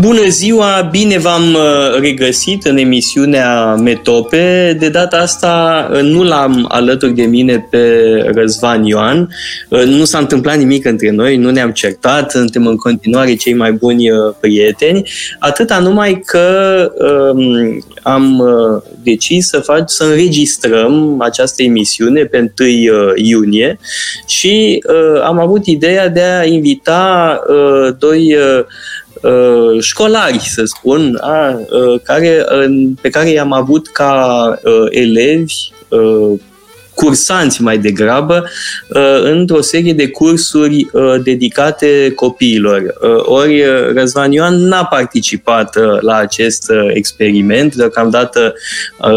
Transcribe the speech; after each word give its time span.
Bună 0.00 0.28
ziua, 0.28 0.88
bine 0.90 1.18
v-am 1.18 1.54
uh, 1.54 2.00
regăsit 2.00 2.64
în 2.64 2.76
emisiunea 2.76 3.74
Metope. 3.74 4.76
De 4.78 4.88
data 4.88 5.16
asta 5.16 5.88
uh, 5.92 6.00
nu 6.00 6.22
l-am 6.22 6.64
alături 6.68 7.12
de 7.12 7.22
mine 7.22 7.66
pe 7.70 8.02
Răzvan 8.34 8.84
Ioan. 8.84 9.28
Uh, 9.68 9.82
nu 9.82 10.04
s-a 10.04 10.18
întâmplat 10.18 10.56
nimic 10.56 10.84
între 10.84 11.10
noi, 11.10 11.36
nu 11.36 11.50
ne-am 11.50 11.70
certat, 11.70 12.30
suntem 12.30 12.66
în 12.66 12.76
continuare 12.76 13.34
cei 13.34 13.54
mai 13.54 13.72
buni 13.72 14.04
prieteni. 14.40 15.02
Atâta 15.38 15.78
numai 15.78 16.22
că 16.26 16.90
um, 17.34 17.84
am 18.02 18.42
decis 19.02 19.48
să, 19.48 19.58
fac, 19.58 19.82
să 19.86 20.04
înregistrăm 20.04 21.20
această 21.20 21.62
emisiune 21.62 22.24
pe 22.24 22.52
1 22.60 22.68
iunie 23.14 23.78
și 24.26 24.82
am 25.24 25.38
avut 25.38 25.66
ideea 25.66 26.08
de 26.08 26.22
a 26.22 26.44
invita 26.44 27.40
doi 27.98 28.34
uh, 28.34 28.64
școlari, 29.80 30.38
să 30.38 30.64
spun, 30.64 31.18
a, 31.20 31.60
uh, 31.70 32.00
care, 32.02 32.44
uh, 32.50 32.88
pe 33.00 33.08
care 33.08 33.30
i-am 33.30 33.52
avut 33.52 33.88
ca 33.88 34.48
uh, 34.62 34.86
elevi 34.90 35.54
uh, 35.88 36.40
cursanți 36.96 37.62
mai 37.62 37.78
degrabă 37.78 38.44
uh, 38.88 39.20
într-o 39.22 39.60
serie 39.60 39.92
de 39.92 40.08
cursuri 40.08 40.86
uh, 40.92 41.14
dedicate 41.22 42.12
copiilor. 42.14 42.82
Uh, 43.02 43.22
ori 43.24 43.62
Răzvan 43.94 44.32
Ioan 44.32 44.54
n-a 44.54 44.84
participat 44.84 45.76
la 46.00 46.16
acest 46.16 46.72
experiment, 46.92 47.74
deocamdată 47.74 48.54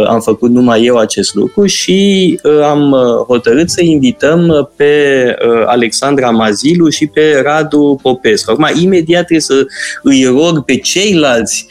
am 0.07 0.19
făcut 0.21 0.51
numai 0.51 0.83
eu 0.83 0.97
acest 0.97 1.35
lucru 1.35 1.65
și 1.65 2.39
am 2.63 2.91
hotărât 3.27 3.69
să 3.69 3.83
invităm 3.83 4.71
pe 4.75 5.35
Alexandra 5.65 6.29
Mazilu 6.29 6.89
și 6.89 7.07
pe 7.07 7.41
Radu 7.43 7.99
Popescu. 8.01 8.51
Acum, 8.51 8.69
imediat 8.81 9.25
trebuie 9.25 9.39
să 9.39 9.65
îi 10.03 10.25
rog 10.25 10.63
pe 10.65 10.75
ceilalți 10.75 11.67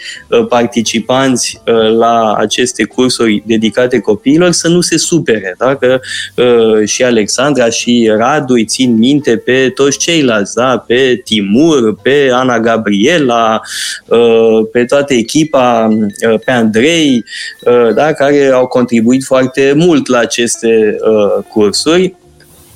participanți 0.49 1.61
la 1.97 2.35
aceste 2.35 2.85
cursuri 2.85 3.43
dedicate 3.47 3.99
copiilor 3.99 4.51
să 4.51 4.69
nu 4.69 4.81
se 4.81 4.99
supere, 4.99 5.55
da? 5.59 5.77
că 5.77 5.98
uh, 6.35 6.87
și 6.87 7.05
Alexandra 7.05 7.69
și 7.69 8.11
Radu 8.17 8.53
îi 8.53 8.65
țin 8.65 8.97
minte 8.97 9.37
pe 9.37 9.71
toți 9.75 9.99
ceilalți, 9.99 10.55
da? 10.55 10.85
pe 10.87 11.21
Timur, 11.25 11.95
pe 12.03 12.31
Ana 12.33 12.61
Gabriela, 12.61 13.61
uh, 14.07 14.67
pe 14.73 14.85
toată 14.85 15.15
echipa, 15.15 15.89
uh, 16.31 16.41
pe 16.45 16.51
Andrei, 16.51 17.25
uh, 17.61 17.95
da? 17.95 18.13
care 18.13 18.51
au 18.53 18.67
contribuit 18.67 19.25
foarte 19.25 19.73
mult 19.77 20.07
la 20.07 20.19
aceste 20.19 20.97
uh, 21.01 21.45
cursuri. 21.53 22.15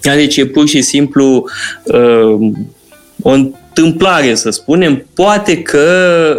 Deci 0.00 0.37
e 0.37 0.47
pur 0.47 0.69
și 0.69 0.83
simplu 0.83 1.45
uh, 1.84 2.50
o 3.23 3.37
întâmplare, 3.75 4.34
să 4.34 4.51
spunem. 4.51 5.06
Poate 5.15 5.62
că 5.62 5.81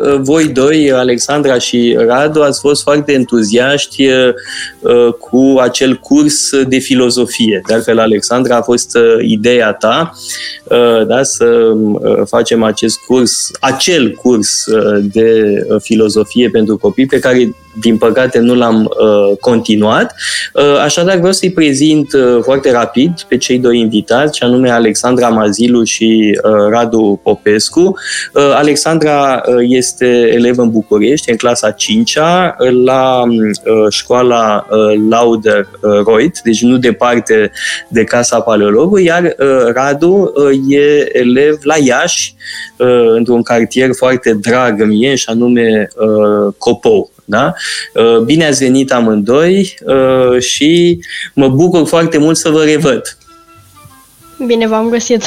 uh, 0.04 0.20
voi 0.22 0.48
doi, 0.48 0.92
Alexandra 0.92 1.58
și 1.58 1.96
Radu, 2.08 2.42
ați 2.42 2.60
fost 2.60 2.82
foarte 2.82 3.14
entuziaști 3.14 4.08
uh, 4.08 5.14
cu 5.20 5.58
acel 5.60 5.96
curs 5.96 6.50
de 6.68 6.78
filozofie. 6.78 7.62
De 7.68 7.74
altfel, 7.74 8.00
Alexandra, 8.00 8.56
a 8.56 8.62
fost 8.62 8.96
uh, 8.96 9.18
ideea 9.22 9.74
ta 9.74 10.14
da, 11.08 11.24
să 11.24 11.74
facem 12.26 12.64
acest 12.64 12.98
curs, 13.08 13.52
acel 13.60 14.12
curs 14.12 14.64
de 15.02 15.56
filozofie 15.82 16.50
pentru 16.50 16.78
copii 16.78 17.06
pe 17.06 17.20
care 17.20 17.56
din 17.80 17.98
păcate 17.98 18.40
nu 18.40 18.56
l-am 18.56 18.84
uh, 18.84 19.38
continuat. 19.40 20.16
Uh, 20.54 20.80
așadar 20.84 21.18
vreau 21.18 21.32
să-i 21.32 21.52
prezint 21.52 22.14
uh, 22.14 22.40
foarte 22.42 22.72
rapid 22.72 23.22
pe 23.28 23.38
cei 23.38 23.60
doi 23.60 23.80
invitați, 23.80 24.38
și 24.38 24.44
anume 24.44 24.70
Alexandra 24.70 25.28
Mazilu 25.30 25.84
și 25.84 26.40
uh, 26.44 26.52
Radu 26.70 27.20
Popescu. 27.24 27.82
Uh, 28.34 28.54
Alexandra 28.56 29.42
uh, 29.46 29.56
este 29.60 30.32
elevă 30.34 30.62
în 30.62 30.72
București, 30.72 31.30
în 31.30 31.36
clasa 31.36 31.72
5-a, 31.72 32.56
la 32.86 33.22
uh, 33.24 33.90
școala 33.90 34.68
uh, 34.70 35.02
Lauder 35.10 35.68
uh, 35.82 35.92
Reut, 36.06 36.42
deci 36.42 36.62
nu 36.62 36.78
departe 36.78 37.52
de 37.88 38.04
Casa 38.04 38.40
Paleologului, 38.40 39.04
iar 39.04 39.24
uh, 39.24 39.74
Radu 39.74 40.34
uh, 40.36 40.76
e 40.76 41.18
elev 41.18 41.58
la 41.62 41.76
Iași, 41.78 42.36
uh, 42.78 42.88
într-un 43.16 43.42
cartier 43.44 43.90
foarte 43.94 44.34
drag 44.34 44.84
mie, 44.84 45.16
și 45.16 45.26
anume 45.30 45.88
uh, 45.96 46.54
Copou. 46.58 47.13
Da? 47.26 47.54
Uh, 47.94 48.20
bine 48.20 48.46
ați 48.46 48.64
venit 48.64 48.92
amândoi 48.92 49.76
uh, 49.86 50.40
și 50.40 51.00
mă 51.34 51.48
bucur 51.48 51.88
foarte 51.88 52.18
mult 52.18 52.38
să 52.38 52.50
vă 52.50 52.64
revăd. 52.64 53.18
Bine 54.46 54.68
v-am 54.68 54.90
găsit! 54.90 55.24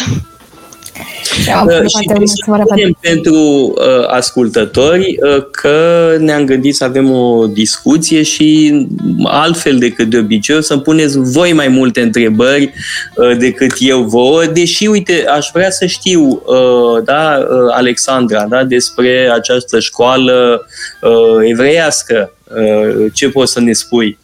Uh, 1.66 1.80
și 1.80 2.26
spunem 2.26 2.96
pentru 3.00 3.34
uh, 3.34 4.06
ascultători 4.08 5.16
uh, 5.22 5.44
că 5.50 6.16
ne-am 6.18 6.44
gândit 6.44 6.76
să 6.76 6.84
avem 6.84 7.10
o 7.10 7.46
discuție 7.46 8.22
și 8.22 8.80
altfel 9.24 9.78
decât 9.78 10.10
de 10.10 10.18
obicei 10.18 10.56
o 10.56 10.60
să-mi 10.60 10.82
puneți 10.82 11.18
voi 11.18 11.52
mai 11.52 11.68
multe 11.68 12.00
întrebări 12.00 12.72
uh, 13.16 13.36
decât 13.38 13.72
eu 13.78 14.02
vouă, 14.02 14.44
deși, 14.44 14.86
uite, 14.86 15.24
aș 15.36 15.48
vrea 15.52 15.70
să 15.70 15.86
știu, 15.86 16.42
uh, 16.44 17.04
da, 17.04 17.38
uh, 17.40 17.74
Alexandra, 17.74 18.46
da, 18.48 18.64
despre 18.64 19.30
această 19.34 19.80
școală 19.80 20.66
uh, 21.00 21.50
evreiască. 21.50 22.30
Uh, 22.44 23.12
ce 23.12 23.28
poți 23.28 23.52
să 23.52 23.60
ne 23.60 23.72
spui? 23.72 24.18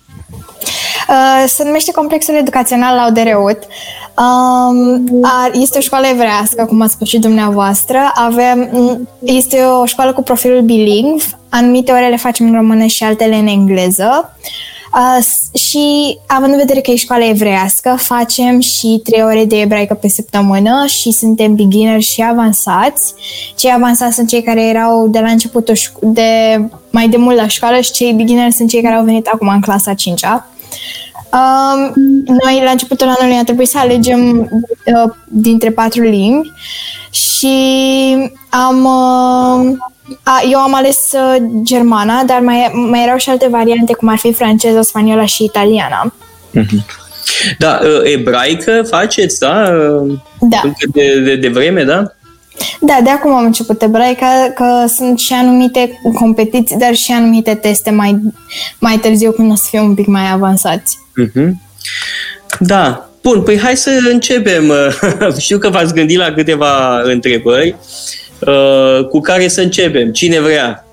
Uh, 1.08 1.44
se 1.46 1.64
numește 1.64 1.92
Complexul 1.92 2.34
Educațional 2.34 2.96
Laudereut. 2.96 3.58
Um, 4.18 5.04
este 5.52 5.78
o 5.78 5.80
școală 5.80 6.06
evrească, 6.06 6.64
cum 6.64 6.80
ați 6.80 6.92
spus 6.92 7.08
și 7.08 7.18
dumneavoastră. 7.18 7.98
Avem, 8.14 8.70
este 9.20 9.60
o 9.60 9.86
școală 9.86 10.12
cu 10.12 10.22
profilul 10.22 10.60
bilingv. 10.60 11.38
Anumite 11.48 11.92
ore 11.92 12.08
le 12.08 12.16
facem 12.16 12.46
în 12.46 12.54
română 12.54 12.86
și 12.86 13.04
altele 13.04 13.36
în 13.36 13.46
engleză. 13.46 14.36
Uh, 14.94 15.24
și 15.58 16.18
având 16.26 16.52
în 16.52 16.58
vedere 16.58 16.80
că 16.80 16.90
e 16.90 16.96
școală 16.96 17.24
evrească, 17.24 17.96
facem 17.98 18.60
și 18.60 19.00
trei 19.04 19.22
ore 19.22 19.44
de 19.44 19.60
ebraică 19.60 19.94
pe 19.94 20.08
săptămână 20.08 20.86
și 20.86 21.12
suntem 21.12 21.54
beginner 21.54 22.00
și 22.00 22.22
avansați. 22.22 23.14
Cei 23.56 23.72
avansați 23.72 24.14
sunt 24.14 24.28
cei 24.28 24.42
care 24.42 24.68
erau 24.68 25.08
de 25.08 25.18
la 25.18 25.30
început 25.30 25.70
de 26.00 26.60
mai 26.90 27.08
de 27.08 27.16
mult 27.16 27.36
la 27.36 27.46
școală 27.46 27.80
și 27.80 27.92
cei 27.92 28.12
beginner 28.12 28.50
sunt 28.50 28.68
cei 28.68 28.82
care 28.82 28.94
au 28.94 29.04
venit 29.04 29.26
acum 29.26 29.48
în 29.48 29.60
clasa 29.60 29.94
5-a. 29.94 30.46
Um, 31.32 31.92
noi, 32.26 32.60
la 32.64 32.70
începutul 32.70 33.14
anului, 33.18 33.38
a 33.38 33.44
trebuit 33.44 33.68
să 33.68 33.78
alegem 33.78 34.38
uh, 34.40 35.12
dintre 35.28 35.70
patru 35.70 36.02
limbi 36.02 36.52
și 37.10 37.56
am, 38.48 38.84
uh, 38.84 39.76
a, 40.22 40.40
eu 40.50 40.58
am 40.58 40.74
ales 40.74 41.12
uh, 41.12 41.36
germana, 41.62 42.22
dar 42.22 42.40
mai, 42.40 42.70
mai 42.90 43.02
erau 43.02 43.16
și 43.16 43.30
alte 43.30 43.48
variante, 43.48 43.92
cum 43.92 44.08
ar 44.08 44.18
fi 44.18 44.32
franceză, 44.32 44.82
spaniola 44.82 45.24
și 45.24 45.44
italiana. 45.44 46.14
Mm-hmm. 46.54 47.00
Da, 47.58 47.78
uh, 47.82 48.00
ebraică 48.12 48.82
faceți, 48.88 49.38
da? 49.38 49.70
Da. 50.40 50.60
Încă 50.62 50.86
de, 50.92 51.20
de, 51.20 51.36
de 51.36 51.48
vreme, 51.48 51.84
da? 51.84 52.12
Da, 52.80 52.98
de 53.02 53.10
acum 53.10 53.34
am 53.34 53.44
început 53.44 53.82
ebraica, 53.82 54.52
că 54.54 54.84
sunt 54.88 55.18
și 55.18 55.32
anumite 55.32 56.00
competiții, 56.14 56.76
dar 56.76 56.94
și 56.94 57.12
anumite 57.12 57.54
teste 57.54 57.90
mai, 57.90 58.20
mai 58.78 58.98
târziu 58.98 59.30
când 59.30 59.50
o 59.50 59.54
să 59.54 59.66
fie 59.68 59.80
un 59.80 59.94
pic 59.94 60.06
mai 60.06 60.30
avansați. 60.32 60.98
Uh-huh. 61.22 61.50
Da. 62.58 63.06
Bun, 63.22 63.42
păi 63.42 63.58
hai 63.58 63.76
să 63.76 63.90
începem. 64.10 64.72
Știu 65.38 65.58
că 65.58 65.68
v-ați 65.68 65.94
gândit 65.94 66.18
la 66.18 66.32
câteva 66.32 67.00
întrebări. 67.02 67.76
Uh, 68.38 69.06
cu 69.08 69.20
care 69.20 69.48
să 69.48 69.60
începem? 69.60 70.12
Cine 70.12 70.40
vrea? 70.40 70.86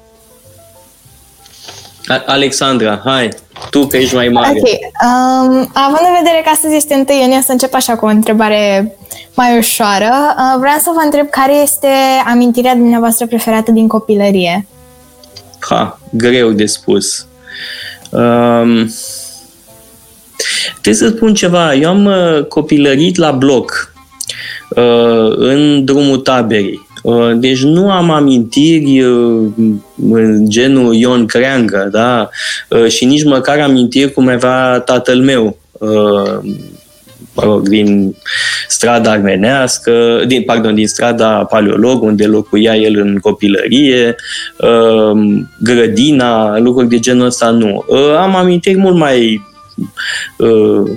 Alexandra, 2.25 3.01
hai. 3.05 3.29
Tu 3.69 3.87
că 3.87 3.97
ești 3.97 4.15
mai 4.15 4.27
mare. 4.27 4.50
Ok. 4.50 4.67
Um, 4.67 5.69
având 5.73 6.06
în 6.07 6.23
vedere 6.23 6.41
că 6.44 6.50
astăzi 6.53 6.75
este 6.75 7.06
1 7.09 7.19
iunie, 7.21 7.41
să 7.41 7.51
încep 7.51 7.73
așa 7.73 7.95
cu 7.95 8.06
o 8.06 8.09
întrebare 8.09 8.95
mai 9.35 9.57
ușoară. 9.57 10.11
Uh, 10.38 10.59
vreau 10.59 10.77
să 10.77 10.91
vă 10.94 11.01
întreb 11.03 11.29
care 11.29 11.56
este 11.56 11.88
amintirea 12.25 12.75
dumneavoastră 12.75 13.25
preferată 13.25 13.71
din 13.71 13.88
copilărie? 13.88 14.67
Ha, 15.59 16.00
greu 16.11 16.51
de 16.51 16.65
spus. 16.65 17.27
Um, 18.09 18.91
trebuie 20.71 20.94
să 20.94 21.07
spun 21.15 21.33
ceva. 21.33 21.73
Eu 21.73 21.89
am 21.89 22.05
uh, 22.05 22.45
copilărit 22.45 23.15
la 23.15 23.31
bloc, 23.31 23.94
uh, 24.69 25.35
în 25.35 25.85
drumul 25.85 26.17
taberii. 26.17 26.88
Uh, 27.04 27.31
deci 27.36 27.63
nu 27.63 27.92
am 27.92 28.10
amintiri 28.10 29.01
uh, 29.01 29.48
în 30.12 30.50
genul 30.50 30.94
Ion 30.94 31.25
Creangă, 31.25 31.90
da? 31.92 32.30
Uh, 32.68 32.88
și 32.88 33.06
nici 33.06 33.24
măcar 33.24 33.60
amintiri 33.60 34.12
cum 34.12 34.28
avea 34.28 34.80
tatăl 34.80 35.19
meu 35.19 35.57
mă 37.36 37.44
rog, 37.44 37.68
din 37.68 38.16
strada 38.68 39.12
armenească, 39.12 40.24
din, 40.28 40.44
pardon, 40.44 40.75
din 40.75 40.88
strada 40.88 41.46
Paleolog, 41.46 42.01
unde 42.01 42.25
locuia 42.25 42.75
el 42.75 43.00
în 43.00 43.18
copilărie, 43.18 44.16
grădina, 45.60 46.60
lucruri 46.60 46.90
de 46.90 47.00
genul 47.00 47.25
ăsta 47.25 47.50
nu. 47.50 47.86
Am 48.18 48.36
amintiri 48.36 48.78
mult 48.78 48.96
mai 48.96 49.42
uh, 49.44 49.49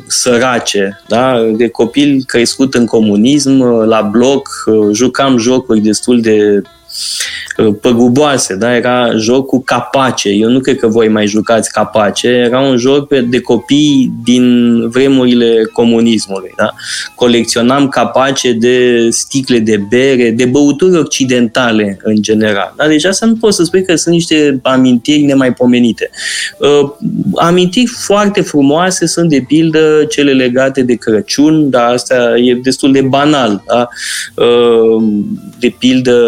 sărace, 0.07 1.01
da? 1.09 1.41
de 1.57 1.69
copil 1.69 2.23
crescut 2.27 2.75
în 2.75 2.87
comunism, 2.87 3.61
uh, 3.61 3.87
la 3.87 4.03
bloc, 4.03 4.49
uh, 4.67 4.89
jucam 4.93 5.39
jocuri 5.39 5.81
destul 5.81 6.21
de 6.21 6.63
Uh, 6.63 7.52
păguboase, 7.81 8.55
da? 8.55 8.77
era 8.77 9.11
joc 9.17 9.47
cu 9.47 9.63
capace. 9.63 10.29
Eu 10.29 10.49
nu 10.49 10.61
cred 10.61 10.77
că 10.79 10.87
voi 10.87 11.09
mai 11.09 11.27
jucați 11.27 11.73
capace, 11.73 12.29
era 12.29 12.61
un 12.61 12.77
joc 12.77 13.15
de 13.15 13.41
copii 13.41 14.13
din 14.25 14.79
vremurile 14.89 15.65
comunismului. 15.73 16.53
Da? 16.57 16.71
Colecționam 17.15 17.89
capace 17.89 18.53
de 18.53 19.09
sticle 19.11 19.59
de 19.59 19.81
bere, 19.89 20.31
de 20.31 20.45
băuturi 20.45 20.99
occidentale 20.99 21.99
în 22.03 22.23
general. 22.23 22.75
Da? 22.77 22.87
Deci 22.87 23.05
asta 23.05 23.27
nu 23.27 23.35
pot 23.35 23.55
să 23.55 23.65
spui 23.65 23.85
că 23.85 23.95
sunt 23.95 24.15
niște 24.15 24.61
amintiri 24.63 25.23
nemaipomenite. 25.23 26.11
Uh, 26.59 26.91
amintiri 27.35 27.87
foarte 27.87 28.41
frumoase 28.41 29.07
sunt 29.07 29.29
de 29.29 29.45
pildă 29.47 30.05
cele 30.09 30.33
legate 30.33 30.83
de 30.83 30.95
Crăciun, 30.95 31.71
dar 31.71 31.93
asta 31.93 32.35
e 32.37 32.55
destul 32.55 32.93
de 32.93 33.01
banal. 33.01 33.63
Da? 33.67 33.89
Uh, 34.45 35.03
de 35.59 35.75
pildă 35.79 36.21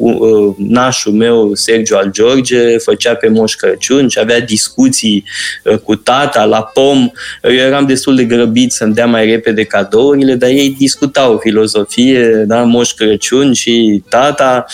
uh, 0.00 0.54
nașul 0.58 1.12
meu, 1.12 1.54
Sergiu 1.54 1.96
al 1.96 2.10
George, 2.10 2.78
făcea 2.78 3.14
pe 3.14 3.28
Moș 3.28 3.54
Crăciun 3.54 4.08
și 4.08 4.18
avea 4.18 4.40
discuții 4.40 5.24
uh, 5.64 5.78
cu 5.78 5.94
tata 5.94 6.44
la 6.44 6.62
pom. 6.62 7.10
Eu 7.42 7.50
eram 7.50 7.86
destul 7.86 8.16
de 8.16 8.24
grăbit 8.24 8.72
să-mi 8.72 8.94
dea 8.94 9.06
mai 9.06 9.26
repede 9.26 9.64
cadourile, 9.64 10.34
dar 10.34 10.48
ei 10.48 10.76
discutau 10.78 11.38
filozofie, 11.42 12.44
da? 12.46 12.62
Moș 12.62 12.92
Crăciun 12.92 13.52
și 13.52 14.02
tata. 14.08 14.64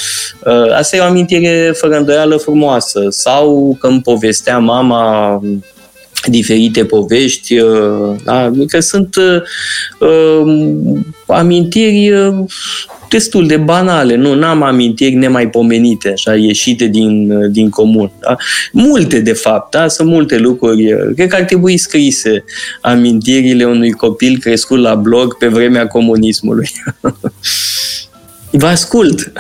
Uh, 0.45 0.73
asta 0.77 0.97
e 0.97 1.01
o 1.01 1.05
amintire 1.05 1.73
fără 1.75 1.97
îndoială 1.97 2.37
frumoasă. 2.37 3.07
Sau 3.09 3.77
când 3.81 4.03
povestea 4.03 4.59
mama 4.59 5.41
diferite 6.25 6.85
povești, 6.85 7.55
da? 8.25 8.51
că 8.69 8.81
sunt 8.81 9.17
uh, 9.17 10.99
amintiri 11.27 12.13
destul 13.09 13.47
de 13.47 13.57
banale, 13.57 14.15
nu 14.15 14.35
n-am 14.35 14.63
amintiri 14.63 15.15
nemaipomenite, 15.15 16.11
așa, 16.11 16.35
ieșite 16.35 16.87
din, 16.87 17.33
din 17.53 17.71
comun. 17.71 18.11
Da? 18.21 18.37
Multe, 18.73 19.21
de 19.21 19.33
fapt, 19.33 19.71
da? 19.71 19.89
sunt 19.89 20.09
multe 20.09 20.39
lucruri. 20.39 21.15
Cred 21.15 21.29
că 21.29 21.37
ar 21.37 21.43
trebui 21.43 21.77
scrise 21.77 22.45
amintirile 22.81 23.65
unui 23.65 23.91
copil 23.91 24.39
crescut 24.39 24.79
la 24.79 24.95
blog 24.95 25.37
pe 25.37 25.47
vremea 25.47 25.87
comunismului. 25.87 26.71
Vă 28.51 28.67
ascult! 28.67 29.33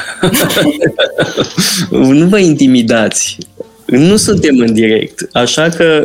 nu 1.91 2.27
vă 2.27 2.39
intimidați! 2.39 3.39
Nu 3.87 4.17
suntem 4.17 4.59
în 4.59 4.73
direct, 4.73 5.29
așa 5.33 5.69
că 5.69 6.05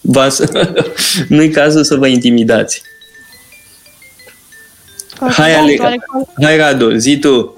nu-i 1.28 1.50
cazul 1.50 1.84
să 1.84 1.94
vă 1.94 2.06
intimidați. 2.06 2.82
Hai, 5.28 5.54
Ale... 5.54 5.76
Hai, 6.42 6.56
Radu, 6.56 6.96
zi 6.96 7.18
tu. 7.18 7.54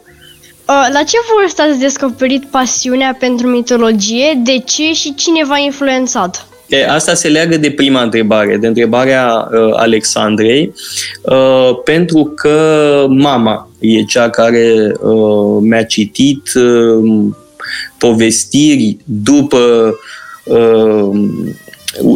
Uh, 0.69 0.89
la 0.93 1.03
ce 1.03 1.17
vârstă 1.41 1.63
ați 1.63 1.79
descoperit 1.79 2.45
pasiunea 2.45 3.17
pentru 3.19 3.47
mitologie? 3.47 4.41
De 4.45 4.59
ce 4.59 4.93
și 4.93 5.15
cine 5.15 5.45
v-a 5.45 5.59
influențat? 5.59 6.47
E, 6.69 6.87
asta 6.89 7.15
se 7.15 7.29
leagă 7.29 7.57
de 7.57 7.71
prima 7.71 8.03
întrebare, 8.03 8.57
de 8.57 8.67
întrebarea 8.67 9.49
uh, 9.53 9.73
Alexandrei, 9.77 10.73
uh, 11.23 11.71
pentru 11.85 12.33
că 12.37 13.07
mama 13.09 13.69
e 13.79 14.03
cea 14.03 14.31
care 14.31 14.93
uh, 15.01 15.59
mi-a 15.61 15.83
citit 15.83 16.43
uh, 16.55 17.25
povestiri 17.99 18.97
după 19.05 19.95
uh, 20.45 21.11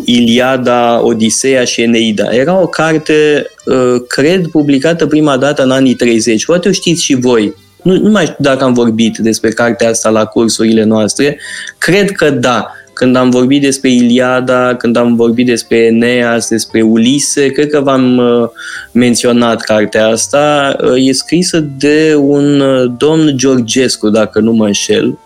Iliada, 0.04 1.00
Odiseea 1.02 1.64
și 1.64 1.82
Eneida. 1.82 2.28
Era 2.30 2.60
o 2.60 2.66
carte, 2.66 3.46
uh, 3.64 4.02
cred, 4.08 4.46
publicată 4.46 5.06
prima 5.06 5.36
dată 5.36 5.62
în 5.62 5.70
anii 5.70 5.94
30. 5.94 6.44
Poate 6.44 6.68
o 6.68 6.72
știți 6.72 7.02
și 7.02 7.14
voi. 7.14 7.54
Nu, 7.82 7.98
nu 7.98 8.10
mai 8.10 8.24
știu 8.24 8.36
dacă 8.38 8.64
am 8.64 8.72
vorbit 8.72 9.16
despre 9.16 9.50
cartea 9.50 9.88
asta 9.88 10.08
la 10.08 10.24
cursurile 10.24 10.84
noastre. 10.84 11.40
Cred 11.78 12.10
că 12.10 12.30
da. 12.30 12.70
Când 12.92 13.16
am 13.16 13.30
vorbit 13.30 13.60
despre 13.60 13.90
Iliada, 13.90 14.74
când 14.74 14.96
am 14.96 15.16
vorbit 15.16 15.46
despre 15.46 15.76
Eneas, 15.76 16.48
despre 16.48 16.82
Ulise, 16.82 17.46
cred 17.46 17.70
că 17.70 17.80
v-am 17.80 18.16
uh, 18.16 18.48
menționat 18.92 19.60
cartea 19.60 20.06
asta. 20.06 20.76
Uh, 20.80 21.08
e 21.08 21.12
scrisă 21.12 21.60
de 21.78 22.14
un 22.18 22.62
domn 22.98 23.32
Georgescu, 23.36 24.08
dacă 24.08 24.40
nu 24.40 24.52
mă 24.52 24.66
înșel, 24.66 25.18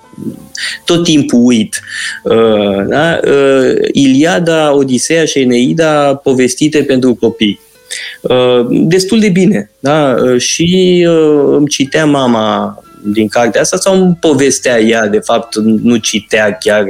tot 0.85 1.05
timpul 1.05 1.41
uit. 1.45 1.81
Uh, 2.25 2.87
da? 2.89 3.21
Uh, 3.25 3.75
Iliada, 3.93 4.75
Odiseea 4.75 5.25
și 5.25 5.39
Eneida 5.39 6.15
povestite 6.15 6.83
pentru 6.83 7.15
copii. 7.15 7.61
Uh, 8.21 8.67
destul 8.71 9.21
de 9.21 9.29
bine. 9.29 9.71
Da? 9.79 10.17
Și 10.39 11.07
îmi 11.57 11.69
citea 11.69 12.07
mama 12.07 12.79
din 13.03 13.29
cartea 13.29 13.61
asta 13.61 13.77
sau 13.77 14.03
îmi 14.03 14.17
povestea 14.21 14.81
ea, 14.81 15.07
de 15.07 15.19
fapt 15.19 15.57
nu 15.57 15.97
citea 15.97 16.57
chiar 16.61 16.85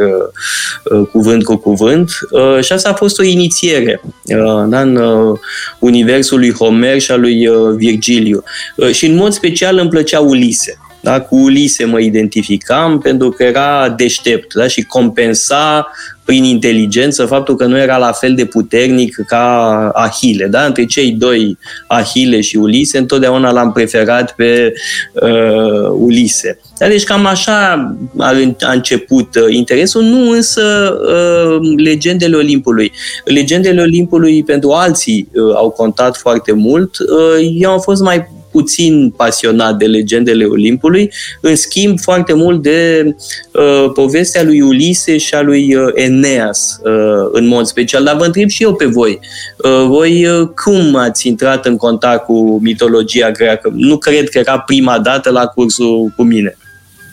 uh, 0.84 1.06
cuvânt 1.12 1.44
cu 1.44 1.56
cuvânt 1.56 2.10
uh, 2.30 2.64
și 2.64 2.72
asta 2.72 2.88
a 2.88 2.94
fost 2.94 3.18
o 3.18 3.22
inițiere 3.22 4.00
uh, 4.24 4.64
da, 4.68 4.80
în 4.80 4.96
uh, 4.96 5.38
universul 5.78 6.38
lui 6.38 6.52
Homer 6.52 7.00
și 7.00 7.10
al 7.10 7.20
lui 7.20 7.46
uh, 7.46 7.74
Virgiliu. 7.76 8.42
Uh, 8.76 8.90
și 8.90 9.06
în 9.06 9.14
mod 9.14 9.32
special 9.32 9.78
îmi 9.78 9.90
plăcea 9.90 10.20
Ulise. 10.20 10.78
Da? 11.00 11.20
Cu 11.20 11.36
Ulise 11.36 11.84
mă 11.84 12.00
identificam 12.00 12.98
pentru 12.98 13.30
că 13.30 13.42
era 13.42 13.94
deștept 13.96 14.54
da? 14.54 14.66
și 14.66 14.82
compensa 14.82 15.90
prin 16.24 16.44
inteligență 16.44 17.26
faptul 17.26 17.56
că 17.56 17.64
nu 17.64 17.78
era 17.78 17.96
la 17.96 18.12
fel 18.12 18.34
de 18.34 18.44
puternic 18.44 19.16
ca 19.26 19.88
Ahile. 19.94 20.46
Da? 20.46 20.64
Între 20.64 20.84
cei 20.84 21.10
doi, 21.10 21.58
Ahile 21.86 22.40
și 22.40 22.56
Ulise, 22.56 22.98
întotdeauna 22.98 23.50
l-am 23.50 23.72
preferat 23.72 24.34
pe 24.34 24.72
uh, 25.12 25.88
Ulise. 25.98 26.60
Da? 26.78 26.88
Deci 26.88 27.04
cam 27.04 27.26
așa 27.26 27.94
a, 28.18 28.34
a 28.60 28.72
început 28.72 29.34
uh, 29.34 29.54
interesul, 29.54 30.02
nu 30.02 30.30
însă 30.30 30.94
uh, 31.02 31.58
legendele 31.76 32.36
Olimpului. 32.36 32.92
Legendele 33.24 33.80
Olimpului 33.80 34.42
pentru 34.42 34.70
alții 34.70 35.28
uh, 35.32 35.54
au 35.54 35.70
contat 35.70 36.16
foarte 36.16 36.52
mult. 36.52 36.98
Uh, 36.98 37.50
eu 37.58 37.70
am 37.70 37.80
fost 37.80 38.02
mai 38.02 38.38
puțin 38.50 39.12
pasionat 39.16 39.76
de 39.76 39.86
legendele 39.86 40.44
Olimpului, 40.44 41.12
în 41.40 41.56
schimb 41.56 42.00
foarte 42.00 42.32
mult 42.32 42.62
de 42.62 43.04
uh, 43.52 43.90
povestea 43.94 44.42
lui 44.42 44.60
Ulise 44.60 45.18
și 45.18 45.34
a 45.34 45.42
lui 45.42 45.74
uh, 45.74 45.90
Eneas 45.94 46.80
uh, 46.84 47.28
în 47.32 47.46
mod 47.46 47.66
special. 47.66 48.04
Dar 48.04 48.16
vă 48.16 48.24
întreb 48.24 48.48
și 48.48 48.62
eu 48.62 48.74
pe 48.74 48.84
voi. 48.84 49.18
Uh, 49.56 49.84
voi 49.86 50.26
uh, 50.26 50.48
cum 50.64 50.96
ați 50.96 51.28
intrat 51.28 51.66
în 51.66 51.76
contact 51.76 52.24
cu 52.24 52.58
mitologia 52.62 53.30
greacă? 53.30 53.70
Nu 53.74 53.98
cred 53.98 54.28
că 54.28 54.38
era 54.38 54.58
prima 54.58 54.98
dată 54.98 55.30
la 55.30 55.46
cursul 55.46 56.12
cu 56.16 56.22
mine. 56.22 56.56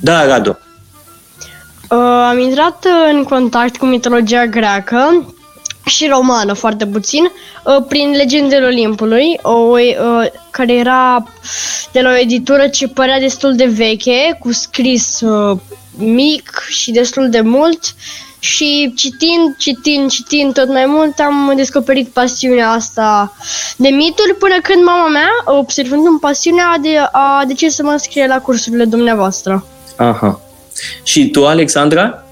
Da, 0.01 0.27
Radu. 0.27 0.59
Uh, 1.89 1.97
am 2.29 2.39
intrat 2.39 2.85
în 3.11 3.23
contact 3.23 3.77
cu 3.77 3.85
mitologia 3.85 4.45
greacă 4.45 5.33
și 5.87 6.07
romană 6.07 6.53
foarte 6.53 6.85
puțin, 6.85 7.23
uh, 7.23 7.83
prin 7.87 8.11
Legendele 8.11 8.65
Olimpului, 8.65 9.39
o, 9.41 9.51
uh, 9.51 10.25
care 10.49 10.73
era 10.73 11.23
de 11.91 12.01
la 12.01 12.09
o 12.09 12.17
editură 12.17 12.67
ce 12.67 12.87
părea 12.87 13.19
destul 13.19 13.55
de 13.55 13.65
veche, 13.65 14.37
cu 14.39 14.51
scris 14.51 15.21
uh, 15.21 15.57
mic 15.97 16.65
și 16.69 16.91
destul 16.91 17.29
de 17.29 17.41
mult 17.41 17.95
și 18.39 18.93
citind, 18.95 19.55
citind, 19.57 20.09
citind 20.09 20.53
tot 20.53 20.67
mai 20.67 20.85
mult 20.85 21.19
am 21.19 21.53
descoperit 21.55 22.07
pasiunea 22.07 22.69
asta 22.69 23.33
de 23.75 23.87
mituri 23.87 24.35
până 24.39 24.55
când 24.61 24.83
mama 24.83 25.07
mea, 25.07 25.29
observând 25.45 26.05
în 26.05 26.19
pasiunea, 26.19 26.77
de, 26.81 26.97
a 27.11 27.43
decis 27.47 27.75
să 27.75 27.83
mă 27.83 27.91
înscrie 27.91 28.27
la 28.27 28.39
cursurile 28.39 28.85
dumneavoastră. 28.85 29.65
Aha. 29.95 30.39
Și 31.03 31.29
tu, 31.29 31.45
Alexandra? 31.45 32.23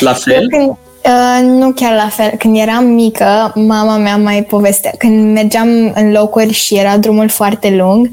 La 0.00 0.12
fel? 0.12 0.48
Când, 0.48 0.76
Uh, 1.08 1.40
nu 1.42 1.72
chiar 1.72 1.94
la 1.94 2.08
fel. 2.08 2.30
Când 2.38 2.56
eram 2.56 2.84
mică, 2.84 3.52
mama 3.54 3.96
mea 3.96 4.16
mai 4.16 4.42
povestea. 4.42 4.92
Când 4.98 5.32
mergeam 5.32 5.68
în 5.94 6.12
locuri 6.12 6.52
și 6.52 6.74
era 6.74 6.96
drumul 6.96 7.28
foarte 7.28 7.70
lung, 7.76 8.10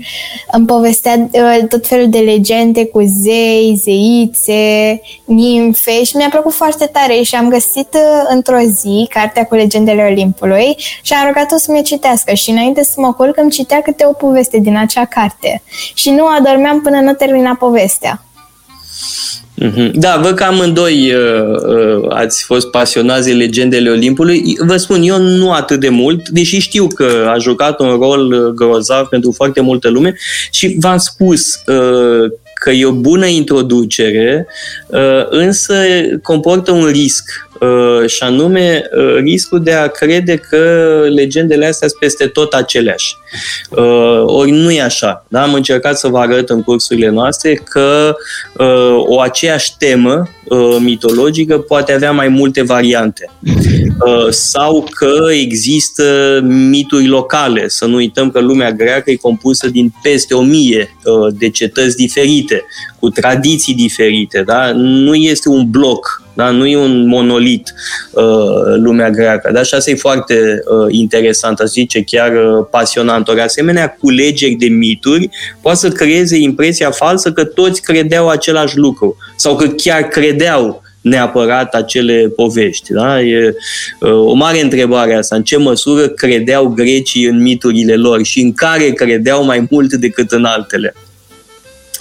îmi 0.51 0.65
povestea 0.65 1.29
uh, 1.31 1.67
tot 1.69 1.87
felul 1.87 2.09
de 2.09 2.17
legende 2.17 2.85
cu 2.85 3.01
zei, 3.01 3.81
zeițe, 3.83 5.01
nimfe 5.25 6.03
și 6.03 6.15
mi-a 6.15 6.29
plăcut 6.29 6.53
foarte 6.53 6.85
tare 6.85 7.21
și 7.21 7.35
am 7.35 7.49
găsit 7.49 7.93
uh, 7.93 8.25
într-o 8.29 8.59
zi 8.59 9.07
cartea 9.09 9.45
cu 9.45 9.55
legendele 9.55 10.03
Olimpului 10.03 10.75
și 11.01 11.13
am 11.13 11.27
rugat-o 11.27 11.57
să 11.57 11.71
mi 11.71 11.83
citească 11.83 12.33
și 12.33 12.49
înainte 12.49 12.83
să 12.83 12.93
mă 12.97 13.13
culc 13.13 13.37
îmi 13.37 13.51
citea 13.51 13.81
câte 13.81 14.05
o 14.05 14.13
poveste 14.13 14.59
din 14.59 14.77
acea 14.77 15.05
carte 15.05 15.61
și 15.93 16.09
nu 16.09 16.25
adormeam 16.25 16.81
până 16.81 16.99
nu 16.99 17.13
termina 17.13 17.55
povestea. 17.55 18.25
Mhm. 19.55 19.91
Da, 19.93 20.19
văd 20.23 20.35
că 20.35 20.43
amândoi 20.43 21.13
uh, 21.13 21.61
uh, 21.67 22.05
ați 22.09 22.43
fost 22.43 22.67
pasionați 22.69 23.27
de 23.27 23.33
legendele 23.33 23.89
Olimpului. 23.89 24.57
Vă 24.59 24.77
spun, 24.77 25.01
eu 25.01 25.21
nu 25.21 25.51
atât 25.51 25.79
de 25.79 25.89
mult, 25.89 26.29
deși 26.29 26.59
știu 26.59 26.87
că 26.87 27.31
a 27.33 27.37
jucat 27.37 27.79
un 27.79 27.89
rol 27.89 28.31
uh, 28.31 28.53
grozav 28.53 29.07
pentru 29.07 29.31
foarte 29.31 29.61
multă 29.61 29.89
lume 29.89 30.15
și 30.51 30.75
v-am 30.79 30.97
spus 30.97 31.61
uh, 31.65 32.31
că 32.53 32.71
e 32.71 32.85
o 32.85 32.91
bună 32.91 33.25
introducere, 33.25 34.47
uh, 34.87 35.25
însă 35.29 35.75
comportă 36.23 36.71
un 36.71 36.85
risc 36.85 37.23
uh, 37.53 37.54
și 38.07 38.23
anume 38.23 38.83
uh, 38.97 39.15
riscul 39.15 39.63
de 39.63 39.71
a 39.71 39.87
crede 39.87 40.35
că 40.35 40.57
legendele 41.15 41.65
astea 41.65 41.87
sunt 41.87 41.99
peste 41.99 42.27
tot 42.27 42.53
aceleași. 42.53 43.15
Uh, 43.69 44.23
ori 44.25 44.51
nu 44.51 44.71
e 44.71 44.81
așa. 44.81 45.25
Da? 45.27 45.41
Am 45.41 45.53
încercat 45.53 45.97
să 45.97 46.07
vă 46.07 46.19
arăt 46.19 46.49
în 46.49 46.63
cursurile 46.63 47.09
noastre 47.09 47.53
că 47.53 48.15
o 49.07 49.19
aceeași 49.19 49.77
temă 49.77 50.29
mitologică 50.79 51.57
poate 51.57 51.93
avea 51.93 52.11
mai 52.11 52.27
multe 52.27 52.61
variante. 52.61 53.31
Sau 54.29 54.87
că 54.91 55.31
există 55.31 56.39
mituri 56.43 57.07
locale. 57.07 57.67
Să 57.67 57.85
nu 57.85 57.95
uităm 57.95 58.31
că 58.31 58.39
lumea 58.39 58.71
greacă 58.71 59.11
e 59.11 59.15
compusă 59.15 59.67
din 59.67 59.93
peste 60.01 60.33
o 60.33 60.41
mie 60.41 60.95
de 61.37 61.49
cetăți 61.49 61.95
diferite, 61.95 62.65
cu 63.05 63.11
tradiții 63.11 63.73
diferite. 63.73 64.43
Da? 64.45 64.71
Nu 64.73 65.15
este 65.15 65.49
un 65.49 65.69
bloc 65.69 66.23
da? 66.35 66.49
Nu 66.49 66.65
e 66.65 66.77
un 66.77 67.07
monolit 67.07 67.73
uh, 68.11 68.23
lumea 68.75 69.09
greacă. 69.09 69.51
Da? 69.53 69.63
Și 69.63 69.73
asta 69.73 69.91
e 69.91 69.95
foarte 69.95 70.33
uh, 70.33 70.87
interesant, 70.89 71.59
aș 71.59 71.67
zice 71.67 72.03
chiar 72.03 72.31
uh, 72.31 72.65
pasionant. 72.71 73.27
Ori 73.27 73.41
asemenea 73.41 73.97
culegeri 73.99 74.53
de 74.53 74.67
mituri 74.67 75.29
poate 75.61 75.77
să 75.77 75.89
creeze 75.89 76.37
impresia 76.37 76.91
falsă 76.91 77.31
că 77.31 77.43
toți 77.43 77.81
credeau 77.81 78.29
același 78.29 78.77
lucru 78.77 79.17
sau 79.35 79.55
că 79.55 79.67
chiar 79.67 80.01
credeau 80.01 80.83
neapărat 81.01 81.73
acele 81.73 82.31
povești. 82.35 82.93
Da? 82.93 83.21
E 83.21 83.55
uh, 83.99 84.11
o 84.11 84.33
mare 84.33 84.61
întrebare 84.61 85.15
asta. 85.15 85.35
În 85.35 85.43
ce 85.43 85.57
măsură 85.57 86.07
credeau 86.07 86.67
grecii 86.67 87.25
în 87.25 87.41
miturile 87.41 87.95
lor 87.95 88.23
și 88.23 88.39
în 88.41 88.53
care 88.53 88.89
credeau 88.89 89.45
mai 89.45 89.67
mult 89.69 89.93
decât 89.93 90.31
în 90.31 90.45
altele? 90.45 90.93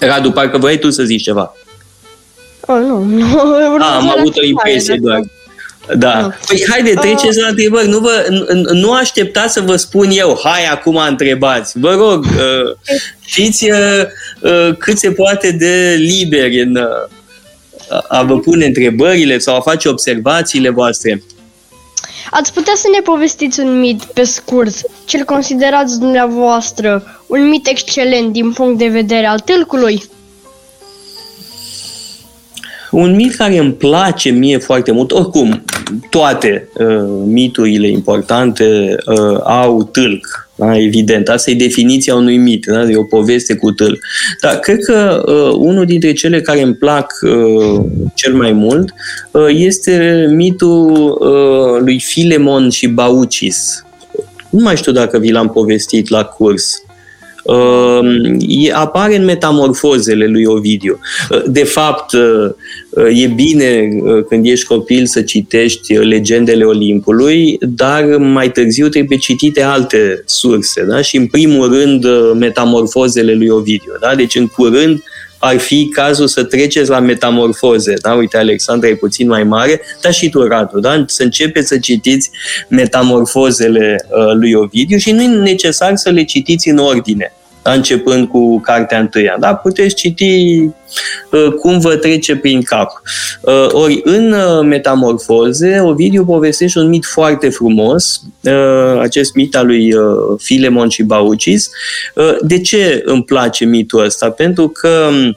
Radu, 0.06 0.30
parcă 0.30 0.58
vrei 0.58 0.78
tu 0.78 0.90
să 0.90 1.02
zici 1.02 1.23
ceva. 1.23 1.54
Oh, 2.61 2.76
nu, 2.76 3.02
nu. 3.18 3.38
A, 3.80 3.96
am 3.96 4.14
avut 4.18 4.37
o 4.37 4.44
impresie 4.44 4.99
doar. 5.00 5.20
Da. 5.96 6.20
Nu. 6.20 6.32
Păi 6.46 6.64
haide, 6.70 6.94
treceți 6.94 7.40
la 7.40 7.49
întrebări. 7.49 7.88
Nu, 7.88 7.99
vă, 7.99 8.26
nu 8.73 8.92
așteptați 8.92 9.52
să 9.52 9.61
vă 9.61 9.76
spun 9.76 10.08
eu, 10.11 10.40
hai 10.42 10.66
acum 10.66 10.96
întrebați. 10.96 11.78
Vă 11.78 11.94
rog, 11.94 12.25
uh, 12.25 12.94
fiți 13.20 13.70
uh, 13.70 14.02
uh, 14.40 14.76
cât 14.78 14.99
se 14.99 15.11
poate 15.11 15.50
de 15.50 15.96
liberi 15.99 16.62
în 16.62 16.78
a 18.08 18.23
vă 18.23 18.38
pune 18.38 18.66
întrebările 18.66 19.38
sau 19.38 19.56
a 19.56 19.61
face 19.61 19.88
observațiile 19.88 20.70
voastre. 20.70 21.23
Ați 22.30 22.52
putea 22.52 22.73
să 22.76 22.87
ne 22.92 23.00
povestiți 23.00 23.61
un 23.61 23.78
mit 23.78 24.04
pe 24.04 24.25
scurt, 24.25 24.75
ce-l 25.04 25.25
considerați 25.25 25.99
dumneavoastră 25.99 27.02
un 27.35 27.49
mit 27.49 27.67
excelent 27.67 28.33
din 28.33 28.53
punct 28.53 28.79
de 28.79 28.87
vedere 28.88 29.26
al 29.26 29.38
tâlcului? 29.38 30.03
Un 32.91 33.14
mit 33.14 33.35
care 33.35 33.59
îmi 33.59 33.73
place 33.73 34.31
mie 34.31 34.59
foarte 34.59 34.93
mult, 34.93 35.12
oricum, 35.12 35.64
toate 36.11 36.69
uh, 36.75 37.23
miturile 37.25 37.88
importante 37.88 38.97
uh, 39.07 39.41
au 39.45 39.83
tâlc, 39.83 40.49
da? 40.55 40.79
evident. 40.79 41.29
Asta 41.29 41.50
e 41.50 41.55
definiția 41.55 42.14
unui 42.14 42.37
mit, 42.37 42.64
da? 42.67 42.83
e 42.83 42.97
o 42.97 43.03
poveste 43.03 43.55
cu 43.55 43.71
tâlc. 43.71 43.99
Dar 44.41 44.55
cred 44.55 44.85
că 44.85 45.25
uh, 45.26 45.57
unul 45.59 45.85
dintre 45.87 46.12
cele 46.12 46.41
care 46.41 46.62
îmi 46.62 46.75
plac 46.75 47.12
uh, 47.23 47.85
cel 48.14 48.35
mai 48.35 48.53
mult 48.53 48.95
uh, 49.31 49.47
este 49.49 50.26
mitul 50.31 51.19
uh, 51.21 51.81
lui 51.81 52.00
Filemon 52.00 52.71
și 52.71 52.87
Baucis. 52.87 53.85
Nu 54.50 54.62
mai 54.62 54.76
știu 54.76 54.93
dacă 54.93 55.19
vi 55.19 55.31
l-am 55.31 55.49
povestit 55.49 56.09
la 56.09 56.25
curs. 56.25 56.84
Ehm, 57.47 58.39
apare 58.73 59.17
în 59.17 59.25
metamorfozele 59.25 60.27
lui 60.27 60.45
Ovidiu. 60.45 60.99
De 61.47 61.65
fapt, 61.65 62.15
e 63.15 63.27
bine 63.27 63.89
când 64.29 64.47
ești 64.47 64.67
copil 64.67 65.07
să 65.07 65.23
citești 65.23 65.95
legendele 65.95 66.65
Olimpului, 66.65 67.57
dar 67.61 68.05
mai 68.17 68.51
târziu 68.51 68.89
trebuie 68.89 69.19
citite 69.19 69.63
alte 69.63 70.23
surse. 70.25 70.85
Da? 70.85 71.01
Și 71.01 71.17
în 71.17 71.27
primul 71.27 71.73
rând 71.73 72.07
metamorfozele 72.39 73.35
lui 73.35 73.49
Ovidiu. 73.49 73.93
Da? 74.01 74.15
Deci 74.15 74.35
în 74.35 74.47
curând 74.47 75.03
ar 75.38 75.59
fi 75.59 75.88
cazul 75.88 76.26
să 76.26 76.45
treceți 76.45 76.91
la 76.91 76.99
metamorfoze. 76.99 77.95
Da? 78.03 78.12
Uite, 78.12 78.37
Alexandra 78.37 78.88
e 78.88 78.95
puțin 78.95 79.29
mai 79.29 79.45
mare, 79.45 79.81
dar 80.00 80.12
și 80.12 80.29
tu, 80.29 80.47
Radu, 80.47 80.81
da? 80.81 81.05
să 81.07 81.23
începeți 81.23 81.69
să 81.69 81.79
citiți 81.79 82.31
metamorfozele 82.69 84.07
uh, 84.09 84.35
lui 84.35 84.53
Ovidiu 84.53 84.97
și 84.97 85.12
nu 85.12 85.23
e 85.23 85.26
necesar 85.26 85.97
să 85.97 86.11
le 86.11 86.25
citiți 86.25 86.69
în 86.69 86.79
ordine 86.79 87.33
da? 87.35 87.44
Începând 87.73 88.28
cu 88.28 88.61
cartea 88.61 88.99
întâia. 88.99 89.37
Da? 89.40 89.54
Puteți 89.54 89.94
citi 89.94 90.59
uh, 91.30 91.52
cum 91.61 91.78
vă 91.78 91.97
trece 91.97 92.37
prin 92.37 92.62
cap. 92.62 93.02
Uh, 93.40 93.66
ori 93.73 94.00
în 94.04 94.33
uh, 94.33 94.61
Metamorfoze, 94.62 95.80
Ovidiu 95.80 96.25
povestește 96.25 96.78
un 96.78 96.88
mit 96.88 97.04
foarte 97.04 97.49
frumos, 97.49 98.23
uh, 98.40 99.00
acest 99.00 99.35
mit 99.35 99.56
al 99.56 99.66
lui 99.66 99.94
uh, 99.94 100.04
Filemon 100.38 100.88
și 100.88 101.02
Baucis. 101.02 101.71
Uh, 102.14 102.37
de 102.40 102.61
ce 102.61 103.02
îmi 103.04 103.25
place 103.25 103.64
mitul 103.64 104.04
ăsta? 104.04 104.30
Pentru 104.30 104.68
că 104.68 105.09
uh, 105.11 105.35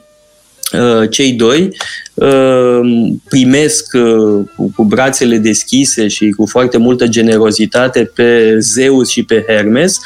cei 1.10 1.32
doi 1.32 1.76
uh, 2.14 2.80
primesc 3.28 3.86
uh, 3.94 4.44
cu 4.76 4.84
brațele 4.84 5.36
deschise 5.36 6.08
și 6.08 6.30
cu 6.30 6.46
foarte 6.46 6.78
multă 6.78 7.06
generozitate 7.06 8.10
pe 8.14 8.58
Zeus 8.58 9.08
și 9.08 9.24
pe 9.24 9.44
Hermes. 9.48 9.98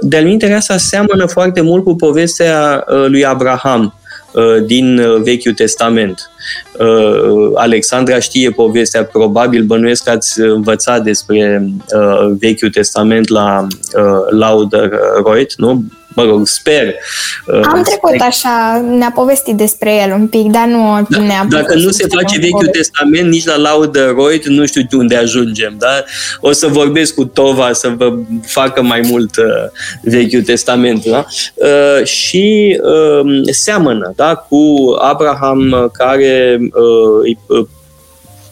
De-al 0.00 0.24
minte, 0.24 0.52
asta 0.52 0.76
seamănă 0.76 1.26
foarte 1.26 1.60
mult 1.60 1.84
cu 1.84 1.96
povestea 1.96 2.84
lui 3.06 3.24
Abraham 3.24 3.94
din 4.66 5.00
Vechiul 5.22 5.52
Testament. 5.52 6.30
Alexandra 7.54 8.18
știe 8.18 8.50
povestea, 8.50 9.04
probabil 9.04 9.62
bănuiesc 9.62 10.04
că 10.04 10.10
ați 10.10 10.40
învățat 10.40 11.02
despre 11.02 11.68
Vechiul 12.38 12.70
Testament 12.70 13.28
la 13.28 13.66
Lauder 14.30 14.90
Reut, 15.24 15.54
nu? 15.56 15.84
Mă 16.18 16.24
rog, 16.24 16.46
sper. 16.46 16.94
Am 17.46 17.78
uh, 17.78 17.84
trecut 17.84 18.10
sper. 18.14 18.26
așa, 18.26 18.84
ne-a 18.98 19.12
povestit 19.14 19.56
despre 19.56 19.94
el 19.94 20.12
un 20.12 20.26
pic, 20.26 20.50
dar 20.50 20.66
nu 20.66 21.06
da, 21.08 21.18
ne-a 21.18 21.46
Dacă 21.48 21.74
nu 21.74 21.90
se 21.90 22.06
face 22.06 22.38
Vechiul 22.38 22.66
Testament, 22.66 23.30
nici 23.30 23.44
la 23.44 23.56
laudă 23.56 24.12
Roit, 24.16 24.46
nu 24.46 24.66
știu 24.66 24.82
unde 24.92 25.16
ajungem, 25.16 25.74
da? 25.78 26.04
O 26.40 26.52
să 26.52 26.66
vorbesc 26.66 27.14
cu 27.14 27.24
Tova 27.24 27.72
să 27.72 27.88
vă 27.96 28.14
facă 28.46 28.82
mai 28.82 29.00
mult 29.00 29.36
uh, 29.36 29.44
Vechiul 30.02 30.42
Testament, 30.42 31.04
da? 31.04 31.24
Uh, 31.54 32.04
și 32.04 32.78
uh, 32.82 33.40
seamănă, 33.50 34.12
da? 34.16 34.34
Cu 34.34 34.58
Abraham 34.98 35.70
uh, 35.70 35.90
care 35.92 36.58
uh, 37.46 37.66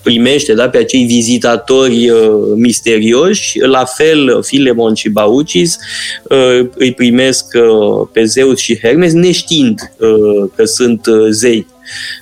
primește 0.06 0.54
da, 0.54 0.68
pe 0.68 0.78
acei 0.78 1.04
vizitatori 1.04 2.10
uh, 2.10 2.18
misterioși, 2.54 3.58
la 3.58 3.84
fel 3.84 4.42
Filemon 4.42 4.94
și 4.94 5.08
Baucis 5.08 5.76
uh, 6.22 6.68
îi 6.74 6.92
primesc 6.92 7.44
uh, 7.54 8.08
pe 8.12 8.24
Zeus 8.24 8.58
și 8.58 8.78
Hermes 8.78 9.12
neștiind 9.12 9.80
uh, 9.98 10.50
că 10.56 10.64
sunt 10.64 11.06
uh, 11.06 11.26
zei. 11.30 11.66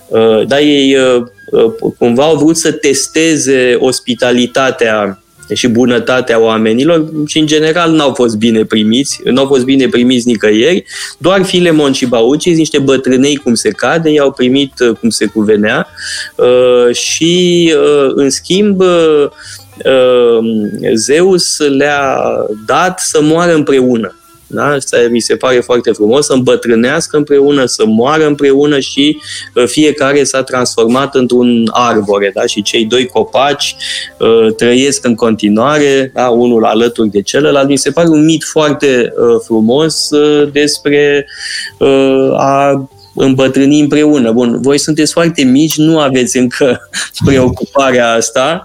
Uh, 0.08 0.46
da, 0.46 0.60
ei 0.60 0.96
uh, 0.96 1.22
uh, 1.50 1.92
cumva 1.98 2.24
au 2.24 2.36
vrut 2.36 2.56
să 2.56 2.72
testeze 2.72 3.76
ospitalitatea 3.78 5.23
și 5.52 5.68
bunătatea 5.68 6.40
oamenilor 6.40 7.10
și 7.26 7.38
în 7.38 7.46
general 7.46 7.92
n-au 7.92 8.14
fost 8.14 8.36
bine 8.36 8.64
primiți, 8.64 9.20
n-au 9.24 9.46
fost 9.46 9.64
bine 9.64 9.88
primiți 9.88 10.26
nicăieri, 10.26 10.84
doar 11.18 11.44
Filemon 11.44 11.92
și 11.92 12.06
Baucis, 12.06 12.56
niște 12.56 12.78
bătrânei 12.78 13.36
cum 13.36 13.54
se 13.54 13.68
cade, 13.68 14.10
i-au 14.10 14.32
primit 14.32 14.72
uh, 14.80 14.96
cum 15.00 15.10
se 15.10 15.26
cuvenea 15.26 15.88
uh, 16.36 16.94
și 16.94 17.72
uh, 17.76 18.12
în 18.14 18.30
schimb 18.30 18.82
Zeus 20.94 21.58
le-a 21.58 22.18
dat 22.66 23.00
să 23.00 23.22
moară 23.22 23.54
împreună. 23.54 24.16
Da? 24.54 24.64
Asta 24.64 24.96
mi 25.10 25.20
se 25.20 25.36
pare 25.36 25.60
foarte 25.60 25.90
frumos, 25.90 26.26
să 26.26 26.32
îmbătrânească 26.32 27.16
împreună, 27.16 27.64
să 27.64 27.84
moară 27.86 28.26
împreună 28.26 28.78
și 28.78 29.18
uh, 29.54 29.64
fiecare 29.66 30.24
s-a 30.24 30.42
transformat 30.42 31.14
într-un 31.14 31.68
arbore. 31.72 32.30
Da? 32.34 32.46
Și 32.46 32.62
cei 32.62 32.84
doi 32.84 33.06
copaci 33.06 33.76
uh, 34.18 34.54
trăiesc 34.56 35.04
în 35.04 35.14
continuare, 35.14 36.10
da? 36.14 36.28
unul 36.28 36.64
alături 36.64 37.08
de 37.08 37.22
celălalt. 37.22 37.68
Mi 37.68 37.76
se 37.76 37.90
pare 37.90 38.08
un 38.08 38.24
mit 38.24 38.44
foarte 38.44 39.12
uh, 39.16 39.40
frumos 39.44 40.10
uh, 40.10 40.52
despre 40.52 41.26
uh, 41.78 42.30
a 42.32 42.88
îmbătrâni 43.14 43.80
împreună. 43.80 44.32
Bun, 44.32 44.60
voi 44.60 44.78
sunteți 44.78 45.12
foarte 45.12 45.42
mici, 45.42 45.76
nu 45.76 45.98
aveți 45.98 46.36
încă 46.36 46.88
preocuparea 47.26 48.12
asta. 48.12 48.64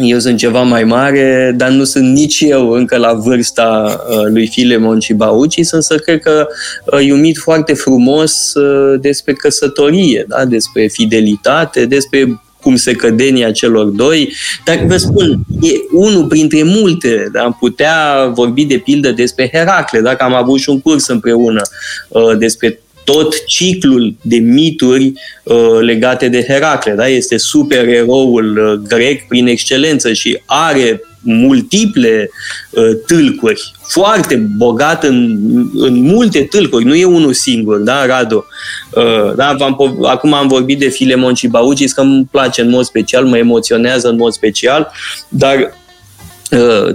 Uh, 0.00 0.08
eu 0.08 0.18
sunt 0.18 0.38
ceva 0.38 0.62
mai 0.62 0.84
mare, 0.84 1.54
dar 1.56 1.70
nu 1.70 1.84
sunt 1.84 2.12
nici 2.12 2.40
eu 2.40 2.70
încă 2.70 2.96
la 2.96 3.12
vârsta 3.12 4.00
uh, 4.08 4.26
lui 4.26 4.46
Filemon 4.46 5.00
și 5.00 5.12
Baucis, 5.12 5.70
însă 5.70 5.96
cred 5.96 6.20
că 6.20 6.46
uh, 6.92 7.08
e 7.08 7.12
un 7.12 7.20
mit 7.20 7.36
foarte 7.36 7.74
frumos 7.74 8.54
uh, 8.54 9.00
despre 9.00 9.32
căsătorie, 9.32 10.24
da? 10.28 10.44
despre 10.44 10.86
fidelitate, 10.86 11.86
despre 11.86 12.42
cum 12.60 12.76
se 12.76 12.92
cădenia 12.92 13.50
celor 13.50 13.86
doi, 13.86 14.32
dar 14.64 14.84
vă 14.86 14.96
spun, 14.96 15.40
e 15.60 15.70
unul 15.92 16.26
printre 16.26 16.62
multe, 16.62 17.28
da? 17.32 17.42
am 17.42 17.56
putea 17.60 18.30
vorbi 18.34 18.64
de 18.64 18.78
pildă 18.78 19.10
despre 19.10 19.50
Heracle, 19.52 20.00
dacă 20.00 20.24
am 20.24 20.34
avut 20.34 20.60
și 20.60 20.68
un 20.68 20.80
curs 20.80 21.06
împreună 21.06 21.62
uh, 22.08 22.38
despre 22.38 22.83
tot 23.04 23.44
ciclul 23.44 24.14
de 24.22 24.36
mituri 24.36 25.12
uh, 25.42 25.78
legate 25.80 26.28
de 26.28 26.44
Heracle. 26.48 26.92
Da? 26.92 27.08
Este 27.08 27.36
supereroul 27.36 28.58
uh, 28.58 28.88
grec 28.88 29.28
prin 29.28 29.46
excelență 29.46 30.12
și 30.12 30.38
are 30.46 31.02
multiple 31.24 32.30
uh, 32.70 32.90
tâlcuri, 33.06 33.72
foarte 33.88 34.36
bogat 34.56 35.04
în, 35.04 35.38
în 35.74 36.02
multe 36.02 36.42
tâlcuri, 36.42 36.84
nu 36.84 36.94
e 36.94 37.04
unul 37.04 37.32
singur, 37.32 37.76
da, 37.76 38.06
Radu? 38.06 38.46
Uh, 38.90 39.34
da, 39.36 39.48
am 39.48 39.76
acum 40.02 40.32
am 40.32 40.48
vorbit 40.48 40.78
de 40.78 40.88
Filemon 40.88 41.34
și 41.34 41.46
Baucis, 41.46 41.92
că 41.92 42.00
îmi 42.00 42.28
place 42.30 42.60
în 42.60 42.70
mod 42.70 42.84
special, 42.84 43.24
mă 43.24 43.36
emoționează 43.36 44.08
în 44.08 44.16
mod 44.16 44.32
special, 44.32 44.92
dar 45.28 45.56
uh, 45.56 45.66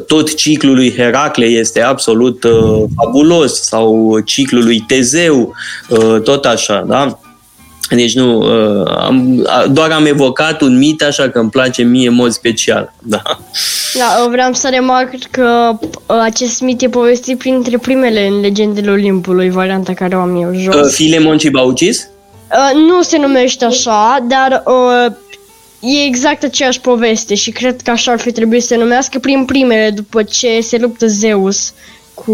tot 0.08 0.36
ciclul 0.36 0.75
lui 0.75 0.96
Heracle 0.96 1.46
este 1.46 1.82
absolut 1.82 2.44
uh, 2.44 2.84
fabulos 2.96 3.62
sau 3.62 4.20
ciclul 4.20 4.63
lui 4.63 4.84
Tezeu, 4.88 5.53
uh, 5.89 6.22
tot 6.22 6.46
așa, 6.46 6.84
da? 6.88 7.20
Deci 7.89 8.15
nu, 8.15 8.38
uh, 8.38 8.88
am, 8.98 9.48
doar 9.72 9.91
am 9.91 10.06
evocat 10.06 10.62
un 10.62 10.77
mit 10.77 11.03
așa 11.03 11.29
că 11.29 11.39
îmi 11.39 11.50
place 11.50 11.82
mie 11.82 12.08
în 12.08 12.13
mod 12.13 12.32
special. 12.32 12.94
Da. 13.03 13.22
Da, 13.94 14.27
vreau 14.29 14.53
să 14.53 14.70
remarc 14.72 15.10
că 15.32 15.72
uh, 15.79 16.20
acest 16.22 16.62
mit 16.62 16.82
e 16.82 16.89
povestit 16.89 17.38
printre 17.38 17.77
primele 17.77 18.27
în 18.27 18.39
legendele 18.39 18.91
Olimpului, 18.91 19.50
varianta 19.50 19.94
care 19.94 20.15
o 20.15 20.20
am 20.20 20.41
eu 20.41 20.53
jos. 20.53 20.75
Uh, 20.75 20.91
Filemon 20.91 21.38
și 21.38 21.50
Baucis? 21.50 22.08
Uh, 22.51 22.82
nu 22.88 23.01
se 23.01 23.18
numește 23.18 23.65
așa, 23.65 24.25
dar 24.27 24.63
uh, 24.65 25.13
e 25.79 26.03
exact 26.05 26.43
aceeași 26.43 26.79
poveste 26.79 27.36
și 27.36 27.51
cred 27.51 27.81
că 27.81 27.91
așa 27.91 28.12
ar 28.12 28.19
fi 28.19 28.31
trebuit 28.31 28.62
să 28.62 28.67
se 28.67 28.75
numească 28.75 29.19
prin 29.19 29.45
primele, 29.45 29.89
după 29.89 30.24
ce 30.24 30.62
se 30.62 30.77
luptă 30.77 31.07
Zeus 31.07 31.74
cu 32.13 32.33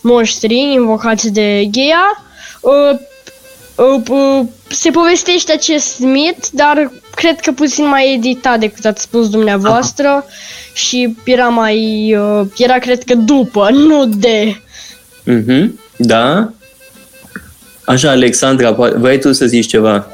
monștrii 0.00 0.72
invocați 0.72 1.32
de 1.32 1.68
Gea. 1.70 2.24
Uh, 2.60 2.98
se 4.68 4.90
povestește 4.90 5.52
acest 5.52 5.98
mit, 5.98 6.50
dar 6.50 6.92
cred 7.14 7.40
că 7.40 7.52
puțin 7.52 7.88
mai 7.88 8.14
editat 8.14 8.58
decât 8.58 8.84
ați 8.84 9.02
spus 9.02 9.28
dumneavoastră 9.28 10.08
Aha. 10.08 10.26
și 10.72 11.16
era 11.24 11.48
mai, 11.48 12.14
uh, 12.16 12.46
era 12.56 12.78
cred 12.78 13.02
că 13.04 13.14
după, 13.14 13.70
nu 13.88 14.06
de. 14.06 14.60
Mhm, 15.24 15.80
da. 15.96 16.52
Așa, 17.84 18.10
Alexandra, 18.10 18.70
vrei 18.72 19.20
tu 19.20 19.32
să 19.32 19.46
zici 19.46 19.66
ceva? 19.66 20.06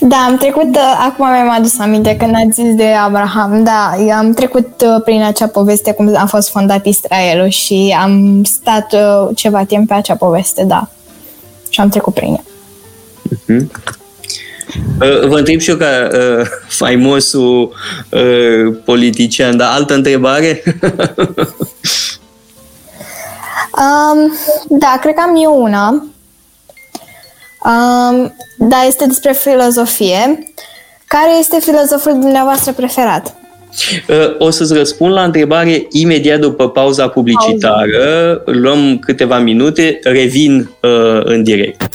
Da, 0.00 0.16
am 0.16 0.36
trecut, 0.36 0.76
uh, 0.76 1.04
acum 1.06 1.30
mi-am 1.30 1.50
adus 1.50 1.78
aminte 1.78 2.16
când 2.16 2.34
ați 2.34 2.62
zis 2.62 2.74
de 2.74 2.86
Abraham, 2.86 3.64
da, 3.64 3.94
am 4.16 4.32
trecut 4.32 4.68
uh, 4.80 5.02
prin 5.04 5.22
acea 5.22 5.46
poveste 5.46 5.92
cum 5.92 6.16
a 6.16 6.26
fost 6.26 6.50
fondat 6.50 6.86
Israelul 6.86 7.48
și 7.48 7.96
am 8.00 8.44
stat 8.44 8.94
ceva 9.34 9.64
timp 9.64 9.88
pe 9.88 9.94
acea 9.94 10.16
poveste, 10.16 10.64
da. 10.64 10.88
Și 11.68 11.80
am 11.80 11.88
trecut 11.88 12.14
prin 12.14 12.32
ea. 12.32 12.44
Uh-huh. 13.34 13.66
Vă 15.28 15.38
întreb 15.38 15.60
și 15.60 15.70
eu 15.70 15.76
ca 15.76 16.08
uh, 16.12 16.46
faimosul 16.68 17.74
uh, 18.10 18.76
politician, 18.84 19.56
dar 19.56 19.72
altă 19.72 19.94
întrebare? 19.94 20.62
um, 23.82 24.32
da, 24.68 24.98
cred 25.00 25.14
că 25.14 25.20
am 25.20 25.36
eu 25.42 25.62
una. 25.62 26.06
Um, 27.64 28.34
da, 28.58 28.76
este 28.86 29.06
despre 29.06 29.32
filozofie. 29.32 30.38
Care 31.06 31.38
este 31.38 31.58
filozoful 31.60 32.12
dumneavoastră 32.12 32.72
preferat? 32.72 33.34
Uh, 34.08 34.34
o 34.38 34.50
să-ți 34.50 34.74
răspund 34.74 35.12
la 35.12 35.22
întrebare 35.22 35.86
imediat 35.90 36.40
după 36.40 36.70
pauza 36.70 37.08
publicitară. 37.08 38.42
Luăm 38.44 38.98
câteva 38.98 39.38
minute, 39.38 39.98
revin 40.02 40.70
uh, 40.80 41.20
în 41.24 41.42
direct. 41.42 41.88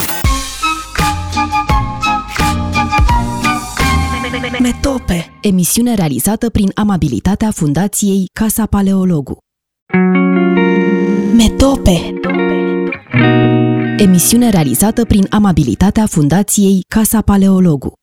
Metope, 4.60 5.32
emisiune 5.42 5.96
realizată 5.96 6.50
prin 6.50 6.72
amabilitatea 6.74 7.52
Fundației 7.52 8.30
Casa 8.34 8.66
Paleologu. 8.66 9.38
Metope 11.36 12.14
Emisiune 14.02 14.50
realizată 14.50 15.06
prin 15.06 15.26
amabilitatea 15.30 16.06
Fundației 16.06 16.82
Casa 16.88 17.22
Paleologu. 17.22 17.94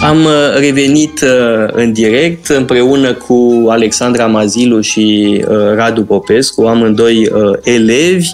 Am 0.00 0.24
uh, 0.24 0.58
revenit 0.58 1.20
uh, 1.20 1.68
în 1.72 1.92
direct 1.92 2.46
împreună 2.46 3.14
cu 3.14 3.66
Alexandra 3.68 4.26
Mazilu 4.26 4.80
și 4.80 5.36
uh, 5.48 5.56
Radu 5.74 6.04
Popescu, 6.04 6.62
amândoi 6.62 7.30
elevi 7.62 8.28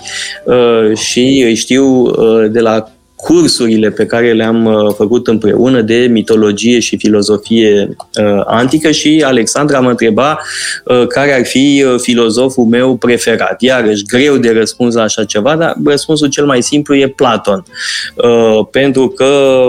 și 0.95 1.43
îi 1.47 1.55
știu 1.55 2.11
de 2.49 2.61
la 2.61 2.93
cursurile 3.19 3.91
pe 3.91 4.07
care 4.07 4.33
le-am 4.33 4.65
uh, 4.65 4.95
făcut 4.97 5.27
împreună 5.27 5.81
de 5.81 6.09
mitologie 6.11 6.79
și 6.79 6.97
filozofie 6.97 7.97
uh, 8.23 8.43
antică 8.45 8.91
și 8.91 9.23
Alexandra 9.27 9.81
mă 9.81 9.89
întreba 9.91 10.39
uh, 10.85 11.07
care 11.07 11.33
ar 11.33 11.45
fi 11.45 11.85
filozoful 11.97 12.65
meu 12.65 12.97
preferat. 12.97 13.63
Iarăși, 13.63 14.05
greu 14.05 14.37
de 14.37 14.51
răspuns 14.51 14.95
la 14.95 15.03
așa 15.03 15.25
ceva, 15.25 15.57
dar 15.57 15.77
răspunsul 15.85 16.29
cel 16.29 16.47
mai 16.47 16.63
simplu 16.63 16.95
e 16.95 17.09
Platon. 17.09 17.65
Pentru 18.71 19.09
că 19.09 19.67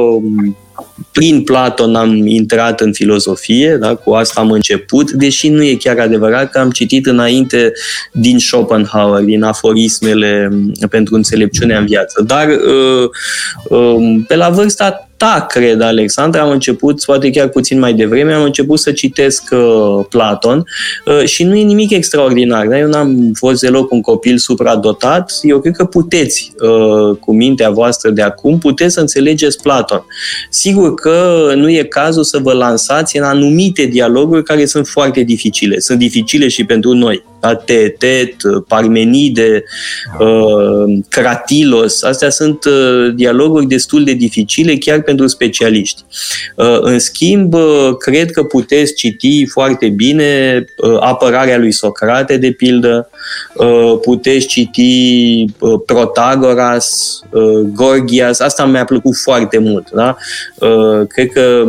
prin 1.12 1.44
Platon 1.44 1.96
am 1.96 2.28
intrat 2.28 2.82
în 2.82 2.94
filozofie, 2.94 3.78
da? 3.80 3.96
cu 3.96 4.12
asta 4.12 4.42
am 4.42 4.52
început, 4.52 5.12
deși 5.12 5.50
nu 5.50 5.64
e 5.64 5.76
chiar 5.76 6.00
adevărat 6.00 6.52
că 6.52 6.60
am 6.60 6.70
citit 6.70 7.06
înainte 7.06 7.74
din 8.14 8.40
Schopenhauer, 8.40 9.24
din 9.24 9.44
aforismele 9.44 10.50
pentru 10.90 11.16
înțelepciunea 11.16 11.80
în 11.80 11.86
viață. 11.86 12.24
Dar 12.24 12.48
uh, 12.48 13.10
uh, 13.70 14.20
pe 14.28 14.36
la 14.36 14.50
vârsta 14.50 15.09
ta, 15.20 15.46
cred, 15.50 15.82
Alexandra, 15.82 16.42
am 16.42 16.50
început, 16.50 17.04
poate 17.04 17.30
chiar 17.30 17.48
puțin 17.48 17.80
mai 17.80 17.94
devreme, 17.94 18.34
am 18.34 18.44
început 18.44 18.80
să 18.80 18.92
citesc 18.92 19.44
uh, 19.52 20.06
Platon 20.10 20.64
uh, 21.06 21.24
și 21.26 21.44
nu 21.44 21.56
e 21.56 21.62
nimic 21.64 21.92
extraordinar. 21.92 22.68
Da? 22.68 22.80
Eu 22.80 22.88
n-am 22.88 23.32
fost 23.34 23.62
deloc 23.62 23.92
un 23.92 24.02
copil 24.02 24.38
supradotat. 24.38 25.32
Eu 25.42 25.60
cred 25.60 25.76
că 25.76 25.86
puteți, 25.86 26.54
uh, 26.62 27.18
cu 27.18 27.34
mintea 27.34 27.70
voastră 27.70 28.10
de 28.10 28.22
acum, 28.22 28.58
puteți 28.58 28.94
să 28.94 29.00
înțelegeți 29.00 29.62
Platon. 29.62 30.06
Sigur 30.50 30.94
că 30.94 31.52
nu 31.56 31.70
e 31.70 31.84
cazul 31.84 32.24
să 32.24 32.38
vă 32.38 32.54
lansați 32.54 33.18
în 33.18 33.24
anumite 33.24 33.86
dialoguri 33.86 34.44
care 34.44 34.66
sunt 34.66 34.88
foarte 34.88 35.22
dificile. 35.22 35.80
Sunt 35.80 36.00
dificile 36.00 36.48
și 36.48 36.64
pentru 36.64 36.94
noi. 36.94 37.24
Da? 37.40 37.56
Teetet, 37.56 38.36
Parmenide, 38.68 39.64
uh, 40.20 41.00
Cratilos, 41.10 42.04
astea 42.04 42.30
sunt 42.30 42.66
uh, 42.66 43.14
dialoguri 43.16 43.66
destul 43.66 44.04
de 44.04 44.14
dificile, 44.14 44.76
chiar 44.76 45.02
pentru 45.02 45.28
specialiști. 45.28 46.04
Uh, 46.56 46.78
în 46.82 47.00
schimb, 47.00 47.54
uh, 47.54 47.96
cred 47.98 48.32
că 48.32 48.44
puteți 48.44 48.94
citi 48.94 49.46
foarte 49.46 49.90
bine 49.90 50.64
uh, 50.78 50.98
apărarea 51.00 51.58
lui 51.58 51.72
Socrate, 51.72 52.38
de 52.38 52.52
pildă, 52.52 53.10
puteți 54.02 54.48
citi 54.48 55.46
Protagoras, 55.86 57.20
Gorgias, 57.74 58.40
asta 58.40 58.66
mi-a 58.66 58.86
plăcut 58.86 59.16
foarte 59.16 59.58
mult. 59.58 59.90
Da? 59.92 60.18
Cred 61.08 61.28
că 61.32 61.66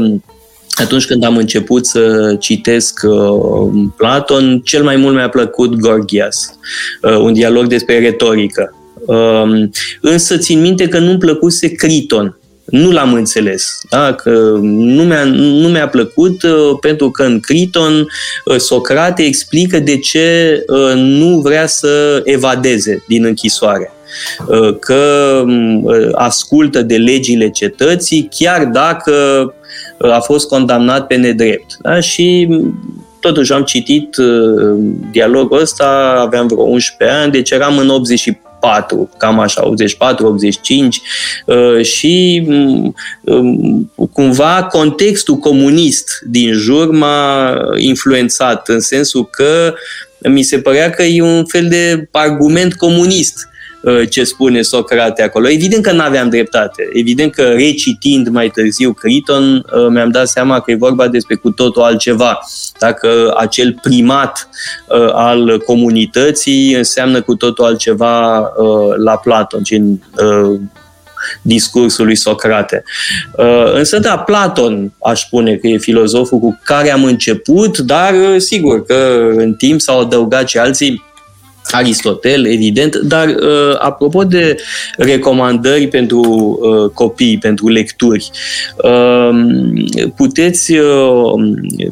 atunci 0.81 1.07
când 1.07 1.25
am 1.25 1.37
început 1.37 1.87
să 1.87 2.35
citesc 2.39 3.01
uh, 3.03 3.89
Platon, 3.97 4.61
cel 4.65 4.83
mai 4.83 4.97
mult 4.97 5.15
mi-a 5.15 5.29
plăcut 5.29 5.75
Gorgias, 5.75 6.59
uh, 7.03 7.17
un 7.17 7.33
dialog 7.33 7.67
despre 7.67 7.99
retorică. 7.99 8.75
Uh, 9.07 9.69
însă 10.01 10.37
țin 10.37 10.61
minte 10.61 10.89
că 10.89 10.99
nu-mi 10.99 11.19
plăcuse 11.19 11.69
Criton, 11.69 12.41
nu 12.71 12.91
l-am 12.91 13.13
înțeles. 13.13 13.81
Da? 13.91 14.15
Că 14.15 14.31
nu, 14.63 15.03
mi-a, 15.03 15.25
nu 15.35 15.69
mi-a 15.69 15.89
plăcut 15.89 16.43
uh, 16.43 16.79
pentru 16.81 17.11
că 17.11 17.23
în 17.23 17.41
Criton 17.41 18.07
uh, 18.45 18.57
Socrate 18.57 19.23
explică 19.23 19.79
de 19.79 19.99
ce 19.99 20.59
uh, 20.67 20.93
nu 20.95 21.39
vrea 21.39 21.67
să 21.67 22.21
evadeze 22.25 23.05
din 23.07 23.25
închisoare 23.25 23.93
că 24.81 25.45
ascultă 26.13 26.83
de 26.83 26.97
legile 26.97 27.51
cetății, 27.51 28.29
chiar 28.39 28.65
dacă 28.65 29.55
a 30.01 30.21
fost 30.21 30.49
condamnat 30.49 31.07
pe 31.07 31.15
nedrept. 31.15 31.77
Da? 31.83 32.01
Și 32.01 32.49
totuși 33.21 33.53
am 33.53 33.63
citit 33.63 34.17
dialogul 35.11 35.61
ăsta, 35.61 36.19
aveam 36.21 36.47
vreo 36.47 36.63
11 36.63 37.19
ani, 37.19 37.33
deci 37.33 37.51
eram 37.51 37.79
în 37.79 37.89
84 37.89 38.49
84, 38.61 39.11
cam 39.17 39.39
așa, 39.39 39.67
84, 39.67 40.27
85 40.27 41.01
uh, 41.47 41.85
și 41.85 42.45
mm, 42.47 42.95
mm, 43.25 43.93
cumva 44.13 44.69
contextul 44.71 45.37
comunist 45.37 46.21
din 46.27 46.53
jur 46.53 46.91
m-a 46.91 47.57
influențat 47.77 48.69
în 48.69 48.81
sensul 48.81 49.25
că 49.31 49.75
mi 50.29 50.43
se 50.43 50.59
părea 50.59 50.91
că 50.91 51.03
e 51.03 51.23
un 51.23 51.45
fel 51.45 51.69
de 51.69 52.09
argument 52.13 52.75
comunist 52.75 53.49
ce 54.11 54.25
spune 54.25 54.63
Socrate 54.63 55.23
acolo. 55.23 55.49
Evident 55.49 55.83
că 55.83 55.93
nu 55.93 56.01
aveam 56.01 56.29
dreptate. 56.29 56.89
Evident 56.93 57.35
că 57.35 57.43
recitind 57.43 58.29
mai 58.29 58.49
târziu 58.49 58.93
Criton, 58.93 59.65
mi-am 59.91 60.11
dat 60.11 60.29
seama 60.29 60.61
că 60.61 60.71
e 60.71 60.75
vorba 60.75 61.09
despre 61.09 61.35
cu 61.35 61.51
totul 61.51 61.83
altceva. 61.83 62.39
Dacă 62.79 63.35
acel 63.37 63.79
primat 63.83 64.49
al 65.13 65.63
comunității 65.67 66.75
înseamnă 66.75 67.23
cu 67.23 67.35
totul 67.35 67.65
altceva 67.65 68.39
la 68.97 69.17
Platon, 69.17 69.63
în 69.69 69.99
discursul 71.43 72.05
lui 72.05 72.17
Socrate. 72.17 72.83
Uh, 73.37 73.73
însă, 73.75 73.99
da, 73.99 74.19
Platon 74.19 74.93
aș 75.03 75.21
spune 75.21 75.55
că 75.55 75.67
e 75.67 75.77
filozoful 75.79 76.39
cu 76.39 76.61
care 76.65 76.93
am 76.93 77.05
început, 77.05 77.79
dar 77.79 78.15
uh, 78.15 78.35
sigur 78.39 78.85
că 78.85 79.29
în 79.37 79.55
timp 79.55 79.81
s-au 79.81 80.01
adăugat 80.01 80.49
și 80.49 80.59
alții 80.59 81.09
Aristotel, 81.73 82.47
evident, 82.47 82.97
dar 82.97 83.29
uh, 83.29 83.77
apropo 83.79 84.25
de 84.25 84.57
recomandări 84.97 85.89
pentru 85.89 86.21
uh, 86.61 86.91
copii, 86.91 87.39
pentru 87.39 87.69
lecturi, 87.69 88.31
uh, 88.77 89.31
puteți, 90.17 90.73
uh, 90.73 91.33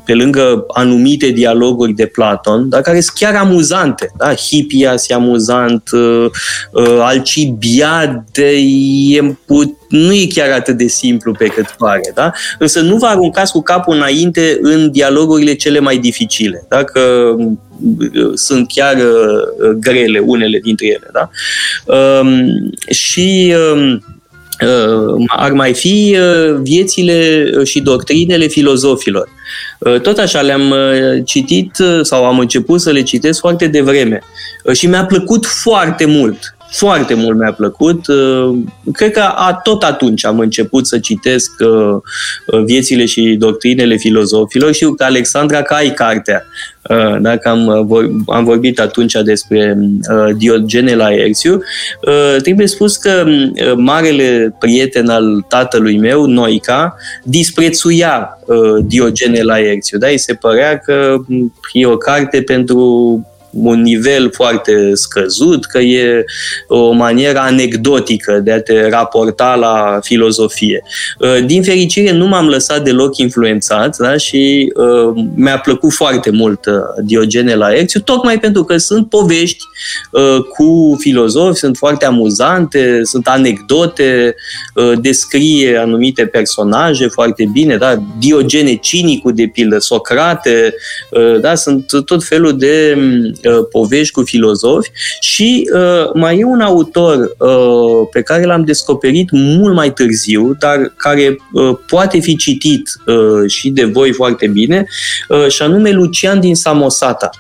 pe 0.05 0.15
lângă 0.15 0.65
anumite 0.69 1.29
dialoguri 1.31 1.93
de 1.93 2.07
Platon, 2.07 2.69
dar 2.69 2.81
care 2.81 3.01
sunt 3.01 3.17
chiar 3.17 3.35
amuzante, 3.35 4.13
da? 4.17 4.35
Hippias 4.35 5.09
e 5.09 5.15
amuzant, 5.15 5.91
uh, 5.93 6.27
uh, 6.73 6.99
Alcibiade 7.01 8.57
e 9.17 9.37
put, 9.47 9.77
nu 9.89 10.13
e 10.13 10.27
chiar 10.35 10.51
atât 10.51 10.77
de 10.77 10.87
simplu 10.87 11.33
pe 11.33 11.47
cât 11.47 11.67
pare, 11.79 12.11
da? 12.15 12.33
Însă 12.59 12.81
nu 12.81 12.97
vă 12.97 13.07
aruncați 13.07 13.53
cu 13.53 13.63
capul 13.63 13.95
înainte 13.95 14.59
în 14.61 14.91
dialogurile 14.91 15.55
cele 15.55 15.79
mai 15.79 15.99
dificile, 15.99 16.67
dacă 16.69 17.01
sunt 18.35 18.67
chiar 18.75 18.97
uh, 18.97 19.69
grele 19.81 20.19
unele 20.19 20.59
dintre 20.59 20.87
ele. 20.87 21.11
Da? 21.13 21.31
Um, 21.95 22.71
și 22.91 23.55
um, 23.73 24.05
uh, 24.61 25.25
ar 25.27 25.53
mai 25.53 25.75
fi 25.75 26.17
uh, 26.21 26.61
viețile 26.63 27.51
și 27.65 27.81
doctrinele 27.81 28.47
filozofilor. 28.47 29.29
Tot 30.03 30.19
așa 30.19 30.41
le-am 30.41 30.75
citit 31.25 31.77
sau 32.03 32.25
am 32.25 32.39
început 32.39 32.81
să 32.81 32.91
le 32.91 33.03
citesc 33.03 33.41
foarte 33.41 33.67
devreme 33.67 34.23
și 34.73 34.87
mi-a 34.87 35.05
plăcut 35.05 35.47
foarte 35.47 36.05
mult 36.05 36.57
foarte 36.71 37.15
mult 37.15 37.39
mi-a 37.39 37.53
plăcut. 37.53 38.07
Uh, 38.07 38.59
cred 38.93 39.11
că 39.11 39.21
a, 39.21 39.61
tot 39.63 39.83
atunci 39.83 40.25
am 40.25 40.39
început 40.39 40.87
să 40.87 40.99
citesc 40.99 41.51
uh, 41.61 41.97
uh, 42.47 42.63
viețile 42.65 43.05
și 43.05 43.37
doctrinele 43.39 43.97
filozofilor. 43.97 44.73
Știu 44.73 44.95
că 44.95 45.05
Alexandra, 45.05 45.63
că 45.63 45.75
ai 45.75 45.91
cartea. 45.91 46.47
Dacă 47.21 47.49
am, 47.49 47.69
am 48.27 48.45
vorbit 48.45 48.81
atunci 48.81 49.13
despre 49.25 49.79
Diogene 50.37 50.95
la 50.95 51.13
Erțiu, 51.13 51.63
trebuie 52.43 52.67
spus 52.67 52.97
că 52.97 53.25
marele 53.77 54.57
prieten 54.59 55.09
al 55.09 55.45
tatălui 55.49 55.99
meu, 55.99 56.25
Noica, 56.27 56.97
disprețuia 57.25 58.39
Diogene 58.87 59.43
la 59.43 59.61
Erțiu. 59.61 59.99
Da? 59.99 60.09
Îi 60.09 60.19
se 60.19 60.35
părea 60.35 60.79
că 60.79 61.17
e 61.73 61.87
o 61.87 61.97
carte 61.97 62.43
pentru 62.43 63.27
un 63.51 63.83
nivel 63.83 64.31
foarte 64.33 64.91
scăzut, 64.95 65.65
că 65.65 65.79
e 65.79 66.25
o 66.67 66.91
manieră 66.91 67.39
anecdotică 67.39 68.41
de 68.45 68.53
a 68.53 68.63
te 68.63 68.89
raporta 68.89 69.55
la 69.55 69.99
filozofie. 70.03 70.83
Uh, 71.19 71.45
din 71.47 71.63
fericire, 71.63 72.13
nu 72.13 72.27
m-am 72.27 72.49
lăsat 72.49 72.83
deloc 72.85 73.17
influențat 73.17 73.97
da? 73.97 74.17
și 74.17 74.73
uh, 74.75 75.25
mi-a 75.35 75.59
plăcut 75.59 75.93
foarte 75.93 76.31
mult 76.31 76.67
uh, 76.67 76.75
Diogene 77.05 77.55
la 77.55 77.75
Erțiu, 77.75 78.01
tocmai 78.01 78.39
pentru 78.39 78.65
că 78.65 78.77
sunt 78.77 79.09
povești 79.09 79.65
uh, 80.11 80.43
cu 80.57 80.97
filozofi, 81.01 81.59
sunt 81.59 81.77
foarte 81.77 82.05
amuzante, 82.05 83.01
sunt 83.03 83.29
anecdote, 83.29 84.35
uh, 84.75 84.93
descrie 85.01 85.77
anumite 85.77 86.27
personaje 86.27 87.07
foarte 87.07 87.49
bine, 87.53 87.77
da? 87.77 88.03
Diogene 88.19 88.75
cinicul, 88.75 89.35
de 89.35 89.51
pildă, 89.53 89.79
Socrate, 89.79 90.75
uh, 91.11 91.41
da? 91.41 91.55
sunt 91.55 91.87
tot 92.05 92.25
felul 92.25 92.59
de 92.59 92.97
Uh, 93.49 93.67
povești 93.71 94.13
cu 94.13 94.23
filozofi 94.23 94.91
și 95.21 95.71
uh, 95.75 96.11
mai 96.15 96.39
e 96.39 96.45
un 96.45 96.61
autor 96.61 97.35
uh, 97.39 98.09
pe 98.13 98.23
care 98.23 98.45
l-am 98.45 98.65
descoperit 98.65 99.29
mult 99.31 99.75
mai 99.75 99.93
târziu, 99.93 100.57
dar 100.59 100.93
care 100.97 101.37
poate 101.87 102.19
fi 102.19 102.37
citit 102.37 102.91
și 103.47 103.71
de 103.71 103.85
voi 103.85 104.13
foarte 104.13 104.47
bine, 104.47 104.87
și 105.49 105.63
anume 105.63 105.91
Lucian 105.91 106.41
din 106.41 106.55
Samosata. 106.55 107.31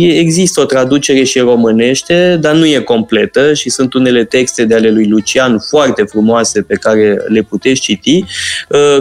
Există 0.00 0.60
o 0.60 0.64
traducere 0.64 1.24
și 1.24 1.38
românește, 1.38 2.38
dar 2.40 2.54
nu 2.54 2.66
e 2.66 2.78
completă 2.78 3.54
și 3.54 3.70
sunt 3.70 3.94
unele 3.94 4.24
texte 4.24 4.64
de 4.64 4.74
ale 4.74 4.90
lui 4.90 5.08
Lucian 5.08 5.58
foarte 5.68 6.02
frumoase 6.02 6.62
pe 6.62 6.74
care 6.74 7.18
le 7.28 7.42
puteți 7.42 7.80
citi, 7.80 8.24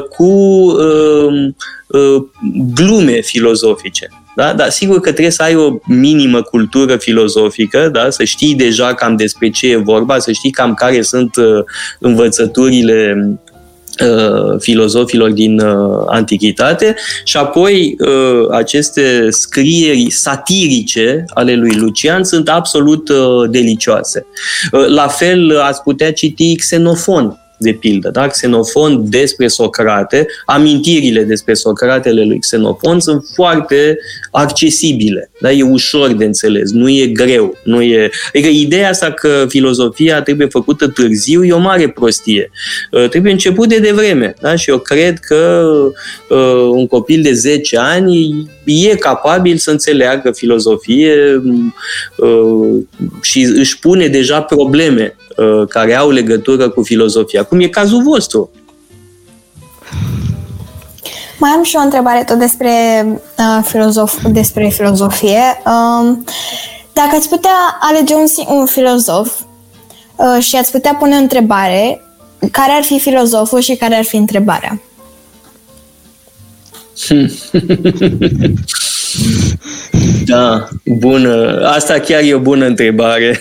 cu 0.09 0.65
glume 2.73 3.21
filozofice. 3.21 4.22
Da? 4.35 4.53
Dar 4.53 4.69
sigur 4.69 4.99
că 4.99 5.09
trebuie 5.11 5.31
să 5.31 5.43
ai 5.43 5.55
o 5.55 5.77
minimă 5.85 6.41
cultură 6.41 6.97
filozofică, 6.97 7.89
da? 7.91 8.09
să 8.09 8.23
știi 8.23 8.55
deja 8.55 8.93
cam 8.93 9.15
despre 9.15 9.49
ce 9.49 9.71
e 9.71 9.75
vorba, 9.75 10.19
să 10.19 10.31
știi 10.31 10.51
cam 10.51 10.73
care 10.73 11.01
sunt 11.01 11.35
uh, 11.35 11.63
învățăturile 11.99 13.17
uh, 14.01 14.59
filozofilor 14.59 15.31
din 15.31 15.59
uh, 15.59 16.03
antichitate 16.07 16.95
și 17.23 17.37
apoi 17.37 17.95
uh, 17.99 18.47
aceste 18.51 19.27
scrieri 19.29 20.09
satirice 20.09 21.25
ale 21.33 21.55
lui 21.55 21.75
Lucian 21.75 22.23
sunt 22.23 22.49
absolut 22.49 23.09
uh, 23.09 23.49
delicioase. 23.49 24.25
Uh, 24.71 24.87
la 24.87 25.07
fel 25.07 25.59
ați 25.59 25.81
putea 25.81 26.13
citi 26.13 26.55
Xenofon, 26.55 27.37
de 27.63 27.71
pildă, 27.71 28.10
da? 28.10 28.28
Xenofon 28.28 29.10
despre 29.10 29.47
Socrate, 29.47 30.28
amintirile 30.45 31.23
despre 31.23 31.54
Socratele 31.54 32.23
lui 32.23 32.39
Xenofon 32.39 32.99
sunt 32.99 33.23
foarte 33.34 33.97
accesibile, 34.32 35.32
da? 35.41 35.52
E 35.52 35.63
ușor 35.63 36.12
de 36.12 36.26
înțeles, 36.26 36.71
nu 36.71 36.89
e 36.89 37.08
greu, 37.08 37.58
nu 37.63 37.82
e... 37.82 38.10
Adică 38.28 38.49
ideea 38.49 38.89
asta 38.89 39.12
că 39.12 39.45
filozofia 39.47 40.21
trebuie 40.21 40.47
făcută 40.47 40.88
târziu 40.88 41.43
e 41.43 41.52
o 41.52 41.60
mare 41.60 41.89
prostie. 41.89 42.52
Uh, 42.91 43.10
trebuie 43.10 43.32
început 43.32 43.69
de 43.69 43.80
devreme, 43.80 44.34
da? 44.41 44.56
Și 44.56 44.69
eu 44.69 44.78
cred 44.78 45.19
că 45.19 45.63
uh, 46.30 46.69
un 46.71 46.88
copil 46.88 47.21
de 47.21 47.34
10 47.34 47.78
ani 47.78 48.47
e 48.63 48.95
capabil 48.95 49.58
să 49.58 49.71
înțeleagă 49.71 50.32
filozofie 50.32 51.41
uh, 52.17 52.84
și 53.21 53.41
își 53.41 53.80
pune 53.80 54.08
deja 54.08 54.41
probleme 54.41 55.15
Uh, 55.17 55.22
care 55.69 55.95
au 55.95 56.09
legătură 56.09 56.69
cu 56.69 56.83
filozofia, 56.83 57.43
cum 57.43 57.59
e 57.59 57.67
cazul 57.67 58.01
vostru. 58.03 58.49
Mai 61.37 61.51
am 61.51 61.63
și 61.63 61.75
o 61.75 61.79
întrebare 61.79 62.23
tot 62.23 62.37
despre, 62.37 62.71
uh, 63.37 63.63
filozof, 63.63 64.25
despre 64.25 64.67
filozofie. 64.67 65.61
Uh, 65.65 66.17
dacă 66.93 67.15
ați 67.15 67.29
putea 67.29 67.77
alege 67.79 68.13
un, 68.13 68.25
un 68.47 68.65
filozof 68.65 69.39
uh, 70.15 70.43
și 70.43 70.55
ați 70.55 70.71
putea 70.71 70.95
pune 70.95 71.15
o 71.15 71.19
întrebare, 71.19 72.01
care 72.51 72.71
ar 72.71 72.83
fi 72.83 72.99
filozoful 72.99 73.59
și 73.59 73.75
care 73.75 73.95
ar 73.95 74.03
fi 74.03 74.15
întrebarea? 74.15 74.81
Da, 80.25 80.67
bună. 80.86 81.67
Asta 81.67 81.99
chiar 81.99 82.21
e 82.21 82.34
o 82.34 82.39
bună 82.39 82.65
întrebare. 82.65 83.39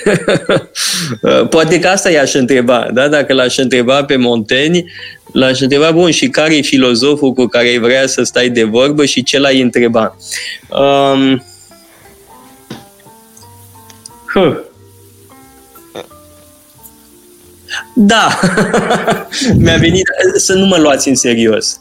Poate 1.50 1.78
că 1.78 1.88
asta 1.88 2.10
i-aș 2.10 2.34
întreba, 2.34 2.88
da? 2.92 3.08
Dacă 3.08 3.32
l-aș 3.32 3.56
întreba 3.56 4.04
pe 4.04 4.16
Monteni, 4.16 4.92
l-aș 5.32 5.60
întreba, 5.60 5.90
bun, 5.90 6.10
și 6.10 6.28
care 6.28 6.56
e 6.56 6.60
filozoful 6.60 7.32
cu 7.32 7.46
care 7.46 7.78
vrea 7.78 8.06
să 8.06 8.22
stai 8.22 8.48
de 8.48 8.62
vorbă 8.62 9.04
și 9.04 9.22
ce 9.22 9.38
l-ai 9.38 9.60
întreba? 9.60 10.16
Um, 10.68 11.44
huh. 14.34 14.56
Da, 17.94 18.38
mi-a 19.62 19.76
venit 19.76 20.06
să 20.36 20.54
nu 20.54 20.66
mă 20.66 20.76
luați 20.76 21.08
în 21.08 21.14
serios. 21.14 21.80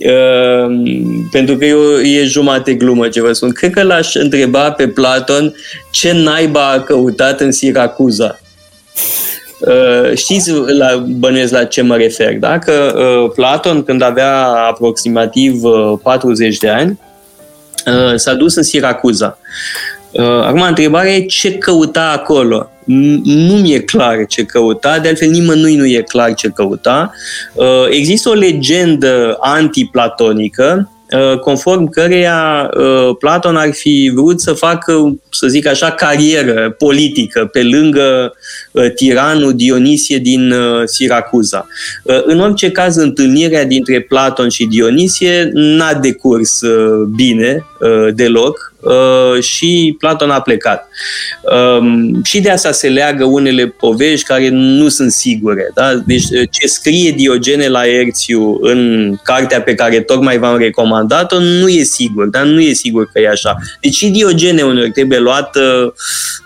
Ehm, 0.00 1.28
pentru 1.30 1.56
că 1.56 1.64
eu, 1.64 1.80
e 1.98 2.24
jumate 2.24 2.74
glumă 2.74 3.08
ce 3.08 3.20
vă 3.20 3.32
spun. 3.32 3.50
Cred 3.50 3.70
că 3.70 3.82
l-aș 3.82 4.14
întreba 4.14 4.72
pe 4.72 4.88
Platon 4.88 5.54
ce 5.90 6.12
naiba 6.12 6.70
a 6.70 6.80
căutat 6.80 7.40
în 7.40 7.52
Siracuza. 7.52 8.40
Uh, 9.60 10.14
știți 10.14 10.52
la, 10.52 10.96
bănuiesc 10.96 11.52
la 11.52 11.64
ce 11.64 11.82
mă 11.82 11.96
refer, 11.96 12.38
da? 12.38 12.58
Că 12.58 12.94
uh, 12.96 13.32
Platon, 13.34 13.82
când 13.82 14.02
avea 14.02 14.46
aproximativ 14.46 15.62
uh, 15.62 15.98
40 16.02 16.56
de 16.56 16.68
ani, 16.68 16.98
uh, 17.86 18.14
s-a 18.16 18.34
dus 18.34 18.54
în 18.54 18.62
Siracuza. 18.62 19.38
Uh, 20.10 20.24
acum, 20.24 20.60
întrebarea 20.60 21.12
e 21.12 21.26
ce 21.26 21.58
căuta 21.58 22.10
acolo 22.10 22.70
nu 22.84 23.54
mi-e 23.54 23.78
clar 23.78 24.26
ce 24.26 24.44
căuta, 24.44 24.98
de 24.98 25.08
altfel 25.08 25.30
nimănui 25.30 25.76
nu 25.76 25.86
e 25.86 26.04
clar 26.08 26.34
ce 26.34 26.48
căuta. 26.48 27.12
Uh, 27.54 27.86
există 27.90 28.28
o 28.28 28.32
legendă 28.32 29.36
antiplatonică 29.40 30.90
conform 31.40 31.88
căreia 31.88 32.70
Platon 33.18 33.56
ar 33.56 33.72
fi 33.72 34.12
vrut 34.14 34.40
să 34.40 34.52
facă, 34.52 35.18
să 35.30 35.46
zic 35.46 35.66
așa, 35.66 35.90
carieră 35.90 36.74
politică 36.78 37.48
pe 37.52 37.62
lângă 37.62 38.32
tiranul 38.94 39.54
Dionisie 39.54 40.18
din 40.18 40.54
Siracuza. 40.84 41.66
În 42.24 42.40
orice 42.40 42.70
caz, 42.70 42.96
întâlnirea 42.96 43.64
dintre 43.64 44.00
Platon 44.00 44.48
și 44.48 44.64
Dionisie 44.64 45.50
n-a 45.52 45.94
decurs 45.94 46.60
bine 47.16 47.66
deloc, 48.14 48.69
Uh, 48.80 49.42
și 49.42 49.96
Platon 49.98 50.30
a 50.30 50.40
plecat. 50.40 50.88
Um, 51.78 52.22
și 52.24 52.40
de 52.40 52.50
asta 52.50 52.72
se 52.72 52.88
leagă 52.88 53.24
unele 53.24 53.66
povești 53.66 54.26
care 54.26 54.48
nu 54.48 54.88
sunt 54.88 55.12
sigure. 55.12 55.70
Da? 55.74 55.94
Deci 55.94 56.22
uh, 56.22 56.48
ce 56.50 56.66
scrie 56.66 57.10
Diogene 57.10 57.68
la 57.68 57.86
Erțiu 57.86 58.58
în 58.60 59.14
cartea 59.22 59.62
pe 59.62 59.74
care 59.74 60.00
tocmai 60.00 60.38
v-am 60.38 60.58
recomandat-o 60.58 61.38
nu 61.38 61.68
e 61.68 61.82
sigur, 61.82 62.26
dar 62.26 62.42
nu 62.42 62.60
e 62.60 62.72
sigur 62.72 63.10
că 63.12 63.20
e 63.20 63.28
așa. 63.28 63.56
Deci 63.80 63.94
și 63.94 64.08
Diogene 64.08 64.62
uneori 64.62 64.90
trebuie 64.90 65.18
luat 65.18 65.56
uh, 65.56 65.92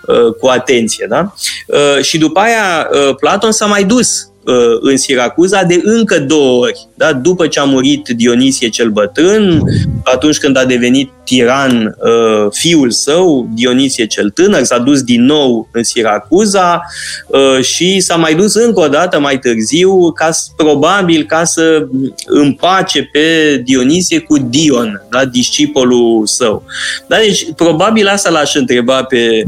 uh, 0.07 0.33
cu 0.39 0.47
atenție. 0.47 1.05
Da? 1.09 1.33
Uh, 1.67 2.03
și 2.03 2.17
după 2.17 2.39
aia 2.39 2.89
uh, 2.91 3.15
Platon 3.15 3.51
s-a 3.51 3.65
mai 3.65 3.83
dus 3.83 4.09
Uh, 4.17 4.34
în 4.79 4.97
Siracuza 4.97 5.63
de 5.63 5.79
încă 5.83 6.19
două 6.19 6.59
ori. 6.59 6.87
Da? 6.95 7.13
După 7.13 7.47
ce 7.47 7.59
a 7.59 7.63
murit 7.63 8.07
Dionisie 8.07 8.69
cel 8.69 8.89
bătrân, 8.89 9.61
atunci 10.03 10.37
când 10.37 10.57
a 10.57 10.65
devenit 10.65 11.09
tiran 11.23 11.97
uh, 11.99 12.47
fiul 12.51 12.91
său, 12.91 13.49
Dionisie 13.53 14.05
cel 14.05 14.29
tânăr, 14.29 14.63
s-a 14.63 14.77
dus 14.77 15.01
din 15.01 15.25
nou 15.25 15.67
în 15.71 15.83
Siracuza 15.83 16.81
uh, 17.27 17.63
și 17.63 17.99
s-a 17.99 18.15
mai 18.15 18.35
dus 18.35 18.55
încă 18.55 18.79
o 18.79 18.87
dată 18.87 19.19
mai 19.19 19.39
târziu, 19.39 20.11
ca, 20.11 20.29
probabil 20.55 21.23
ca 21.23 21.43
să 21.43 21.87
împace 22.25 23.09
pe 23.11 23.57
Dionisie 23.63 24.19
cu 24.19 24.37
Dion, 24.37 25.05
da? 25.09 25.25
discipolul 25.25 26.25
său. 26.25 26.63
Da? 27.07 27.17
Deci, 27.17 27.47
probabil 27.55 28.07
asta 28.07 28.29
l-aș 28.29 28.55
întreba 28.55 29.03
pe 29.03 29.43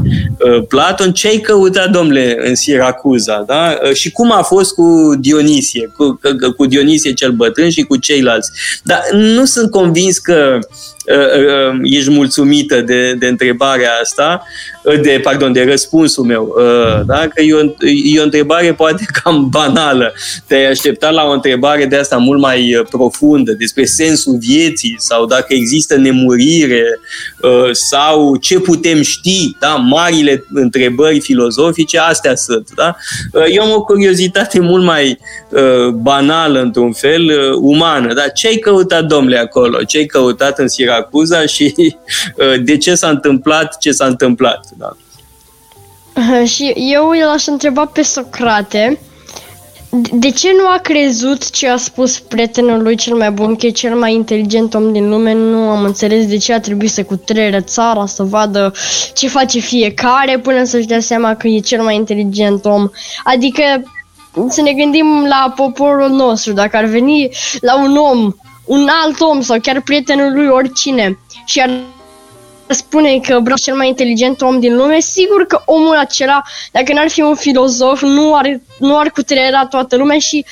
Platon, 0.68 1.12
ce 1.12 1.28
ai 1.28 1.38
căutat, 1.38 1.90
domnule, 1.90 2.36
în 2.48 2.54
Siracuza? 2.54 3.44
Da? 3.46 3.78
Și 3.92 4.10
cum 4.10 4.32
a 4.32 4.42
fost 4.42 4.74
cu 4.74 4.87
Dionisie, 5.18 5.92
cu, 5.96 6.20
cu 6.56 6.66
Dionisie 6.66 7.12
cel 7.12 7.32
bătrân 7.32 7.70
și 7.70 7.82
cu 7.82 7.96
ceilalți. 7.96 8.50
Dar 8.82 9.00
nu 9.12 9.44
sunt 9.44 9.70
convins 9.70 10.18
că 10.18 10.58
uh, 10.58 10.60
uh, 10.60 10.97
ești 11.82 12.10
mulțumită 12.10 12.80
de, 12.80 13.12
de 13.12 13.26
întrebarea 13.26 13.90
asta, 14.02 14.42
de, 14.96 15.20
pardon, 15.22 15.52
de 15.52 15.64
răspunsul 15.64 16.24
meu. 16.24 16.54
Uh, 16.56 17.00
da? 17.06 17.28
Că 17.34 17.42
e 17.42 17.54
o, 17.54 17.60
e 18.04 18.20
o 18.20 18.22
întrebare 18.22 18.72
poate 18.72 19.04
cam 19.22 19.48
banală. 19.48 20.12
Te-ai 20.46 20.70
așteptat 20.70 21.12
la 21.12 21.24
o 21.24 21.30
întrebare 21.30 21.84
de 21.84 21.96
asta 21.96 22.16
mult 22.16 22.40
mai 22.40 22.74
uh, 22.74 22.86
profundă, 22.90 23.52
despre 23.52 23.84
sensul 23.84 24.36
vieții 24.38 24.94
sau 24.98 25.26
dacă 25.26 25.46
există 25.54 25.96
nemurire 25.96 26.84
uh, 27.42 27.70
sau 27.72 28.36
ce 28.36 28.60
putem 28.60 29.02
ști, 29.02 29.56
da? 29.60 29.74
marile 29.74 30.44
întrebări 30.52 31.20
filozofice, 31.20 31.98
astea 31.98 32.34
sunt. 32.34 32.68
Da? 32.76 32.96
Eu 33.52 33.62
am 33.62 33.70
o 33.70 33.82
curiozitate 33.82 34.60
mult 34.60 34.84
mai 34.84 35.18
banală, 35.94 36.60
într-un 36.60 36.92
fel, 36.92 37.30
umană. 37.60 38.14
Da? 38.14 38.28
Ce 38.28 38.46
ai 38.46 38.56
căutat, 38.56 39.04
domnule, 39.04 39.38
acolo? 39.38 39.82
Ce 39.82 39.98
ai 39.98 40.04
căutat 40.04 40.58
în 40.58 40.68
Siracuza 40.68 40.97
și 41.46 41.74
de 42.64 42.76
ce 42.76 42.94
s-a 42.94 43.08
întâmplat 43.08 43.78
ce 43.78 43.90
s-a 43.90 44.06
întâmplat? 44.06 44.68
Da. 44.76 44.96
Și 46.44 46.72
eu 46.76 47.10
l-aș 47.10 47.46
întreba 47.46 47.84
pe 47.84 48.02
Socrate 48.02 48.98
de 50.12 50.30
ce 50.30 50.48
nu 50.52 50.68
a 50.68 50.78
crezut 50.78 51.50
ce 51.50 51.68
a 51.68 51.76
spus 51.76 52.18
prietenul 52.18 52.82
lui 52.82 52.96
cel 52.96 53.14
mai 53.14 53.30
bun, 53.30 53.56
că 53.56 53.66
e 53.66 53.70
cel 53.70 53.94
mai 53.94 54.14
inteligent 54.14 54.74
om 54.74 54.92
din 54.92 55.08
lume? 55.08 55.32
Nu 55.32 55.68
am 55.68 55.84
înțeles 55.84 56.26
de 56.26 56.36
ce 56.36 56.52
a 56.52 56.60
trebuit 56.60 56.90
să 56.90 57.04
cutrere 57.04 57.60
țara, 57.60 58.06
să 58.06 58.22
vadă 58.22 58.72
ce 59.14 59.28
face 59.28 59.58
fiecare 59.58 60.38
până 60.38 60.64
să-și 60.64 60.86
dea 60.86 61.00
seama 61.00 61.34
că 61.34 61.48
e 61.48 61.58
cel 61.60 61.82
mai 61.82 61.94
inteligent 61.94 62.64
om. 62.64 62.88
Adică 63.24 63.62
să 64.48 64.62
ne 64.62 64.72
gândim 64.72 65.26
la 65.28 65.52
poporul 65.56 66.08
nostru, 66.08 66.52
dacă 66.52 66.76
ar 66.76 66.84
veni 66.84 67.28
la 67.60 67.82
un 67.82 67.96
om, 67.96 68.32
un 68.68 68.88
alt 69.02 69.20
om 69.20 69.40
sau 69.40 69.58
chiar 69.60 69.80
prietenul 69.82 70.32
lui 70.32 70.46
oricine 70.46 71.18
și 71.46 71.60
ar 71.60 71.70
spune 72.68 73.20
că 73.26 73.40
vreau 73.42 73.56
cel 73.56 73.74
mai 73.74 73.88
inteligent 73.88 74.40
om 74.40 74.60
din 74.60 74.76
lume, 74.76 75.00
sigur 75.00 75.46
că 75.46 75.62
omul 75.64 75.96
acela, 75.96 76.42
dacă 76.72 76.92
n-ar 76.92 77.08
fi 77.08 77.20
un 77.20 77.34
filozof, 77.34 78.02
nu 78.02 78.34
ar, 78.34 78.60
nu 78.78 78.98
ar 78.98 79.10
cutreiera 79.10 79.66
toată 79.66 79.96
lumea 79.96 80.18
și 80.18 80.44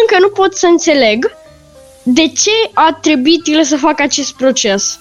încă 0.00 0.20
nu 0.20 0.28
pot 0.28 0.54
să 0.54 0.66
înțeleg 0.66 1.36
de 2.02 2.22
ce 2.26 2.50
a 2.72 2.98
trebuit 3.00 3.46
el 3.46 3.64
să 3.64 3.76
facă 3.76 4.02
acest 4.02 4.34
proces. 4.34 4.98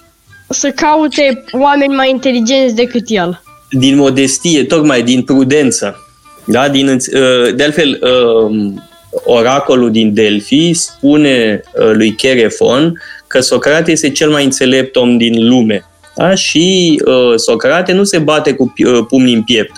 Să 0.49 0.69
caute 0.69 1.43
oameni 1.51 1.95
mai 1.95 2.09
inteligenți 2.09 2.75
decât 2.75 3.03
el. 3.07 3.41
Din 3.69 3.95
modestie, 3.95 4.63
tocmai 4.63 5.03
din 5.03 5.23
prudență. 5.23 5.97
Da? 6.45 6.69
Din, 6.69 6.88
uh, 6.88 7.55
de 7.55 7.63
altfel, 7.63 7.99
um, 8.01 8.83
oracolul 9.23 9.91
din 9.91 10.13
Delphi 10.13 10.73
spune 10.73 11.62
uh, 11.73 11.91
lui 11.93 12.15
Cherefon 12.15 13.02
că 13.28 13.39
Socrate 13.39 13.91
este 13.91 14.10
cel 14.10 14.30
mai 14.30 14.43
înțelept 14.43 14.95
om 14.95 15.17
din 15.17 15.47
lume. 15.47 15.86
Da? 16.15 16.36
Și 16.36 17.02
uh, 17.06 17.34
Socrate 17.36 17.91
nu 17.91 18.04
se 18.04 18.17
bate 18.17 18.54
cu 18.54 18.73
uh, 18.86 19.06
pumnii 19.08 19.34
în 19.34 19.43
piept. 19.43 19.71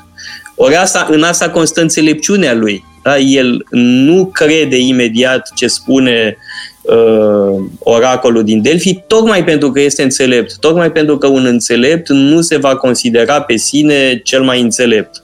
Ori 0.56 0.76
asta, 0.76 1.08
în 1.12 1.24
asta 1.24 1.50
constă 1.50 1.82
înțelepciunea 1.82 2.54
lui. 2.54 2.84
Da? 3.04 3.18
El 3.18 3.66
nu 3.72 4.26
crede 4.26 4.78
imediat 4.78 5.50
ce 5.56 5.68
spune 5.68 6.38
uh, 6.82 7.66
oracolul 7.80 8.44
din 8.44 8.62
Delphi, 8.62 9.04
tocmai 9.08 9.44
pentru 9.44 9.72
că 9.72 9.80
este 9.80 10.04
înțelept, 10.04 10.60
tocmai 10.60 10.92
pentru 10.92 11.18
că 11.18 11.28
un 11.28 11.46
înțelept 11.46 12.10
nu 12.10 12.42
se 12.42 12.58
va 12.58 12.76
considera 12.76 13.42
pe 13.42 13.56
sine 13.56 14.22
cel 14.24 14.44
mai 14.44 14.62
înțelept. 14.62 15.24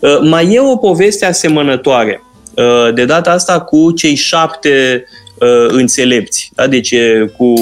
Uh, 0.00 0.18
mai 0.20 0.52
e 0.52 0.60
o 0.60 0.76
poveste 0.76 1.24
asemănătoare. 1.24 2.22
Uh, 2.54 2.94
de 2.94 3.04
data 3.04 3.30
asta 3.30 3.60
cu 3.60 3.92
cei 3.92 4.14
șapte 4.14 5.04
uh, 5.34 5.66
înțelepți. 5.68 6.50
Da? 6.54 6.66
Deci 6.66 6.94
cu 7.36 7.54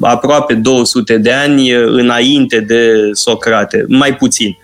aproape 0.00 0.54
200 0.54 1.18
de 1.18 1.32
ani 1.32 1.74
uh, 1.74 1.84
înainte 1.86 2.60
de 2.60 3.10
Socrate, 3.12 3.84
mai 3.88 4.16
puțin. 4.16 4.56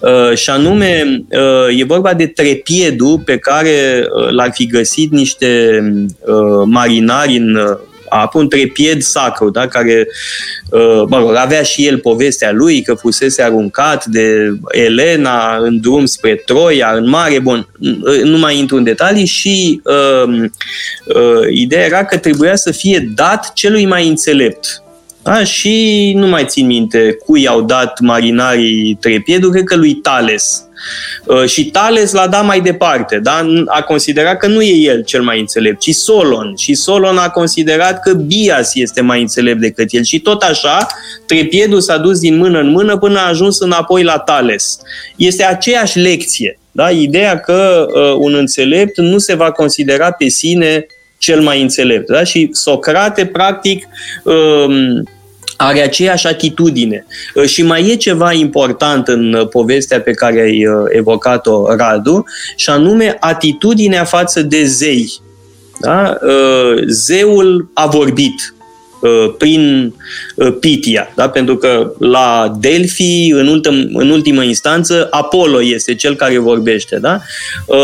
Uh, 0.00 0.36
și 0.36 0.50
anume, 0.50 1.24
uh, 1.28 1.78
e 1.78 1.84
vorba 1.84 2.14
de 2.14 2.26
trepiedul 2.26 3.22
pe 3.24 3.36
care 3.36 4.06
uh, 4.16 4.30
l-ar 4.30 4.50
fi 4.52 4.66
găsit 4.66 5.10
niște 5.10 5.80
uh, 6.20 6.62
marinari 6.64 7.36
în 7.36 7.58
apă, 8.12 8.38
un 8.38 8.48
trepied 8.48 9.02
sacru, 9.02 9.50
da? 9.50 9.68
care 9.68 10.06
uh, 10.70 11.02
mă 11.08 11.18
rog, 11.18 11.34
avea 11.34 11.62
și 11.62 11.86
el 11.86 11.98
povestea 11.98 12.52
lui 12.52 12.82
că 12.82 12.94
fusese 12.94 13.42
aruncat 13.42 14.04
de 14.04 14.52
Elena 14.70 15.56
în 15.56 15.80
drum 15.80 16.04
spre 16.04 16.34
Troia, 16.34 16.92
în 16.92 17.08
mare, 17.08 17.38
bun, 17.38 17.68
nu 18.24 18.38
mai 18.38 18.58
intru 18.58 18.76
în 18.76 18.84
detalii 18.84 19.26
și 19.26 19.80
uh, 19.84 20.34
uh, 21.06 21.46
ideea 21.50 21.84
era 21.84 22.04
că 22.04 22.16
trebuia 22.16 22.56
să 22.56 22.70
fie 22.70 23.10
dat 23.14 23.52
celui 23.54 23.86
mai 23.86 24.08
înțelept. 24.08 24.82
Da? 25.22 25.44
Și 25.44 26.12
nu 26.16 26.26
mai 26.26 26.44
țin 26.44 26.66
minte 26.66 27.16
cui 27.24 27.46
au 27.46 27.62
dat 27.62 28.00
marinarii 28.00 28.96
trepiedul, 29.00 29.50
cred 29.50 29.64
că 29.64 29.76
lui 29.76 29.94
Tales. 29.94 30.66
Uh, 31.24 31.44
și 31.44 31.64
Tales 31.64 32.12
l-a 32.12 32.26
dat 32.26 32.44
mai 32.44 32.60
departe, 32.60 33.18
da? 33.18 33.46
a 33.66 33.82
considerat 33.82 34.36
că 34.36 34.46
nu 34.46 34.62
e 34.62 34.74
el 34.74 35.02
cel 35.04 35.22
mai 35.22 35.40
înțelept, 35.40 35.80
ci 35.80 35.90
Solon. 35.90 36.56
Și 36.56 36.74
Solon 36.74 37.16
a 37.16 37.28
considerat 37.28 38.00
că 38.00 38.14
Bias 38.14 38.74
este 38.74 39.00
mai 39.00 39.20
înțelept 39.20 39.60
decât 39.60 39.88
el. 39.90 40.02
Și 40.02 40.20
tot 40.20 40.42
așa, 40.42 40.86
trepiedul 41.26 41.80
s-a 41.80 41.96
dus 41.96 42.18
din 42.18 42.36
mână 42.36 42.58
în 42.58 42.70
mână 42.70 42.98
până 42.98 43.18
a 43.18 43.28
ajuns 43.28 43.60
înapoi 43.60 44.02
la 44.02 44.18
Tales. 44.18 44.78
Este 45.16 45.44
aceeași 45.44 45.98
lecție. 45.98 46.58
Da? 46.72 46.90
Ideea 46.90 47.38
că 47.38 47.86
uh, 47.94 48.14
un 48.18 48.34
înțelept 48.34 48.98
nu 48.98 49.18
se 49.18 49.34
va 49.34 49.50
considera 49.50 50.10
pe 50.10 50.28
sine 50.28 50.86
cel 51.18 51.40
mai 51.40 51.62
înțelept. 51.62 52.06
Da? 52.06 52.24
Și 52.24 52.48
Socrate, 52.52 53.26
practic, 53.26 53.88
uh, 54.24 55.02
are 55.62 55.82
aceeași 55.82 56.26
atitudine. 56.26 57.06
Uh, 57.34 57.44
și 57.44 57.62
mai 57.62 57.88
e 57.88 57.94
ceva 57.94 58.32
important 58.32 59.08
în 59.08 59.32
uh, 59.32 59.48
povestea 59.48 60.00
pe 60.00 60.10
care 60.12 60.40
ai 60.40 60.66
uh, 60.66 60.74
evocat-o, 60.88 61.76
Radu, 61.76 62.24
și 62.56 62.70
anume 62.70 63.16
atitudinea 63.20 64.04
față 64.04 64.42
de 64.42 64.64
zei. 64.64 65.20
Da? 65.80 66.18
Zeul 66.86 67.70
a 67.74 67.86
vorbit 67.86 68.54
prin 69.38 69.94
Pitia, 70.60 71.12
da? 71.16 71.28
pentru 71.28 71.56
că 71.56 71.92
la 71.98 72.52
Delphi, 72.60 73.30
în, 73.30 73.46
ultim, 73.46 73.90
în 73.94 74.10
ultimă 74.10 74.42
instanță, 74.42 75.08
Apollo 75.10 75.62
este 75.62 75.94
cel 75.94 76.14
care 76.14 76.38
vorbește. 76.38 76.98
Da? 76.98 77.20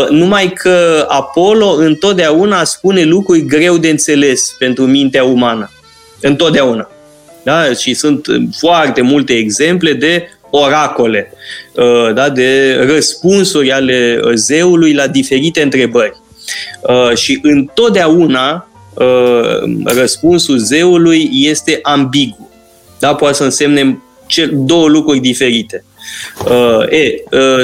Numai 0.09 0.53
că 0.53 1.05
Apollo 1.07 1.75
întotdeauna 1.77 2.63
spune 2.63 3.03
lucruri 3.03 3.45
greu 3.45 3.77
de 3.77 3.89
înțeles 3.89 4.55
pentru 4.59 4.85
mintea 4.85 5.23
umană. 5.23 5.71
Întotdeauna. 6.21 6.89
Da? 7.43 7.73
Și 7.73 7.93
sunt 7.93 8.25
foarte 8.59 9.01
multe 9.01 9.33
exemple 9.33 9.93
de 9.93 10.27
oracole, 10.49 11.33
uh, 11.73 12.13
da? 12.13 12.29
de 12.29 12.75
răspunsuri 12.75 13.71
ale 13.71 14.19
zeului 14.33 14.93
la 14.93 15.07
diferite 15.07 15.61
întrebări. 15.61 16.21
Uh, 16.81 17.15
și 17.15 17.39
întotdeauna 17.41 18.63
răspunsul 19.85 20.57
zeului 20.57 21.29
este 21.33 21.79
ambigu. 21.81 22.51
Da? 22.99 23.15
Poate 23.15 23.35
să 23.35 23.43
însemne 23.43 24.01
două 24.51 24.87
lucruri 24.87 25.19
diferite. 25.19 25.83
E, 26.89 27.15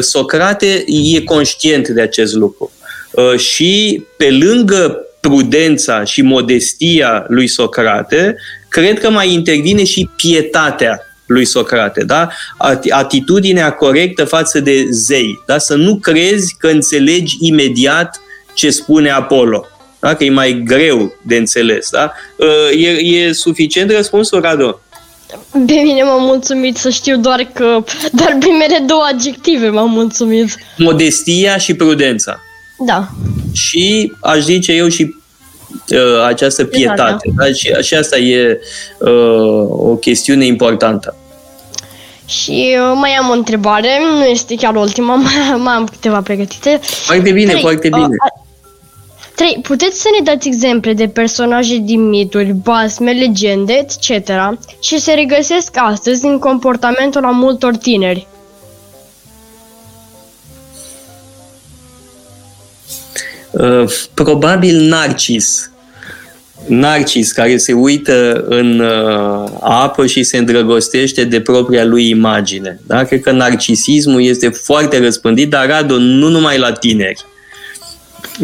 Socrate 0.01 0.83
e 1.13 1.21
conștient 1.21 1.87
de 1.87 2.01
acest 2.01 2.33
lucru. 2.33 2.71
Și 3.37 4.03
pe 4.17 4.31
lângă 4.31 5.05
prudența 5.19 6.03
și 6.03 6.21
modestia 6.21 7.25
lui 7.27 7.47
Socrate, 7.47 8.35
cred 8.75 8.99
că 8.99 9.09
mai 9.09 9.33
intervine 9.33 9.83
și 9.83 10.09
pietatea 10.15 10.99
lui 11.25 11.45
Socrate, 11.45 12.03
da? 12.03 12.29
Atitudinea 12.89 13.71
corectă 13.71 14.25
față 14.25 14.59
de 14.59 14.85
zei, 14.89 15.43
da? 15.45 15.57
Să 15.57 15.75
nu 15.75 15.95
crezi 15.95 16.55
că 16.59 16.67
înțelegi 16.67 17.37
imediat 17.39 18.21
ce 18.53 18.69
spune 18.69 19.09
Apollo, 19.09 19.65
da? 19.99 20.15
Că 20.15 20.23
e 20.23 20.29
mai 20.29 20.61
greu 20.65 21.13
de 21.21 21.35
înțeles, 21.35 21.89
da? 21.89 22.11
E, 22.77 22.89
e 22.89 23.31
suficient 23.31 23.91
răspunsul, 23.91 24.41
Radu? 24.41 24.79
Pe 25.51 25.73
mine 25.83 26.03
m-am 26.03 26.23
mulțumit 26.23 26.77
să 26.77 26.89
știu 26.89 27.17
doar 27.17 27.49
că 27.53 27.83
doar 28.19 28.35
primele 28.39 28.83
două 28.87 29.07
adjective 29.11 29.69
m-am 29.69 29.89
mulțumit. 29.89 30.55
Modestia 30.77 31.57
și 31.57 31.73
prudența. 31.73 32.39
Da. 32.85 33.07
Și 33.53 34.11
aș 34.21 34.39
zice 34.39 34.71
eu 34.71 34.87
și 34.87 35.01
uh, 35.01 35.23
această 36.25 36.65
pietate. 36.65 37.33
Da? 37.37 37.45
Și, 37.45 37.73
și 37.81 37.93
asta 37.95 38.17
e 38.17 38.59
uh, 38.99 39.65
o 39.69 39.95
chestiune 39.95 40.45
importantă. 40.45 41.15
Și 42.25 42.77
uh, 42.79 42.93
mai 42.95 43.11
am 43.11 43.29
o 43.29 43.33
întrebare, 43.33 43.89
nu 44.17 44.25
este 44.25 44.55
chiar 44.55 44.75
ultima, 44.75 45.15
mai 45.65 45.73
am 45.73 45.85
câteva 45.85 46.21
pregătite. 46.21 46.79
Foarte 46.81 47.31
bine, 47.31 47.49
Trei, 47.49 47.61
foarte 47.61 47.89
bine. 47.89 48.03
Uh, 48.03 48.43
Trei, 49.35 49.59
puteți 49.61 50.01
să 50.01 50.07
ne 50.19 50.31
dați 50.31 50.47
exemple 50.47 50.93
de 50.93 51.07
personaje 51.07 51.77
din 51.77 52.09
mituri, 52.09 52.53
basme, 52.53 53.11
legende, 53.11 53.73
etc. 53.73 54.29
și 54.81 54.99
se 54.99 55.13
regăsesc 55.13 55.71
astăzi 55.73 56.25
în 56.25 56.39
comportamentul 56.39 57.25
a 57.25 57.29
multor 57.29 57.75
tineri? 57.75 58.27
Uh, 63.51 63.91
probabil 64.13 64.81
Narcis. 64.81 65.69
Narcis 66.67 67.31
care 67.31 67.57
se 67.57 67.73
uită 67.73 68.45
în 68.49 68.79
uh, 68.79 69.49
apă 69.61 70.05
și 70.05 70.23
se 70.23 70.37
îndrăgostește 70.37 71.23
de 71.23 71.41
propria 71.41 71.85
lui 71.85 72.09
imagine. 72.09 72.79
Da? 72.87 73.03
Cred 73.03 73.21
că 73.21 73.31
narcisismul 73.31 74.21
este 74.21 74.49
foarte 74.49 74.99
răspândit, 74.99 75.49
dar 75.49 75.67
Radu, 75.67 75.99
nu 75.99 76.27
numai 76.27 76.57
la 76.57 76.71
tineri. 76.71 77.25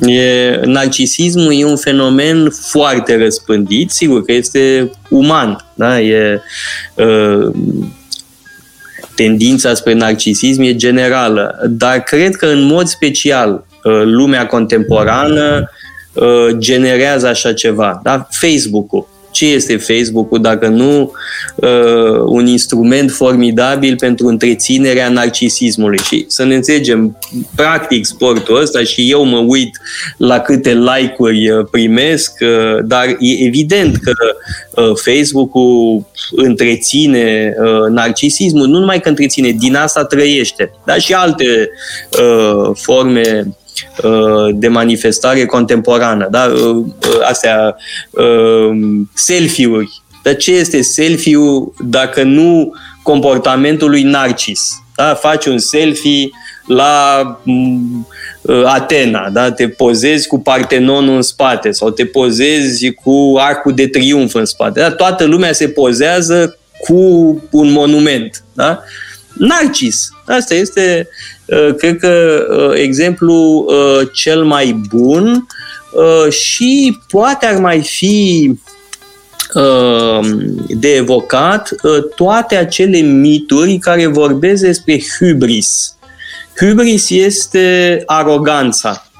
E, 0.01 0.59
narcisismul 0.63 1.53
e 1.53 1.65
un 1.65 1.77
fenomen 1.77 2.49
foarte 2.49 3.17
răspândit, 3.17 3.91
sigur 3.91 4.25
că 4.25 4.31
este 4.31 4.91
uman, 5.09 5.65
da? 5.73 6.01
e 6.01 6.41
uh, 6.95 7.51
tendința 9.15 9.73
spre 9.73 9.93
narcisism 9.93 10.61
e 10.61 10.75
generală, 10.75 11.59
dar 11.69 11.99
cred 11.99 12.35
că 12.35 12.45
în 12.45 12.61
mod 12.63 12.87
special 12.87 13.65
Uh, 13.83 14.01
lumea 14.03 14.45
contemporană 14.45 15.69
uh, 16.13 16.47
generează 16.57 17.27
așa 17.27 17.53
ceva. 17.53 17.99
Da? 18.03 18.27
Facebook-ul. 18.29 19.07
Ce 19.31 19.45
este 19.45 19.77
Facebook-ul 19.77 20.41
dacă 20.41 20.67
nu 20.67 21.11
uh, 21.55 22.19
un 22.25 22.47
instrument 22.47 23.11
formidabil 23.11 23.95
pentru 23.95 24.27
întreținerea 24.27 25.09
narcisismului? 25.09 25.99
Și 25.99 26.25
să 26.27 26.43
ne 26.43 26.55
înțelegem, 26.55 27.17
practic 27.55 28.05
sportul 28.05 28.61
ăsta 28.61 28.83
și 28.83 29.11
eu 29.11 29.23
mă 29.23 29.37
uit 29.37 29.77
la 30.17 30.39
câte 30.39 30.73
like-uri 30.73 31.49
uh, 31.49 31.65
primesc, 31.71 32.31
uh, 32.41 32.83
dar 32.83 33.05
e 33.19 33.45
evident 33.45 33.97
că 33.97 34.13
uh, 34.81 34.91
Facebook-ul 34.95 36.05
întreține 36.31 37.53
uh, 37.59 37.89
narcisismul, 37.89 38.67
nu 38.67 38.79
numai 38.79 38.99
că 38.99 39.09
întreține, 39.09 39.51
din 39.51 39.75
asta 39.75 40.05
trăiește, 40.05 40.71
dar 40.85 40.99
și 40.99 41.13
alte 41.13 41.69
uh, 42.19 42.71
forme 42.73 43.21
Uh, 43.31 43.57
de 44.53 44.67
manifestare 44.67 45.45
contemporană. 45.45 46.27
Da? 46.31 46.51
Uh, 46.53 46.75
uh, 46.75 47.27
astea, 47.29 47.75
selfie-uri. 49.13 50.01
Dar 50.23 50.35
ce 50.35 50.51
este 50.51 50.81
selfie-ul 50.81 51.73
dacă 51.79 52.23
nu 52.23 52.73
comportamentul 53.03 53.89
lui 53.89 54.03
Narcis? 54.03 54.83
Da? 54.95 55.13
Faci 55.13 55.45
un 55.45 55.57
selfie 55.57 56.29
la 56.67 57.21
mm, 57.43 58.07
Atena, 58.65 59.29
da? 59.29 59.51
te 59.51 59.67
pozezi 59.67 60.27
cu 60.27 60.39
Partenonul 60.39 61.15
în 61.15 61.21
spate 61.21 61.71
sau 61.71 61.89
te 61.89 62.05
pozezi 62.05 62.93
cu 62.93 63.35
Arcul 63.37 63.73
de 63.73 63.87
Triunf 63.87 64.33
în 64.33 64.45
spate. 64.45 64.79
Da? 64.79 64.91
Toată 64.91 65.23
lumea 65.23 65.53
se 65.53 65.67
pozează 65.67 66.57
cu 66.87 66.95
un 67.51 67.71
monument. 67.71 68.43
Da? 68.53 68.83
Narcis. 69.33 70.09
Asta 70.25 70.53
este 70.53 71.07
Uh, 71.51 71.75
cred 71.77 71.97
că 71.97 72.45
uh, 72.49 72.79
exemplu 72.79 73.65
uh, 73.67 74.07
cel 74.13 74.43
mai 74.43 74.81
bun 74.89 75.47
și 76.29 76.97
poate 77.09 77.45
ar 77.45 77.59
mai 77.59 77.81
fi 77.81 78.53
de 80.67 80.95
evocat 80.95 81.69
toate 82.15 82.55
acele 82.55 82.97
mituri 82.99 83.77
care 83.77 84.05
vorbesc 84.05 84.63
despre 84.63 85.01
hubris. 85.19 85.95
Hubris 86.59 87.09
este 87.09 88.03
aroganța, 88.05 89.11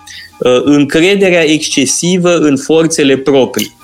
încrederea 0.64 1.50
excesivă 1.50 2.38
în 2.38 2.58
forțele 2.58 3.18
proprii. 3.18 3.76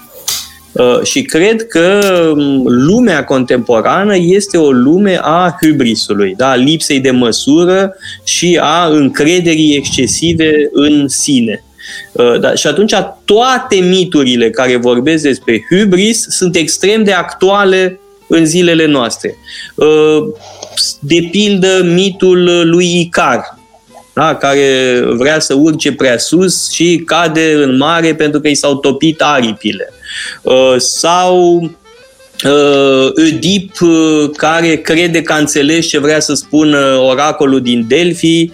Uh, 0.77 1.01
și 1.03 1.21
cred 1.21 1.67
că 1.67 1.99
um, 2.35 2.63
lumea 2.65 3.23
contemporană 3.23 4.15
este 4.17 4.57
o 4.57 4.71
lume 4.71 5.19
a 5.21 5.57
hybrisului, 5.61 6.33
da? 6.37 6.49
a 6.49 6.55
lipsei 6.55 6.99
de 6.99 7.11
măsură 7.11 7.95
și 8.23 8.59
a 8.61 8.87
încrederii 8.87 9.75
excesive 9.75 10.51
în 10.71 11.07
sine. 11.07 11.63
Uh, 12.11 12.39
da? 12.39 12.53
Și 12.53 12.67
atunci 12.67 12.93
toate 13.25 13.75
miturile 13.75 14.49
care 14.49 14.75
vorbesc 14.75 15.23
despre 15.23 15.65
hybris 15.69 16.25
sunt 16.29 16.55
extrem 16.55 17.03
de 17.03 17.11
actuale 17.11 17.99
în 18.27 18.45
zilele 18.45 18.85
noastre. 18.85 19.37
Uh, 19.75 20.23
de 20.99 21.27
pildă, 21.31 21.81
mitul 21.83 22.67
lui 22.69 22.99
Icar, 22.99 23.56
da? 24.17 24.35
care 24.35 25.01
vrea 25.05 25.39
să 25.39 25.53
urce 25.53 25.91
prea 25.91 26.17
sus 26.17 26.71
și 26.71 27.01
cade 27.05 27.53
în 27.53 27.77
mare 27.77 28.15
pentru 28.15 28.39
că 28.39 28.47
i 28.47 28.55
s-au 28.55 28.75
topit 28.75 29.21
aripile. 29.21 29.93
Uh, 30.41 30.75
sau 30.77 31.61
uh, 32.45 33.11
Oedip 33.15 33.81
uh, 33.81 34.29
care 34.37 34.75
crede 34.75 35.21
că 35.21 35.33
a 35.33 35.37
înțeles 35.37 35.87
ce 35.87 35.99
vrea 35.99 36.19
să 36.19 36.33
spună 36.33 36.99
oracolul 37.01 37.61
din 37.61 37.85
Delphi 37.87 38.51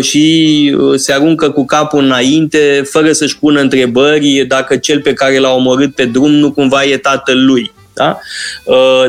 și 0.00 0.76
se 0.96 1.12
aruncă 1.12 1.50
cu 1.50 1.64
capul 1.64 2.04
înainte 2.04 2.82
fără 2.90 3.12
să-și 3.12 3.38
pună 3.38 3.60
întrebări 3.60 4.44
dacă 4.48 4.76
cel 4.76 5.00
pe 5.00 5.12
care 5.12 5.38
l-a 5.38 5.54
omorât 5.54 5.94
pe 5.94 6.04
drum 6.04 6.30
nu 6.30 6.52
cumva 6.52 6.84
e 6.84 6.96
tatăl 6.96 7.44
lui. 7.44 7.72
Da? 7.94 8.18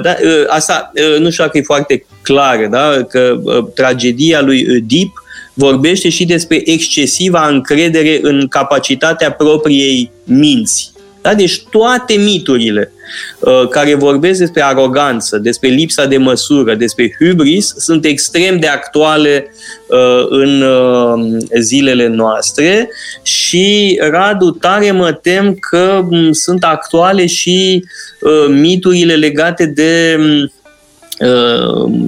Da, 0.02 0.16
asta 0.48 0.92
nu 1.20 1.30
știu 1.30 1.44
dacă 1.44 1.58
e 1.58 1.62
foarte 1.62 2.06
clar, 2.22 2.68
da? 2.72 3.04
că 3.10 3.40
tragedia 3.76 4.42
lui 4.42 4.68
Oedip 4.70 5.12
vorbește 5.60 6.10
și 6.10 6.26
despre 6.26 6.62
excesiva 6.66 7.48
încredere 7.48 8.20
în 8.22 8.48
capacitatea 8.48 9.32
propriei 9.32 10.12
minți. 10.24 10.92
Da? 11.22 11.34
Deci 11.34 11.62
toate 11.70 12.14
miturile 12.14 12.92
uh, 13.40 13.68
care 13.70 13.96
vorbesc 13.96 14.40
despre 14.40 14.64
aroganță, 14.64 15.38
despre 15.38 15.70
lipsa 15.70 16.06
de 16.06 16.18
măsură, 16.18 16.76
despre 16.76 17.16
hubris, 17.20 17.74
sunt 17.78 18.06
extrem 18.06 18.60
de 18.60 18.68
actuale 18.68 19.54
uh, 19.88 20.26
în 20.30 20.62
uh, 20.62 21.38
zilele 21.60 22.08
noastre 22.08 22.90
și, 23.22 24.00
Radu, 24.10 24.52
tare 24.52 24.92
mă 24.92 25.12
tem 25.12 25.58
că 25.70 26.06
um, 26.10 26.32
sunt 26.32 26.64
actuale 26.64 27.26
și 27.26 27.84
uh, 28.22 28.56
miturile 28.60 29.16
legate 29.16 29.66
de 29.66 30.16
um, 30.20 30.26
Ehm, 30.26 30.52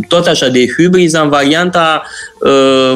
tot 0.07 0.27
așa 0.27 0.47
de 0.47 0.65
hubris 0.77 1.13
în 1.13 1.29
varianta 1.29 2.03
uh, 2.39 2.93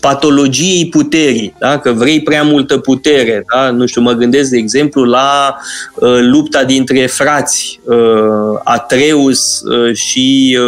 patologiei 0.00 0.88
puterii, 0.88 1.54
da? 1.58 1.78
că 1.78 1.92
vrei 1.92 2.22
prea 2.22 2.42
multă 2.42 2.78
putere. 2.78 3.44
Da? 3.54 3.70
Nu 3.70 3.86
știu, 3.86 4.00
mă 4.00 4.12
gândesc, 4.12 4.50
de 4.50 4.56
exemplu, 4.56 5.04
la 5.04 5.56
uh, 5.94 6.18
lupta 6.20 6.64
dintre 6.64 7.06
frați, 7.06 7.80
uh, 7.84 8.60
Atreus 8.64 9.60
uh, 9.60 9.94
și 9.94 10.58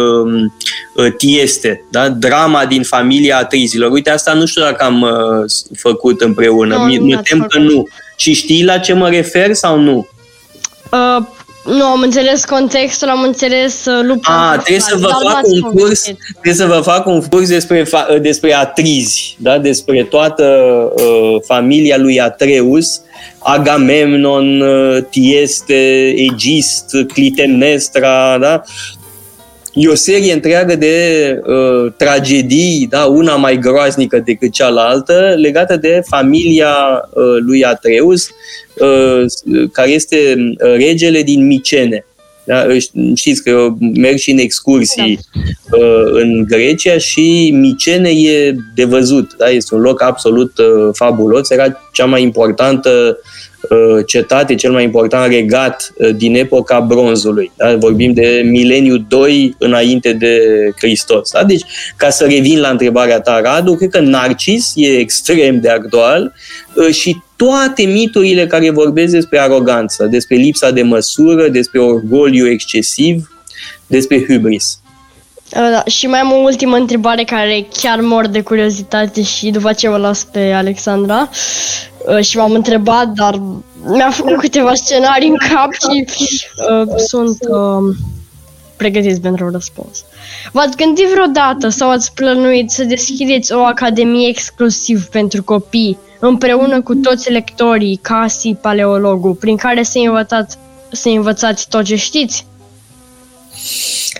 uh, 0.95 1.11
Tieste, 1.17 1.85
da? 1.91 2.09
drama 2.09 2.65
din 2.65 2.83
familia 2.83 3.37
Atrizilor. 3.37 3.91
Uite, 3.91 4.09
asta 4.09 4.33
nu 4.33 4.45
știu 4.45 4.61
dacă 4.61 4.83
am 4.83 5.01
uh, 5.01 5.45
făcut 5.77 6.21
împreună, 6.21 6.75
no, 6.75 7.05
mă 7.05 7.21
tem 7.29 7.45
că 7.49 7.59
nu. 7.59 7.87
Și 8.15 8.33
știi 8.33 8.63
la 8.63 8.77
ce 8.77 8.93
mă 8.93 9.09
refer 9.09 9.53
sau 9.53 9.79
nu? 9.79 10.07
Uh, 10.91 11.25
Nu, 11.65 11.83
am 11.83 12.01
înțeles 12.01 12.45
contextul, 12.45 13.07
am 13.09 13.21
înțeles 13.21 13.85
uh, 13.85 13.99
lupta. 14.03 14.51
A, 14.51 14.57
trebuie 14.57 14.79
să, 14.79 14.95
vă 14.95 15.07
dar 15.07 15.17
fac 15.23 15.33
n-ați 15.33 15.49
un 15.53 15.61
curs, 15.61 15.81
povestit. 15.81 16.17
trebuie 16.31 16.53
să 16.53 16.65
vă 16.65 16.81
fac 16.81 17.07
un 17.07 17.21
curs 17.21 17.47
despre, 17.47 17.83
fa- 17.83 18.21
despre 18.21 18.53
atrizi, 18.53 19.35
da? 19.39 19.57
despre 19.57 20.03
toată 20.03 20.43
uh, 20.95 21.41
familia 21.45 21.97
lui 21.97 22.21
Atreus, 22.21 23.01
Agamemnon, 23.39 24.61
uh, 24.61 25.03
Tieste, 25.09 26.13
Egist, 26.17 26.85
Clitemnestra, 27.13 28.37
da? 28.37 28.63
E 29.77 29.87
o 29.87 29.95
serie 29.95 30.33
întreagă 30.33 30.75
de 30.75 30.95
uh, 31.45 31.91
tragedii, 31.97 32.87
da? 32.89 33.05
una 33.05 33.35
mai 33.35 33.57
groaznică 33.57 34.21
decât 34.25 34.51
cealaltă, 34.51 35.33
legată 35.37 35.77
de 35.77 36.01
familia 36.07 36.73
uh, 37.09 37.23
lui 37.39 37.65
Atreus, 37.65 38.29
uh, 38.79 39.25
care 39.71 39.89
este 39.89 40.35
uh, 40.37 40.73
regele 40.75 41.21
din 41.21 41.45
Micene. 41.45 42.05
Da? 42.45 42.65
Știți 43.15 43.43
că 43.43 43.49
eu 43.49 43.77
merg 43.79 44.17
și 44.17 44.31
în 44.31 44.37
excursii 44.37 45.19
uh, 45.71 46.11
în 46.11 46.43
Grecia 46.47 46.97
și 46.97 47.49
Micene 47.53 48.09
e 48.09 48.55
de 48.75 48.83
văzut. 48.83 49.35
Da? 49.37 49.49
Este 49.49 49.75
un 49.75 49.81
loc 49.81 50.01
absolut 50.01 50.57
uh, 50.57 50.89
fabulos. 50.93 51.49
Era 51.49 51.81
cea 51.91 52.05
mai 52.05 52.21
importantă 52.21 52.89
uh, 52.89 53.33
cetate, 54.05 54.55
cel 54.55 54.71
mai 54.71 54.83
important 54.83 55.31
regat 55.31 55.93
uh, 55.97 56.15
din 56.15 56.35
epoca 56.35 56.79
bronzului. 56.79 57.51
Da? 57.57 57.75
Vorbim 57.75 58.13
de 58.13 58.41
mileniul 58.45 59.05
2 59.07 59.55
înainte 59.59 60.13
de 60.13 60.39
Hristos. 60.77 61.31
Da? 61.31 61.43
Deci, 61.43 61.63
ca 61.95 62.09
să 62.09 62.25
revin 62.25 62.59
la 62.59 62.69
întrebarea 62.69 63.21
ta, 63.21 63.41
Radu, 63.41 63.75
cred 63.75 63.89
că 63.89 63.99
Narcis 63.99 64.71
e 64.75 64.97
extrem 64.97 65.59
de 65.59 65.69
actual 65.69 66.33
uh, 66.75 66.93
și 66.93 67.17
toate 67.35 67.83
miturile 67.83 68.47
care 68.47 68.69
vorbesc 68.69 69.11
despre 69.11 69.39
aroganță, 69.39 70.05
despre 70.05 70.35
lipsa 70.35 70.71
de 70.71 70.81
măsură, 70.81 71.47
despre 71.47 71.79
orgoliu 71.79 72.47
excesiv, 72.47 73.29
despre 73.87 74.25
hubris. 74.27 74.79
Uh, 74.79 74.85
Da, 75.51 75.83
și 75.85 76.07
mai 76.07 76.19
am 76.19 76.31
o 76.31 76.35
ultimă 76.35 76.75
întrebare 76.75 77.23
care 77.23 77.67
chiar 77.81 77.99
mor 77.99 78.27
de 78.27 78.41
curiozitate 78.41 79.23
și 79.23 79.49
după 79.49 79.67
aceea 79.67 79.93
o 79.93 79.97
las 79.97 80.23
pe 80.23 80.51
Alexandra. 80.51 81.29
Uh, 82.07 82.19
Și 82.19 82.37
m-am 82.37 82.51
întrebat, 82.51 83.07
dar 83.07 83.41
mi-a 83.87 84.09
făcut 84.09 84.37
câteva 84.39 84.73
scenarii 84.73 85.29
în 85.29 85.37
cap 85.49 85.71
și 85.73 86.07
uh, 86.69 86.87
sunt 86.97 87.37
uh, 87.49 87.95
pregătiți 88.75 89.21
pentru 89.21 89.49
răspuns. 89.49 90.03
V-ați 90.51 90.77
gândit 90.77 91.07
vreodată 91.07 91.69
sau 91.69 91.89
ați 91.89 92.13
plănuit 92.13 92.71
să 92.71 92.83
deschideți 92.83 93.53
o 93.53 93.59
academie 93.59 94.27
exclusiv 94.27 95.05
pentru 95.05 95.43
copii, 95.43 95.97
împreună 96.19 96.81
cu 96.81 96.95
toți 96.95 97.31
lectorii, 97.31 97.99
Casi, 98.01 98.53
Paleologul, 98.61 99.33
prin 99.33 99.55
care 99.55 99.83
să 99.83 99.97
învățați, 99.97 100.57
să 100.91 101.09
învățați 101.09 101.67
tot 101.69 101.83
ce 101.83 101.95
știți? 101.95 102.45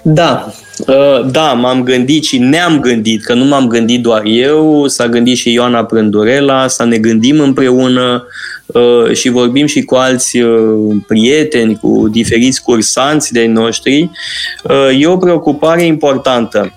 Da, 0.04 0.54
uh, 0.88 1.26
da, 1.32 1.54
m-am 1.54 1.84
gândit 1.84 2.24
și 2.24 2.38
ne-am 2.38 2.80
gândit, 2.80 3.24
că 3.24 3.34
nu 3.34 3.46
m-am 3.46 3.68
gândit 3.68 4.02
doar 4.02 4.22
eu, 4.26 4.88
s-a 4.88 5.08
gândit 5.08 5.38
și 5.38 5.54
Ioana 5.54 5.86
Prândurela, 5.86 6.68
să 6.68 6.86
ne 6.86 6.98
gândim 6.98 7.40
împreună 7.40 8.28
uh, 8.66 9.14
și 9.14 9.30
vorbim 9.30 9.66
și 9.66 9.82
cu 9.82 9.96
alți 9.96 10.40
uh, 10.40 10.96
prieteni, 11.08 11.78
cu 11.82 12.08
diferiți 12.12 12.62
cursanți 12.62 13.34
de 13.34 13.46
noștri. 13.46 14.10
E 15.00 15.08
o 15.08 15.18
preocupare 15.18 15.84
importantă, 15.84 16.74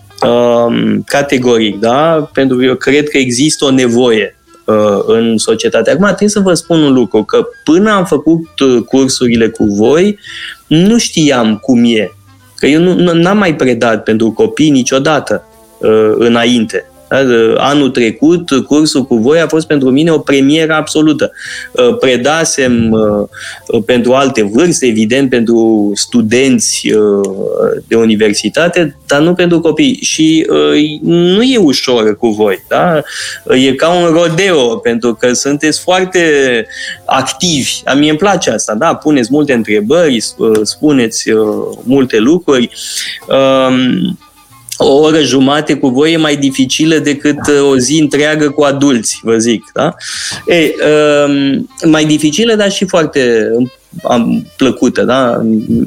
categoric, 1.06 1.80
da? 1.80 2.30
Pentru 2.32 2.56
că 2.56 2.64
eu 2.64 2.74
cred 2.74 3.08
că 3.08 3.18
există 3.18 3.64
o 3.64 3.70
nevoie 3.70 4.36
în 5.06 5.38
societate. 5.38 5.90
Acum 5.90 6.06
trebuie 6.06 6.28
să 6.28 6.40
vă 6.40 6.54
spun 6.54 6.82
un 6.82 6.92
lucru, 6.92 7.24
că 7.24 7.46
până 7.64 7.90
am 7.90 8.04
făcut 8.04 8.46
cursurile 8.86 9.48
cu 9.48 9.64
voi, 9.64 10.18
nu 10.66 10.98
știam 10.98 11.56
cum 11.56 11.84
e. 11.84 12.12
Că 12.59 12.66
eu 12.66 12.80
nu 12.80 13.12
n-am 13.12 13.38
mai 13.38 13.54
predat 13.54 14.02
pentru 14.02 14.30
copii 14.32 14.70
niciodată 14.70 15.44
uh, 15.78 16.12
înainte. 16.14 16.90
Da? 17.09 17.16
Anul 17.56 17.90
trecut, 17.90 18.50
cursul 18.66 19.04
cu 19.04 19.16
voi 19.16 19.40
a 19.40 19.46
fost 19.46 19.66
pentru 19.66 19.90
mine 19.90 20.11
o 20.11 20.18
premieră 20.18 20.74
absolută. 20.74 21.32
Uh, 21.72 21.96
predasem 21.98 22.90
uh, 22.90 23.82
pentru 23.86 24.12
alte 24.12 24.42
vârste, 24.42 24.86
evident, 24.86 25.30
pentru 25.30 25.90
studenți 25.94 26.90
uh, 26.92 27.30
de 27.86 27.94
universitate, 27.94 28.96
dar 29.06 29.20
nu 29.20 29.34
pentru 29.34 29.61
copii. 29.61 29.98
Și 30.02 30.46
uh, 30.50 31.00
nu 31.02 31.42
e 31.42 31.56
ușor 31.59 32.16
cu 32.16 32.28
voi. 32.28 32.64
Da? 32.68 33.02
E 33.54 33.72
ca 33.72 33.88
un 33.88 34.06
rodeo, 34.12 34.76
pentru 34.76 35.14
că 35.14 35.32
sunteți 35.32 35.80
foarte 35.80 36.20
activi. 37.04 37.72
A 37.84 37.94
mie 37.94 38.11
îmi 38.11 38.18
place 38.18 38.50
asta, 38.50 38.74
da? 38.74 38.94
Puneți 38.94 39.28
multe 39.32 39.52
întrebări, 39.52 40.24
uh, 40.36 40.59
spuneți 40.62 41.30
uh, 41.30 41.76
multe 41.82 42.18
lucruri. 42.18 42.70
Uh, 43.28 43.76
o 44.79 44.95
oră 44.95 45.20
jumate 45.20 45.74
cu 45.74 45.89
voi 45.89 46.12
e 46.12 46.16
mai 46.16 46.37
dificilă 46.37 46.99
decât 46.99 47.39
uh, 47.49 47.70
o 47.70 47.79
zi 47.79 47.99
întreagă 48.01 48.51
cu 48.51 48.62
adulți, 48.62 49.20
vă 49.22 49.37
zic. 49.37 49.64
Da? 49.74 49.95
Ei, 50.47 50.74
um, 51.26 51.68
mai 51.91 52.05
dificilă, 52.05 52.55
dar 52.55 52.70
și 52.70 52.85
foarte 52.85 53.51
am 54.03 54.47
plăcută, 54.57 55.03
da? 55.03 55.41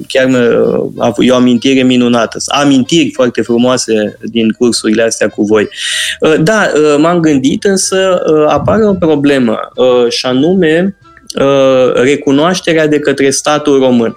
Chiar 0.08 0.26
mă, 0.26 1.14
eu 1.18 1.36
amintire 1.36 1.84
minunată, 1.84 2.38
amintiri 2.48 3.12
foarte 3.14 3.42
frumoase 3.42 4.18
din 4.22 4.52
cursurile 4.52 5.04
astea 5.04 5.28
cu 5.28 5.44
voi. 5.44 5.70
Uh, 6.20 6.36
da, 6.44 6.72
uh, 6.76 6.96
m-am 7.00 7.20
gândit, 7.20 7.64
însă 7.64 8.22
apare 8.48 8.86
o 8.86 8.94
problemă, 8.94 9.60
și 10.10 10.26
anume 10.26 10.96
recunoașterea 11.94 12.88
de 12.88 13.00
către 13.00 13.30
statul 13.30 13.80
român. 13.80 14.16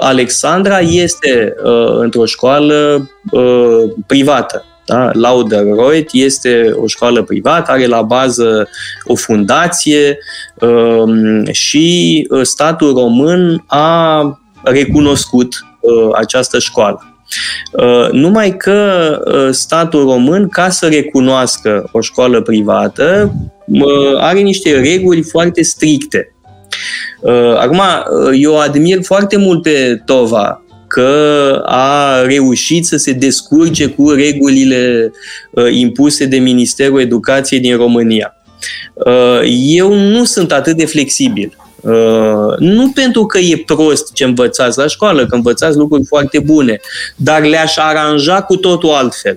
Alexandra 0.00 0.78
este 0.78 1.54
uh, 1.64 1.98
într-o 1.98 2.24
școală 2.24 3.08
uh, 3.30 3.82
privată. 4.06 4.64
Da? 4.86 5.10
Lauderreut 5.12 6.08
este 6.12 6.72
o 6.76 6.86
școală 6.86 7.22
privată, 7.22 7.70
are 7.70 7.86
la 7.86 8.02
bază 8.02 8.68
o 9.04 9.14
fundație 9.14 10.18
uh, 10.60 11.50
și 11.50 12.28
statul 12.42 12.94
român 12.94 13.64
a 13.66 14.40
recunoscut 14.62 15.54
uh, 15.80 16.08
această 16.14 16.58
școală. 16.58 17.18
Uh, 17.72 18.08
numai 18.12 18.56
că 18.56 19.18
uh, 19.24 19.48
statul 19.54 20.04
român, 20.04 20.48
ca 20.48 20.68
să 20.68 20.86
recunoască 20.86 21.88
o 21.92 22.00
școală 22.00 22.40
privată, 22.40 23.32
uh, 23.66 24.16
are 24.18 24.38
niște 24.38 24.80
reguli 24.80 25.22
foarte 25.22 25.62
stricte. 25.62 26.32
Uh, 27.20 27.56
acum, 27.58 27.78
uh, 27.78 28.38
eu 28.40 28.58
admir 28.58 28.98
foarte 29.02 29.36
mult 29.36 29.62
pe 29.62 30.02
Tova 30.04 30.62
că 30.86 31.62
a 31.66 32.22
reușit 32.22 32.86
să 32.86 32.96
se 32.96 33.12
descurce 33.12 33.86
cu 33.86 34.10
regulile 34.10 35.10
uh, 35.50 35.72
impuse 35.72 36.24
de 36.24 36.38
Ministerul 36.38 37.00
Educației 37.00 37.60
din 37.60 37.76
România. 37.76 38.32
Eu 39.62 39.94
nu 39.94 40.24
sunt 40.24 40.52
atât 40.52 40.76
de 40.76 40.86
flexibil. 40.86 41.56
Nu 42.58 42.90
pentru 42.94 43.26
că 43.26 43.38
e 43.38 43.62
prost 43.66 44.12
ce 44.12 44.24
învățați 44.24 44.78
la 44.78 44.86
școală, 44.86 45.26
că 45.26 45.34
învățați 45.34 45.76
lucruri 45.76 46.04
foarte 46.04 46.38
bune, 46.38 46.80
dar 47.16 47.44
le-aș 47.44 47.76
aranja 47.76 48.42
cu 48.42 48.56
totul 48.56 48.90
altfel. 48.90 49.36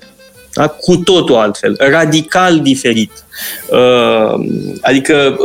Da? 0.53 0.67
Cu 0.67 0.95
totul 0.95 1.35
altfel, 1.35 1.75
radical 1.79 2.59
diferit. 2.59 3.11
Adică 4.81 5.37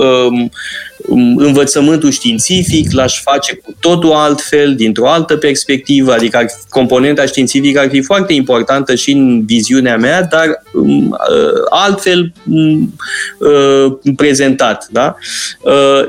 învățământul 1.36 2.10
științific 2.10 2.92
l-aș 2.92 3.22
face 3.22 3.54
cu 3.54 3.74
totul 3.80 4.12
altfel, 4.12 4.74
dintr-o 4.74 5.08
altă 5.08 5.36
perspectivă, 5.36 6.12
adică 6.12 6.46
componenta 6.68 7.26
științifică 7.26 7.80
ar 7.80 7.88
fi 7.88 8.02
foarte 8.02 8.32
importantă 8.32 8.94
și 8.94 9.10
în 9.10 9.44
viziunea 9.44 9.96
mea, 9.96 10.22
dar 10.22 10.62
um, 10.74 11.16
altfel 11.70 12.32
um, 12.50 12.94
prezentat. 14.16 14.86
Da? 14.90 15.16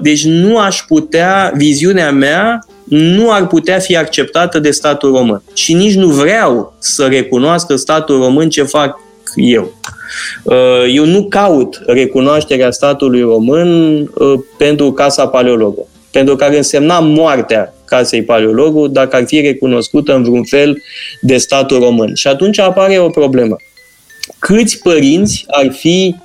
Deci 0.02 0.26
nu 0.26 0.58
aș 0.58 0.82
putea, 0.88 1.52
viziunea 1.56 2.12
mea 2.12 2.66
nu 2.90 3.32
ar 3.32 3.48
putea 3.48 3.80
fi 3.80 3.98
acceptată 3.98 4.60
de 4.60 4.72
statul 4.72 5.12
român. 5.12 5.42
Și 5.54 5.74
nici 5.74 5.96
nu 5.96 6.08
vreau 6.08 6.74
să 6.80 7.06
recunoască 7.06 7.76
statul 7.76 8.20
român 8.20 8.50
ce 8.50 8.64
fac 8.64 9.00
eu. 9.36 9.74
Eu 10.94 11.06
nu 11.06 11.24
caut 11.24 11.82
recunoașterea 11.86 12.72
statului 12.72 13.22
român 13.22 14.12
pentru 14.58 14.92
Casa 14.92 15.28
Paleologu, 15.28 15.88
pentru 16.12 16.36
că 16.36 16.44
ar 16.44 16.54
însemna 16.54 17.00
moartea 17.00 17.74
Casei 17.86 18.24
Paleologu 18.24 18.88
dacă 18.88 19.16
ar 19.16 19.26
fi 19.26 19.42
recunoscută 19.42 20.16
în 20.16 20.24
vreun 20.24 20.44
fel 20.44 20.82
de 21.22 21.38
statul 21.38 21.80
român. 21.80 22.16
Și 22.16 22.28
atunci 22.28 22.60
apare 22.60 23.00
o 23.00 23.10
problemă. 23.10 23.56
Câți 24.40 24.82
părinți 24.82 25.44
ar 25.48 25.72
fi 25.72 26.16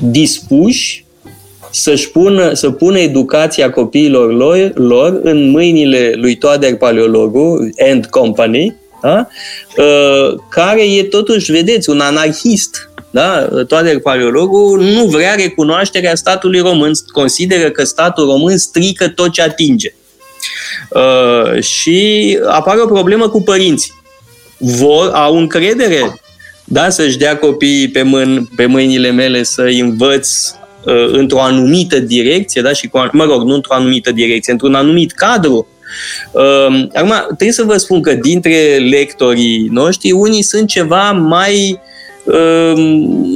dispuși 0.00 1.04
să-și 1.70 2.10
pună, 2.10 2.52
să 2.52 2.70
pună 2.70 2.98
educația 2.98 3.70
copiilor 3.70 4.32
lor, 4.32 4.72
lor 4.74 5.20
în 5.22 5.50
mâinile 5.50 6.12
lui 6.16 6.36
Toader 6.36 6.76
Paleologu 6.76 7.70
and 7.90 8.06
Company, 8.06 8.76
da? 9.02 9.26
care 10.48 10.82
e 10.82 11.04
totuși, 11.04 11.52
vedeți, 11.52 11.90
un 11.90 12.00
anarhist, 12.00 12.90
da? 13.10 13.48
Toader 13.68 14.00
Paleologul 14.00 14.82
nu 14.82 15.04
vrea 15.04 15.34
recunoașterea 15.34 16.14
statului 16.14 16.60
român, 16.60 16.92
consideră 17.12 17.70
că 17.70 17.84
statul 17.84 18.24
român 18.24 18.58
strică 18.58 19.08
tot 19.08 19.32
ce 19.32 19.42
atinge. 19.42 19.94
Uh, 20.90 21.62
și 21.62 22.38
apare 22.46 22.80
o 22.80 22.86
problemă 22.86 23.28
cu 23.28 23.42
părinții. 23.42 23.92
Vor, 24.58 25.10
au 25.14 25.36
încredere 25.36 26.20
da, 26.64 26.90
să-și 26.90 27.18
dea 27.18 27.38
copiii 27.38 27.88
pe, 27.88 28.02
mân, 28.02 28.48
pe 28.56 28.66
mâinile 28.66 29.10
mele 29.10 29.42
să 29.42 29.62
învăț 29.62 30.28
uh, 30.48 30.59
într-o 31.12 31.40
anumită 31.40 31.98
direcție, 31.98 32.62
da, 32.62 32.72
și 32.72 32.88
cu, 32.88 33.08
mă 33.12 33.24
rog, 33.24 33.42
nu 33.42 33.54
într-o 33.54 33.74
anumită 33.74 34.12
direcție, 34.12 34.52
într-un 34.52 34.74
anumit 34.74 35.12
cadru. 35.12 35.66
Uh, 36.32 36.86
acum, 36.94 37.12
trebuie 37.26 37.52
să 37.52 37.62
vă 37.62 37.76
spun 37.76 38.02
că 38.02 38.14
dintre 38.14 38.76
lectorii 38.90 39.68
noștri, 39.70 40.12
unii 40.12 40.42
sunt 40.42 40.68
ceva 40.68 41.10
mai 41.10 41.80
uh, 42.24 42.72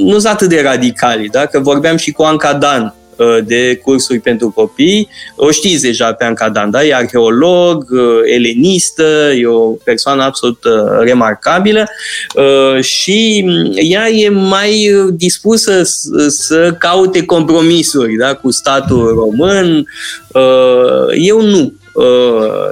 nu 0.04 0.18
sunt 0.18 0.26
atât 0.26 0.48
de 0.48 0.60
radicali, 0.64 1.28
da? 1.28 1.46
că 1.46 1.60
vorbeam 1.60 1.96
și 1.96 2.12
cu 2.12 2.22
Anca 2.22 2.52
Dan, 2.52 2.94
Uh, 3.03 3.03
de 3.44 3.80
cursuri 3.82 4.18
pentru 4.18 4.50
copii. 4.50 5.08
O 5.36 5.50
știți 5.50 5.82
deja 5.82 6.12
pe 6.12 6.24
Anca 6.24 6.48
Dan, 6.48 6.70
da? 6.70 6.84
E 6.84 6.94
arheolog, 6.94 7.86
uh, 7.90 8.20
elenistă, 8.34 9.32
e 9.36 9.46
o 9.46 9.70
persoană 9.70 10.22
absolut 10.22 10.64
uh, 10.64 10.72
remarcabilă 11.00 11.88
și 12.80 13.44
ea 13.74 14.08
e 14.10 14.28
mai 14.28 14.90
dispusă 15.12 15.82
să 16.28 16.76
caute 16.78 17.24
compromisuri 17.24 18.16
da? 18.16 18.34
cu 18.34 18.50
statul 18.50 19.14
român. 19.14 19.86
Eu 21.14 21.42
nu. 21.42 21.72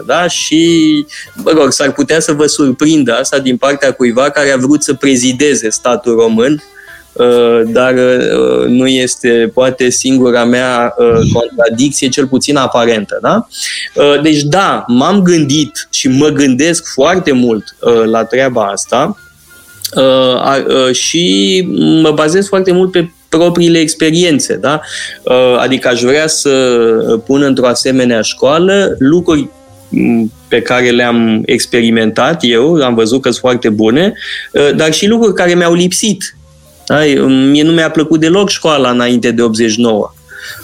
da? 0.07 0.28
Și, 0.28 1.05
mă 1.34 1.51
rog, 1.55 1.72
s-ar 1.72 1.93
putea 1.93 2.20
să 2.20 2.32
vă 2.32 2.47
surprindă 2.47 3.14
asta 3.14 3.38
din 3.38 3.57
partea 3.57 3.93
cuiva 3.93 4.30
care 4.30 4.51
a 4.51 4.57
vrut 4.57 4.82
să 4.82 4.95
prezideze 4.95 5.70
statul 5.70 6.16
român 6.16 6.62
Uh, 6.62 6.72
dar 7.67 7.95
uh, 7.95 8.67
nu 8.67 8.87
este 8.87 9.51
poate 9.55 9.91
singura 9.91 10.45
mea 10.45 10.95
uh, 10.99 11.21
contradicție, 11.33 12.09
cel 12.09 12.27
puțin 12.27 12.57
aparentă. 12.57 13.19
Da? 13.23 13.47
Deci 14.23 14.43
da, 14.43 14.85
m-am 14.87 15.23
gândit 15.23 15.89
și 15.91 16.09
mă 16.09 16.29
gândesc 16.29 16.93
foarte 16.93 17.33
mult 17.33 17.77
la 18.05 18.25
treaba 18.25 18.65
asta 18.65 19.17
și 20.93 21.65
mă 22.03 22.11
bazez 22.11 22.49
foarte 22.49 22.73
mult 22.73 22.91
pe 22.91 23.11
propriile 23.29 23.79
experiențe. 23.79 24.57
Da? 24.57 24.81
Adică 25.59 25.89
aș 25.89 26.01
vrea 26.01 26.27
să 26.27 26.51
pun 27.27 27.43
într-o 27.43 27.67
asemenea 27.67 28.21
școală 28.21 28.97
lucruri 28.99 29.49
pe 30.49 30.63
care 30.63 30.91
le-am 30.91 31.43
experimentat 31.45 32.39
eu, 32.41 32.75
am 32.75 32.95
văzut 32.95 33.23
că 33.23 33.29
sunt 33.29 33.41
foarte 33.41 33.69
bune, 33.69 34.13
dar 34.77 34.93
și 34.93 35.07
lucruri 35.07 35.35
care 35.35 35.55
mi-au 35.55 35.75
lipsit 35.75 36.37
da? 36.87 36.99
Mie 37.26 37.62
nu 37.62 37.72
mi-a 37.72 37.91
plăcut 37.91 38.20
deloc 38.20 38.49
școala 38.49 38.91
înainte 38.91 39.30
de 39.30 39.43
89. 39.43 40.12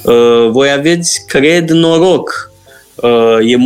Uh, 0.03 0.51
voi 0.51 0.71
aveți, 0.71 1.25
cred, 1.27 1.71
noroc. 1.71 2.51
Uh, 2.95 3.51
e 3.51 3.57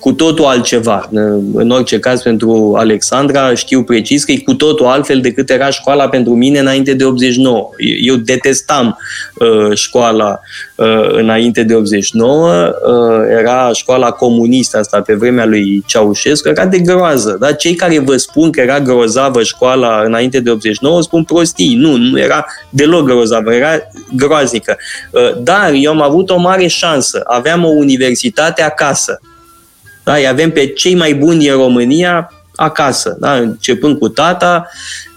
cu 0.00 0.12
totul 0.12 0.44
altceva. 0.44 1.08
În 1.52 1.70
orice 1.70 1.98
caz, 1.98 2.22
pentru 2.22 2.74
Alexandra, 2.76 3.54
știu 3.54 3.82
precis 3.82 4.24
că 4.24 4.32
e 4.32 4.38
cu 4.38 4.54
totul 4.54 4.86
altfel 4.86 5.20
decât 5.20 5.50
era 5.50 5.70
școala 5.70 6.08
pentru 6.08 6.34
mine 6.34 6.58
înainte 6.58 6.94
de 6.94 7.04
89. 7.04 7.70
Eu 8.00 8.14
detestam 8.14 8.98
uh, 9.34 9.76
școala 9.76 10.40
uh, 10.74 11.08
înainte 11.10 11.62
de 11.62 11.74
89. 11.74 12.48
Uh, 12.48 13.36
era 13.38 13.70
școala 13.72 14.10
comunistă 14.10 14.78
asta 14.78 15.00
pe 15.00 15.14
vremea 15.14 15.46
lui 15.46 15.82
Ceaușescu. 15.86 16.48
Era 16.48 16.66
de 16.66 16.78
groază. 16.78 17.36
Da? 17.40 17.52
Cei 17.52 17.74
care 17.74 17.98
vă 17.98 18.16
spun 18.16 18.50
că 18.50 18.60
era 18.60 18.80
grozavă 18.80 19.42
școala 19.42 20.02
înainte 20.04 20.40
de 20.40 20.50
89 20.50 21.02
spun 21.02 21.24
prostii. 21.24 21.74
Nu, 21.74 21.96
nu 21.96 22.18
era 22.18 22.46
deloc 22.70 23.04
grozavă, 23.04 23.52
era 23.52 23.78
groaznică. 24.16 24.76
Uh, 25.10 25.42
dar 25.42 25.72
eu 25.74 25.90
am 25.90 26.02
avut 26.02 26.30
o 26.30 26.38
mare 26.38 26.66
șansă. 26.66 27.22
Aveam 27.24 27.64
o 27.64 27.68
universitate 27.68 28.62
acasă 28.62 29.20
da? 30.04 30.14
Îi 30.14 30.28
avem 30.28 30.50
pe 30.50 30.66
cei 30.66 30.94
mai 30.94 31.14
buni 31.14 31.38
din 31.38 31.52
România 31.52 32.32
acasă, 32.54 33.16
da? 33.20 33.34
începând 33.36 33.98
cu 33.98 34.08
tata, 34.08 34.68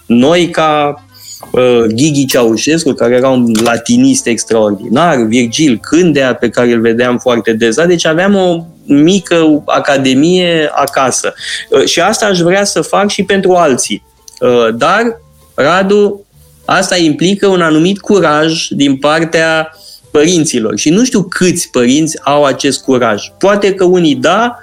noi 0.06 0.50
ca 0.50 1.04
uh, 1.52 1.84
Ghighi 1.88 2.26
Ceaușescu, 2.26 2.92
care 2.92 3.16
era 3.16 3.30
un 3.30 3.52
latinist 3.64 4.28
extraordinar, 4.28 5.18
Virgil 5.18 5.80
Cândea, 5.82 6.34
pe 6.34 6.50
care 6.50 6.72
îl 6.72 6.82
vedeam 6.82 7.18
foarte 7.18 7.54
des. 7.54 7.76
Da? 7.76 7.86
Deci 7.86 8.06
aveam 8.06 8.36
o 8.36 8.66
mică 8.86 9.64
academie 9.66 10.72
acasă. 10.74 11.34
Uh, 11.70 11.86
și 11.86 12.00
asta 12.00 12.26
aș 12.26 12.40
vrea 12.40 12.64
să 12.64 12.82
fac 12.82 13.10
și 13.10 13.24
pentru 13.24 13.54
alții. 13.54 14.04
Uh, 14.40 14.76
dar, 14.76 15.22
Radu, 15.54 16.26
asta 16.66 16.98
implică 16.98 17.48
un 17.48 17.62
anumit 17.62 18.00
curaj 18.00 18.68
din 18.68 18.98
partea 18.98 19.72
părinților. 20.12 20.78
Și 20.78 20.90
nu 20.90 21.04
știu 21.04 21.24
câți 21.24 21.70
părinți 21.70 22.20
au 22.24 22.44
acest 22.44 22.82
curaj. 22.82 23.24
Poate 23.40 23.74
că 23.74 23.84
unii 23.84 24.16
da, 24.16 24.58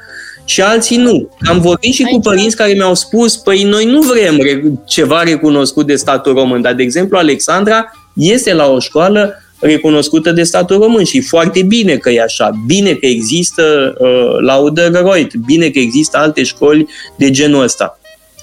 și 0.51 0.61
alții 0.61 0.96
nu. 0.96 1.36
Am 1.48 1.61
vorbit 1.61 1.94
și 1.94 2.03
cu 2.03 2.20
părinți 2.20 2.57
care 2.57 2.72
mi-au 2.72 2.94
spus, 2.94 3.36
păi 3.36 3.62
noi 3.62 3.84
nu 3.84 4.01
vrem 4.01 4.38
ceva 4.86 5.22
recunoscut 5.22 5.86
de 5.86 5.96
statul 5.96 6.34
român, 6.34 6.61
dar, 6.61 6.74
de 6.74 6.82
exemplu, 6.82 7.18
Alexandra 7.18 7.84
este 8.14 8.55
la 8.55 8.66
o 8.66 8.78
școală 8.78 9.34
recunoscută 9.59 10.32
de 10.32 10.42
statul 10.42 10.78
român 10.78 11.05
și 11.05 11.20
foarte 11.20 11.62
bine 11.62 11.96
că 11.96 12.11
e 12.11 12.22
așa, 12.22 12.51
bine 12.66 12.92
că 12.92 13.07
există 13.07 13.94
uh, 13.98 14.36
Lauderreut, 14.40 15.34
bine 15.34 15.68
că 15.68 15.78
există 15.78 16.18
alte 16.18 16.42
școli 16.42 16.88
de 17.16 17.30
genul 17.30 17.62
ăsta. 17.62 17.98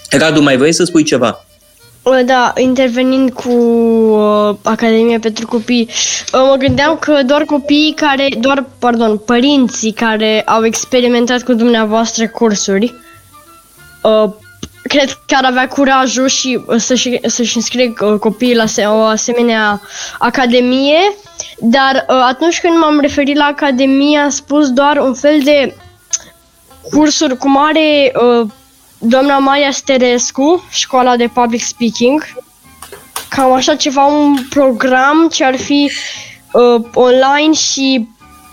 Radu, 0.09 0.41
mai 0.41 0.57
vrei 0.57 0.73
să 0.73 0.83
spui 0.83 1.03
ceva? 1.03 1.46
Da, 2.25 2.53
intervenind 2.57 3.31
cu 3.31 3.49
uh, 3.49 4.55
Academia 4.63 5.19
pentru 5.19 5.47
Copii, 5.47 5.89
uh, 6.33 6.41
mă 6.49 6.55
gândeam 6.57 6.97
că 6.97 7.23
doar 7.25 7.43
copiii 7.43 7.93
care, 7.93 8.29
doar, 8.39 8.65
pardon, 8.79 9.17
părinții 9.17 9.91
care 9.91 10.41
au 10.41 10.65
experimentat 10.65 11.41
cu 11.41 11.53
dumneavoastră 11.53 12.27
cursuri, 12.27 12.93
uh, 14.03 14.29
cred 14.81 15.09
că 15.25 15.35
ar 15.35 15.45
avea 15.45 15.67
curajul 15.67 16.27
și 16.27 16.59
uh, 16.67 16.75
să-și, 16.77 17.19
să-și 17.25 17.55
înscrie 17.55 17.93
uh, 18.01 18.19
copiii 18.19 18.55
la 18.55 18.91
o 18.91 19.01
asemenea 19.01 19.81
academie, 20.17 21.15
dar 21.59 22.05
uh, 22.09 22.25
atunci 22.27 22.59
când 22.59 22.77
m-am 22.77 22.99
referit 22.99 23.37
la 23.37 23.45
academie, 23.45 24.19
am 24.19 24.29
spus 24.29 24.69
doar 24.69 24.97
un 24.97 25.13
fel 25.13 25.39
de 25.43 25.75
cursuri 26.91 27.37
cum 27.37 27.57
are 27.57 28.11
uh, 28.15 28.47
doamna 28.99 29.37
Maria 29.37 29.71
Sterescu, 29.71 30.63
școala 30.69 31.15
de 31.15 31.29
public 31.33 31.61
speaking, 31.61 32.35
cam 33.29 33.51
așa 33.51 33.75
ceva, 33.75 34.05
un 34.05 34.37
program 34.49 35.27
ce 35.31 35.43
ar 35.43 35.55
fi 35.55 35.91
uh, 36.51 36.81
online 36.93 37.53
și 37.53 38.07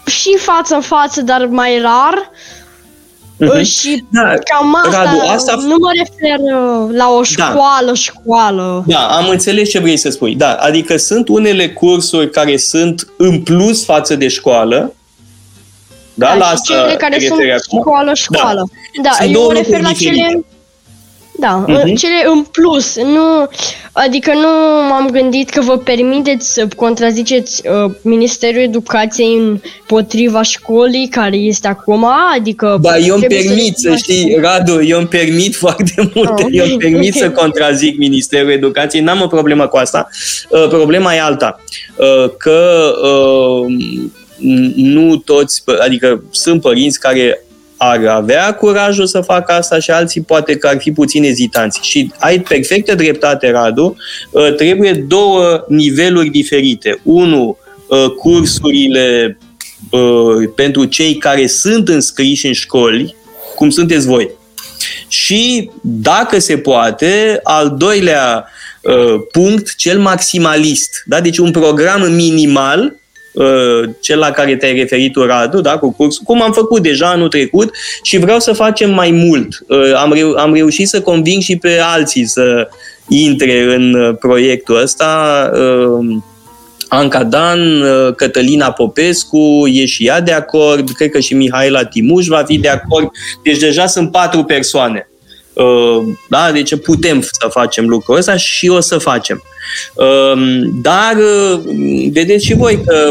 și 0.06 0.36
față 0.38 0.74
în 0.74 0.80
față, 0.80 1.22
dar 1.22 1.46
mai 1.46 1.78
rar. 1.78 2.30
Uh-huh. 3.40 3.64
Și 3.64 4.04
da, 4.10 4.20
cam 4.22 4.74
asta, 4.84 5.02
Radu, 5.02 5.18
asta, 5.26 5.54
nu 5.54 5.76
mă 5.78 5.90
refer 5.96 6.38
uh, 6.38 6.96
la 6.96 7.08
o 7.10 7.20
da. 7.20 7.24
școală, 7.24 7.86
da. 7.86 7.94
școală. 7.94 8.84
Da, 8.86 8.98
am 8.98 9.28
înțeles 9.28 9.70
ce 9.70 9.78
vrei 9.78 9.96
să 9.96 10.10
spui. 10.10 10.34
Da, 10.34 10.52
adică 10.52 10.96
sunt 10.96 11.28
unele 11.28 11.68
cursuri 11.68 12.30
care 12.30 12.56
sunt 12.56 13.08
în 13.16 13.42
plus 13.42 13.84
față 13.84 14.16
de 14.16 14.28
școală, 14.28 14.94
da, 16.14 16.26
da 16.26 16.34
la 16.34 16.46
asta 16.46 16.74
cele 16.74 16.96
care 16.96 17.18
sunt 17.18 17.40
acum? 17.40 17.80
școală, 17.80 18.14
școală. 18.14 18.68
Da, 19.02 19.10
da 19.18 19.24
eu 19.24 19.42
mă 19.42 19.52
refer 19.52 19.80
la 19.80 19.88
diferite. 19.88 20.16
cele... 20.16 20.44
Da, 21.38 21.64
uh-huh. 21.64 21.96
cele 21.96 22.24
în 22.26 22.42
plus, 22.42 22.96
nu, 22.96 23.48
adică 23.92 24.32
nu 24.32 24.48
m-am 24.88 25.08
gândit 25.10 25.50
că 25.50 25.60
vă 25.60 25.78
permiteți 25.78 26.52
să 26.52 26.68
contraziceți 26.76 27.62
uh, 27.68 27.90
Ministerul 28.02 28.60
Educației 28.60 29.36
împotriva 29.36 30.42
școlii 30.42 31.08
care 31.08 31.36
este 31.36 31.68
acum, 31.68 32.06
adică... 32.34 32.78
Da, 32.82 32.98
eu 32.98 33.14
îmi 33.14 33.24
permit, 33.24 33.76
să, 33.76 33.88
să 33.88 33.96
știi, 33.96 34.36
Radu, 34.40 34.82
eu 34.82 34.98
îmi 34.98 35.06
permit 35.06 35.54
foarte 35.54 35.94
multe, 36.14 36.42
oh. 36.42 36.48
eu 36.50 36.64
îmi 36.64 36.76
permit 36.76 37.14
okay. 37.14 37.28
să 37.28 37.30
contrazic 37.30 37.98
Ministerul 37.98 38.50
Educației, 38.50 39.02
n-am 39.02 39.20
o 39.20 39.26
problemă 39.26 39.66
cu 39.66 39.76
asta, 39.76 40.08
uh, 40.48 40.68
problema 40.68 41.14
e 41.14 41.20
alta, 41.20 41.60
uh, 41.96 42.30
că 42.38 42.90
uh, 43.02 43.74
nu 44.74 45.16
toți, 45.16 45.62
adică 45.80 46.24
sunt 46.30 46.60
părinți 46.60 47.00
care 47.00 47.44
ar 47.76 48.06
avea 48.06 48.54
curajul 48.54 49.06
să 49.06 49.20
facă 49.20 49.52
asta 49.52 49.78
și 49.78 49.90
alții 49.90 50.20
poate 50.20 50.56
că 50.56 50.66
ar 50.66 50.76
fi 50.78 50.92
puțin 50.92 51.24
ezitanți. 51.24 51.78
Și 51.82 52.12
ai 52.18 52.40
perfectă 52.40 52.94
dreptate, 52.94 53.50
Radu, 53.50 53.96
ă, 54.34 54.50
trebuie 54.50 54.92
două 54.92 55.64
niveluri 55.68 56.28
diferite. 56.28 57.00
Unu, 57.02 57.58
ă, 57.90 58.08
cursurile 58.08 59.38
ă, 59.92 60.00
pentru 60.54 60.84
cei 60.84 61.14
care 61.14 61.46
sunt 61.46 61.88
înscriși 61.88 62.46
în 62.46 62.52
școli, 62.52 63.14
cum 63.54 63.70
sunteți 63.70 64.06
voi. 64.06 64.30
Și, 65.08 65.70
dacă 65.82 66.38
se 66.38 66.58
poate, 66.58 67.40
al 67.42 67.74
doilea 67.78 68.48
punct, 69.32 69.74
cel 69.76 69.98
maximalist. 69.98 71.02
Da? 71.06 71.20
Deci 71.20 71.38
un 71.38 71.50
program 71.50 72.12
minimal 72.12 72.82
Uh, 72.84 73.03
cel 74.00 74.18
la 74.18 74.30
care 74.30 74.56
te-ai 74.56 74.78
referit 74.78 75.12
tu, 75.12 75.26
Radu, 75.26 75.60
da, 75.60 75.78
cu 75.78 75.92
cursul, 75.92 76.22
cum 76.24 76.42
am 76.42 76.52
făcut 76.52 76.82
deja 76.82 77.10
anul 77.10 77.28
trecut 77.28 77.70
și 78.02 78.18
vreau 78.18 78.38
să 78.38 78.52
facem 78.52 78.90
mai 78.90 79.10
mult. 79.10 79.64
Uh, 79.68 79.94
am, 79.96 80.12
reu- 80.12 80.34
am 80.34 80.54
reușit 80.54 80.88
să 80.88 81.00
conving 81.00 81.42
și 81.42 81.56
pe 81.56 81.78
alții 81.82 82.26
să 82.26 82.68
intre 83.08 83.74
în 83.74 83.94
uh, 83.94 84.16
proiectul 84.20 84.80
ăsta. 84.82 85.50
Anca 86.88 87.24
Dan, 87.24 87.84
Cătălina 88.16 88.70
Popescu, 88.70 89.66
e 89.72 89.86
și 89.86 90.06
ea 90.06 90.20
de 90.20 90.32
acord, 90.32 90.90
cred 90.90 91.10
că 91.10 91.20
și 91.20 91.34
Mihaela 91.34 91.84
Timuș 91.84 92.26
va 92.26 92.42
fi 92.46 92.58
de 92.58 92.68
acord. 92.68 93.10
Deci 93.42 93.58
deja 93.58 93.86
sunt 93.86 94.10
patru 94.10 94.44
persoane. 94.44 95.08
Da? 96.28 96.50
Deci 96.52 96.80
putem 96.80 97.20
să 97.20 97.48
facem 97.50 97.88
lucrul 97.88 98.16
ăsta 98.16 98.36
și 98.36 98.68
o 98.68 98.80
să 98.80 98.98
facem. 98.98 99.42
Dar 100.82 101.16
vedeți 102.12 102.44
și 102.44 102.54
voi 102.54 102.82
că 102.86 103.10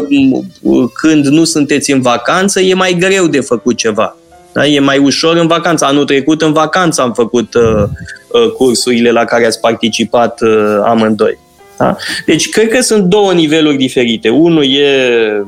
când 0.93 1.25
nu 1.25 1.43
sunteți 1.43 1.91
în 1.91 2.01
vacanță 2.01 2.61
e 2.61 2.73
mai 2.73 2.95
greu 2.99 3.27
de 3.27 3.39
făcut 3.39 3.77
ceva. 3.77 4.15
Da? 4.53 4.67
E 4.67 4.79
mai 4.79 4.97
ușor 4.97 5.35
în 5.35 5.47
vacanță. 5.47 5.85
Anul 5.85 6.05
trecut 6.05 6.41
în 6.41 6.53
vacanță 6.53 7.01
am 7.01 7.13
făcut 7.13 7.53
uh, 7.53 7.83
uh, 8.27 8.51
cursurile 8.51 9.11
la 9.11 9.25
care 9.25 9.45
ați 9.45 9.59
participat 9.59 10.41
uh, 10.41 10.79
amândoi. 10.83 11.37
Da? 11.77 11.95
Deci 12.25 12.49
cred 12.49 12.69
că 12.69 12.81
sunt 12.81 13.03
două 13.03 13.33
niveluri 13.33 13.77
diferite. 13.77 14.29
Unul 14.29 14.63
e 14.63 15.43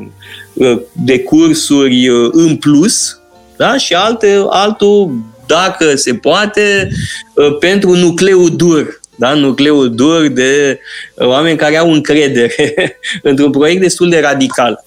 uh, 0.53 0.79
de 0.91 1.19
cursuri 1.19 2.07
uh, 2.07 2.29
în 2.31 2.55
plus 2.55 3.19
da? 3.57 3.77
și 3.77 3.93
alte, 3.93 4.45
altul, 4.49 5.11
dacă 5.47 5.95
se 5.95 6.13
poate, 6.13 6.89
uh, 7.33 7.57
pentru 7.57 7.95
nucleul 7.95 8.55
dur. 8.55 8.99
Da? 9.15 9.33
Nucleul 9.33 9.95
dur 9.95 10.27
de 10.27 10.79
oameni 11.17 11.57
care 11.57 11.77
au 11.77 11.91
încredere 11.91 12.99
într-un 13.21 13.51
proiect 13.51 13.81
destul 13.81 14.09
de 14.09 14.19
radical. 14.19 14.85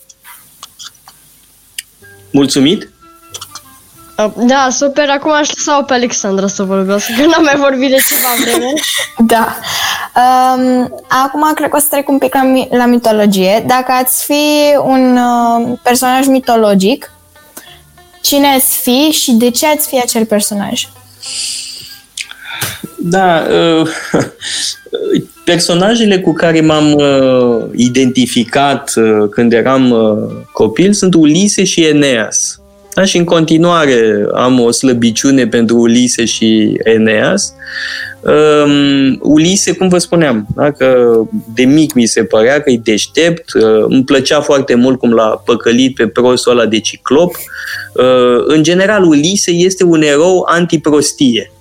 Mulțumit? 2.30 2.88
Da, 4.36 4.68
super. 4.70 5.08
Acum 5.08 5.30
aș 5.30 5.48
lăsa 5.54 5.82
pe 5.82 5.92
Alexandra 5.92 6.46
să 6.46 6.62
vorbească, 6.62 7.12
că 7.16 7.26
n-am 7.26 7.42
mai 7.42 7.56
vorbit 7.56 7.90
de 7.90 7.96
ceva 8.08 8.50
vreme. 8.50 8.72
Da. 9.26 9.56
Um, 10.14 10.94
acum 11.08 11.52
cred 11.54 11.70
că 11.70 11.76
o 11.76 11.80
să 11.80 11.86
trec 11.90 12.08
un 12.08 12.18
pic 12.18 12.34
la, 12.34 12.42
la 12.70 12.86
mitologie. 12.86 13.64
Dacă 13.66 13.92
ați 13.92 14.24
fi 14.24 14.76
un 14.82 15.16
uh, 15.16 15.78
personaj 15.82 16.26
mitologic, 16.26 17.12
cine 18.22 18.46
ați 18.46 18.78
fi 18.78 19.10
și 19.10 19.32
de 19.32 19.50
ce 19.50 19.66
ați 19.66 19.88
fi 19.88 20.00
acel 20.00 20.26
personaj? 20.26 20.88
Da, 22.98 23.46
uh, 23.80 23.88
personajele 25.44 26.20
cu 26.20 26.32
care 26.32 26.60
m-am 26.60 26.92
uh, 26.92 27.64
identificat 27.74 28.92
uh, 28.96 29.28
când 29.30 29.52
eram 29.52 29.90
uh, 29.90 30.44
copil 30.52 30.92
sunt 30.92 31.14
Ulise 31.14 31.64
și 31.64 31.84
Eneas. 31.84 32.57
Da? 32.98 33.04
Și 33.04 33.16
în 33.16 33.24
continuare 33.24 34.26
am 34.34 34.60
o 34.60 34.70
slăbiciune 34.70 35.46
pentru 35.46 35.76
Ulise 35.76 36.24
și 36.24 36.78
Eneas. 36.82 37.54
Um, 38.20 39.18
Ulise, 39.22 39.72
cum 39.72 39.88
vă 39.88 39.98
spuneam, 39.98 40.46
da? 40.54 40.70
că 40.70 41.20
de 41.54 41.64
mic 41.64 41.92
mi 41.92 42.06
se 42.06 42.24
părea 42.24 42.60
că 42.60 42.70
e 42.70 42.80
deștept, 42.82 43.54
uh, 43.54 43.84
îmi 43.88 44.04
plăcea 44.04 44.40
foarte 44.40 44.74
mult 44.74 44.98
cum 44.98 45.12
l-a 45.12 45.42
păcălit 45.44 45.94
pe 45.94 46.06
prostul 46.06 46.52
ăla 46.52 46.66
de 46.66 46.80
ciclop. 46.80 47.34
Uh, 47.94 48.44
în 48.46 48.62
general, 48.62 49.04
Ulise 49.04 49.50
este 49.50 49.84
un 49.84 50.02
erou 50.02 50.46
antiprostie. 50.48 51.52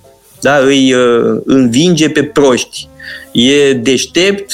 Da? 0.42 0.58
Îi 0.58 0.94
uh, 0.94 1.42
învinge 1.46 2.10
pe 2.10 2.24
proști. 2.24 2.88
E 3.32 3.74
deștept, 3.74 4.54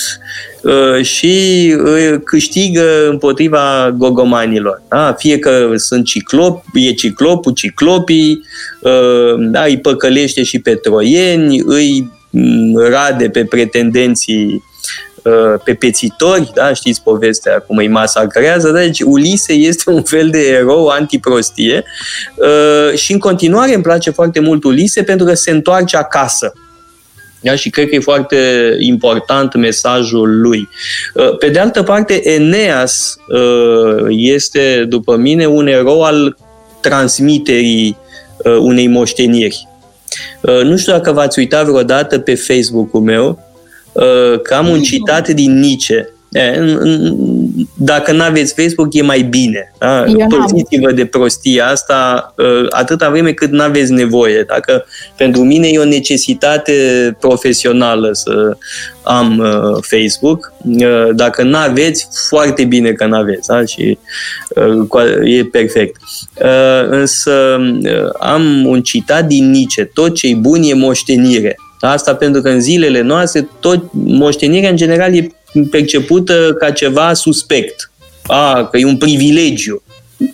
Uh, 0.64 1.06
și 1.06 1.76
uh, 1.86 2.20
câștigă 2.24 3.08
împotriva 3.10 3.94
gogomanilor. 3.98 4.82
Da? 4.90 5.14
Fie 5.14 5.40
că 5.40 5.72
sunt 5.76 6.06
ciclop, 6.06 6.64
e 6.74 6.92
ciclopul, 6.92 7.54
ciclopii, 7.54 8.46
uh, 8.80 9.34
da? 9.38 9.64
îi 9.64 9.80
păcălește 9.80 10.44
și 10.44 10.60
pe 10.60 10.76
troieni, 10.76 11.62
îi 11.66 12.12
mm, 12.30 12.78
rade 12.78 13.30
pe 13.30 13.46
pretendenții 13.46 14.64
pe 15.64 15.74
pețitori, 15.74 16.52
da? 16.56 16.74
știți 16.74 17.02
povestea 17.02 17.60
cum 17.60 17.78
îi 17.78 17.88
masacrează, 17.88 18.72
deci 18.72 19.02
Ulise 19.02 19.54
este 19.54 19.90
un 19.90 20.04
fel 20.04 20.30
de 20.30 20.48
erou 20.48 20.88
antiprostie 20.88 21.84
și 22.96 23.12
în 23.12 23.20
continuare 23.20 23.74
îmi 23.74 23.84
place 23.84 24.10
foarte 24.10 24.40
mult 24.40 24.64
Ulise 24.64 25.04
pentru 25.04 25.26
că 25.26 25.34
se 25.34 25.52
întoarce 25.52 25.98
acasă. 25.98 26.54
Da? 27.44 27.56
Și 27.56 27.70
cred 27.70 27.90
că 27.90 27.96
e 27.96 28.00
foarte 28.00 28.38
important 28.80 29.56
mesajul 29.56 30.42
lui. 30.42 30.70
Uh, 31.14 31.38
pe 31.38 31.50
de 31.50 31.60
altă 31.60 31.84
parte, 31.84 32.30
Eneas 32.30 33.16
uh, 33.28 34.06
este, 34.10 34.86
după 34.90 35.16
mine, 35.16 35.46
un 35.46 35.68
erou 35.68 36.04
al 36.04 36.38
transmiterii 36.82 37.98
uh, 38.38 38.58
unei 38.60 38.88
moșteniri. 38.88 39.68
Nu 40.64 40.78
știu 40.78 40.92
dacă 40.92 41.12
v-ați 41.12 41.40
uitat 41.40 41.66
vreodată 41.66 42.20
pe 42.20 42.36
Facebook-ul 42.36 43.02
meu 43.02 43.40
că 44.44 44.54
am 44.54 44.68
un 44.68 44.82
citat 44.82 45.28
din 45.28 45.60
Nietzsche 45.60 46.13
dacă 47.74 48.12
nu 48.12 48.24
aveți 48.24 48.54
Facebook, 48.54 48.94
e 48.94 49.02
mai 49.02 49.22
bine. 49.22 49.74
Da? 49.78 50.04
Părțiți-vă 50.30 50.92
de 50.92 51.06
prostia 51.06 51.68
asta 51.68 52.34
ă, 52.38 52.66
atâta 52.70 53.10
vreme 53.10 53.32
cât 53.32 53.52
nu 53.52 53.62
aveți 53.62 53.92
nevoie. 53.92 54.44
Dacă 54.48 54.86
pentru 55.18 55.44
mine 55.44 55.68
e 55.68 55.80
o 55.80 55.84
necesitate 55.84 56.74
profesională 57.20 58.10
să 58.12 58.58
am 59.04 59.38
uh, 59.38 59.78
Facebook. 59.82 60.54
Uh, 60.64 61.10
dacă 61.16 61.44
nu 61.44 61.58
aveți, 61.58 62.08
foarte 62.28 62.64
bine 62.64 62.92
că 62.92 63.06
nu 63.06 63.16
aveți. 63.16 63.48
Da? 63.48 63.66
Și 63.66 63.98
uh, 64.56 65.38
e 65.38 65.44
perfect. 65.44 66.02
Uh, 66.44 66.88
însă 66.90 67.62
uh, 67.84 68.10
am 68.20 68.66
un 68.66 68.82
citat 68.82 69.26
din 69.26 69.50
Nietzsche. 69.50 69.84
Tot 69.94 70.16
ce 70.16 70.28
e 70.28 70.36
bun 70.36 70.62
e 70.64 70.74
moștenire. 70.74 71.56
Asta 71.80 72.16
pentru 72.16 72.42
că 72.42 72.50
în 72.50 72.62
zilele 72.62 73.02
noastre 73.02 73.50
tot 73.60 73.84
moștenirea 73.92 74.70
în 74.70 74.76
general 74.76 75.16
e 75.16 75.28
percepută 75.70 76.56
ca 76.60 76.72
ceva 76.72 77.14
suspect. 77.14 77.92
A, 78.28 78.68
că 78.72 78.78
e 78.78 78.86
un 78.86 78.98
privilegiu. 78.98 79.84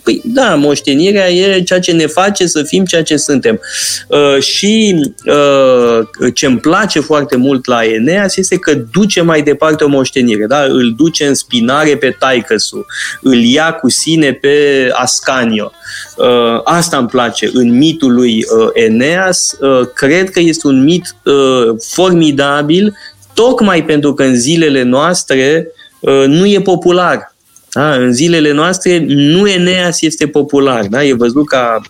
Păi 0.02 0.20
da, 0.24 0.54
moștenirea 0.54 1.30
e 1.30 1.62
ceea 1.62 1.80
ce 1.80 1.92
ne 1.92 2.06
face 2.06 2.46
să 2.46 2.62
fim 2.62 2.84
ceea 2.84 3.02
ce 3.02 3.16
suntem. 3.16 3.60
Uh, 4.08 4.42
și 4.42 5.00
uh, 5.26 6.30
ce 6.34 6.46
îmi 6.46 6.58
place 6.58 7.00
foarte 7.00 7.36
mult 7.36 7.66
la 7.66 7.84
Eneas 7.84 8.36
este 8.36 8.56
că 8.56 8.74
duce 8.74 9.20
mai 9.20 9.42
departe 9.42 9.84
o 9.84 9.88
moștenire. 9.88 10.46
Da? 10.46 10.62
Îl 10.62 10.94
duce 10.96 11.26
în 11.26 11.34
spinare 11.34 11.96
pe 11.96 12.16
taicăsu, 12.18 12.86
îl 13.20 13.42
ia 13.42 13.72
cu 13.72 13.88
sine 13.88 14.32
pe 14.32 14.88
Ascanio. 14.92 15.72
Uh, 16.16 16.60
asta 16.64 16.96
îmi 16.96 17.08
place 17.08 17.50
în 17.52 17.76
mitul 17.76 18.14
lui 18.14 18.36
uh, 18.36 18.68
Eneas. 18.72 19.56
Uh, 19.60 19.88
cred 19.94 20.30
că 20.30 20.40
este 20.40 20.66
un 20.66 20.82
mit 20.82 21.14
uh, 21.24 21.76
formidabil 21.92 22.96
tocmai 23.34 23.84
pentru 23.84 24.14
că 24.14 24.22
în 24.22 24.36
zilele 24.36 24.82
noastre 24.82 25.68
uh, 26.00 26.24
nu 26.26 26.46
e 26.46 26.60
popular. 26.60 27.34
Da? 27.72 27.94
În 27.94 28.12
zilele 28.12 28.52
noastre 28.52 29.04
nu 29.06 29.48
Eneas 29.48 30.02
este 30.02 30.26
popular. 30.26 30.86
Da? 30.86 31.04
E 31.04 31.14
văzut 31.14 31.48
ca 31.48 31.80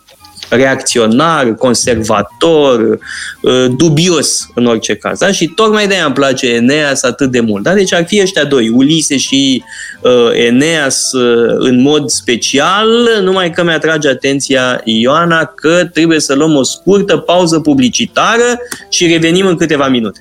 reacționar, 0.51 1.55
conservator, 1.55 2.99
uh, 3.41 3.67
dubios 3.77 4.47
în 4.55 4.67
orice 4.67 4.95
caz. 4.95 5.19
Da? 5.19 5.33
Și 5.33 5.47
tocmai 5.47 5.87
de-aia 5.87 6.05
îmi 6.05 6.15
place 6.15 6.47
Eneas 6.47 7.03
atât 7.03 7.31
de 7.31 7.41
mult. 7.41 7.63
Da? 7.63 7.75
Deci 7.75 7.95
ar 7.95 8.07
fi 8.07 8.21
ăștia 8.23 8.45
doi, 8.45 8.69
Ulise 8.69 9.17
și 9.17 9.63
uh, 10.03 10.31
Eneas 10.33 11.13
uh, 11.13 11.55
în 11.59 11.81
mod 11.81 12.09
special, 12.09 12.89
numai 13.23 13.51
că 13.51 13.65
mi-atrage 13.65 14.09
atenția 14.09 14.81
Ioana 14.85 15.45
că 15.45 15.85
trebuie 15.93 16.21
să 16.21 16.35
luăm 16.35 16.57
o 16.57 16.63
scurtă 16.63 17.17
pauză 17.17 17.61
publicitară 17.61 18.59
și 18.89 19.07
revenim 19.07 19.47
în 19.47 19.57
câteva 19.57 19.89
minute. 19.89 20.21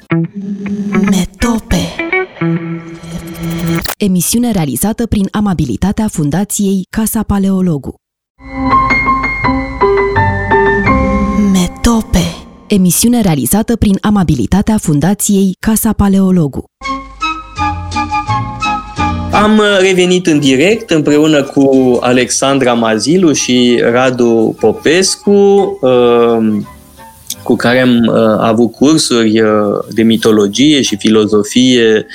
Metope 1.49 1.95
Emisiune 3.97 4.51
realizată 4.51 5.05
prin 5.07 5.27
amabilitatea 5.31 6.07
Fundației 6.07 6.85
Casa 6.89 7.23
Paleologu. 7.23 7.95
Metope 11.51 12.23
Emisiune 12.67 13.21
realizată 13.21 13.75
prin 13.75 13.97
amabilitatea 14.01 14.77
Fundației 14.77 15.51
Casa 15.59 15.93
Paleologu. 15.93 16.63
Am 19.31 19.61
revenit 19.79 20.27
în 20.27 20.39
direct 20.39 20.89
împreună 20.89 21.43
cu 21.43 21.97
Alexandra 22.01 22.73
Mazilu 22.73 23.33
și 23.33 23.81
Radu 23.91 24.55
Popescu. 24.59 25.79
Uh, 27.49 27.55
cu 27.55 27.55
care 27.55 27.81
am 27.81 28.05
uh, 28.07 28.37
avut 28.39 28.71
cursuri 28.71 29.41
uh, 29.41 29.49
de 29.89 30.03
mitologie 30.03 30.81
și 30.81 30.97
filozofie 30.97 32.05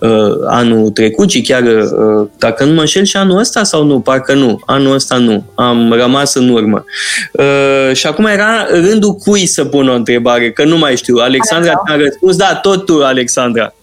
uh, 0.00 0.34
anul 0.46 0.90
trecut 0.90 1.30
și 1.30 1.40
chiar, 1.40 1.62
uh, 1.62 2.28
dacă 2.38 2.64
nu 2.64 2.72
mă 2.72 2.80
înșel, 2.80 3.04
și 3.04 3.16
anul 3.16 3.38
ăsta 3.38 3.62
sau 3.62 3.84
nu? 3.84 4.00
Parcă 4.00 4.34
nu. 4.34 4.60
Anul 4.66 4.94
ăsta 4.94 5.16
nu. 5.16 5.44
Am 5.54 5.92
rămas 5.92 6.34
în 6.34 6.48
urmă. 6.48 6.84
Uh, 7.32 7.94
și 7.94 8.06
acum 8.06 8.24
era 8.24 8.66
rândul 8.70 9.14
cui 9.14 9.46
să 9.46 9.64
pun 9.64 9.88
o 9.88 9.94
întrebare, 9.94 10.52
că 10.52 10.64
nu 10.64 10.78
mai 10.78 10.96
știu. 10.96 11.16
Alexandra 11.16 11.72
ți-a 11.86 11.96
răspuns? 11.96 12.36
Da, 12.36 12.54
tot 12.54 12.86
tu, 12.86 13.04
Alexandra. 13.04 13.74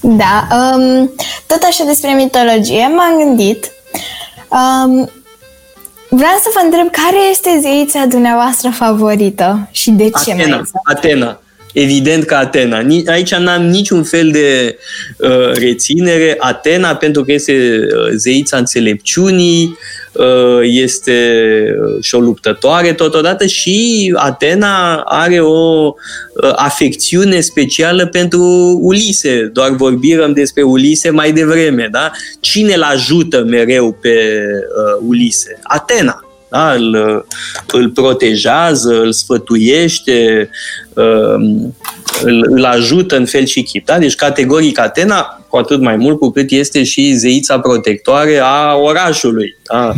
Da, 0.00 0.46
um, 0.50 1.14
tot 1.46 1.62
așa 1.68 1.84
despre 1.86 2.14
mitologie 2.16 2.90
m-am 2.96 3.24
gândit 3.24 3.72
um, 4.48 5.10
Vreau 6.16 6.36
să 6.42 6.50
vă 6.54 6.60
întreb 6.64 6.90
care 6.90 7.16
este 7.30 7.58
zeița 7.60 8.06
dumneavoastră 8.06 8.70
favorită 8.70 9.68
și 9.70 9.90
de 9.90 10.04
ce 10.04 10.32
Atena, 10.32 10.48
mai 10.48 10.58
exact? 10.58 10.88
Atena. 10.88 11.40
Evident 11.74 12.24
că 12.24 12.34
Atena. 12.34 12.86
Aici 13.06 13.34
n-am 13.34 13.66
niciun 13.66 14.02
fel 14.02 14.30
de 14.30 14.78
uh, 15.18 15.52
reținere. 15.52 16.36
Atena, 16.38 16.94
pentru 16.96 17.24
că 17.24 17.32
este 17.32 17.52
uh, 17.52 18.12
zeița 18.14 18.56
înțelepciunii, 18.56 19.78
uh, 20.12 20.60
este 20.62 21.12
uh, 21.80 22.02
și 22.02 22.14
o 22.14 22.18
luptătoare 22.18 22.92
totodată 22.92 23.46
și 23.46 24.12
Atena 24.16 24.96
are 24.96 25.40
o 25.40 25.94
uh, 26.34 26.52
afecțiune 26.54 27.40
specială 27.40 28.06
pentru 28.06 28.42
Ulise. 28.82 29.50
Doar 29.52 29.70
vorbim 29.70 30.32
despre 30.32 30.62
Ulise 30.62 31.10
mai 31.10 31.32
devreme. 31.32 31.88
Da? 31.90 32.10
Cine 32.40 32.74
îl 32.74 32.82
ajută 32.82 33.44
mereu 33.44 33.92
pe 33.92 34.08
uh, 34.08 35.06
Ulise? 35.08 35.58
Atena 35.62 36.24
da? 36.54 36.72
îl, 36.72 37.24
îl 37.72 37.90
protejează, 37.90 39.00
îl 39.00 39.12
sfătuiește, 39.12 40.50
um, 40.94 41.74
îl, 42.22 42.46
îl 42.50 42.64
ajută 42.64 43.16
în 43.16 43.24
fel 43.24 43.44
și 43.44 43.62
chip. 43.62 43.86
Da? 43.86 43.98
Deci 43.98 44.14
categoric 44.14 44.78
Atena, 44.78 45.44
cu 45.48 45.56
atât 45.56 45.80
mai 45.80 45.96
mult 45.96 46.18
cu 46.18 46.30
cât 46.30 46.50
este 46.50 46.82
și 46.82 47.14
zeița 47.14 47.60
protectoare 47.60 48.38
a 48.42 48.74
orașului. 48.74 49.56
Da? 49.72 49.92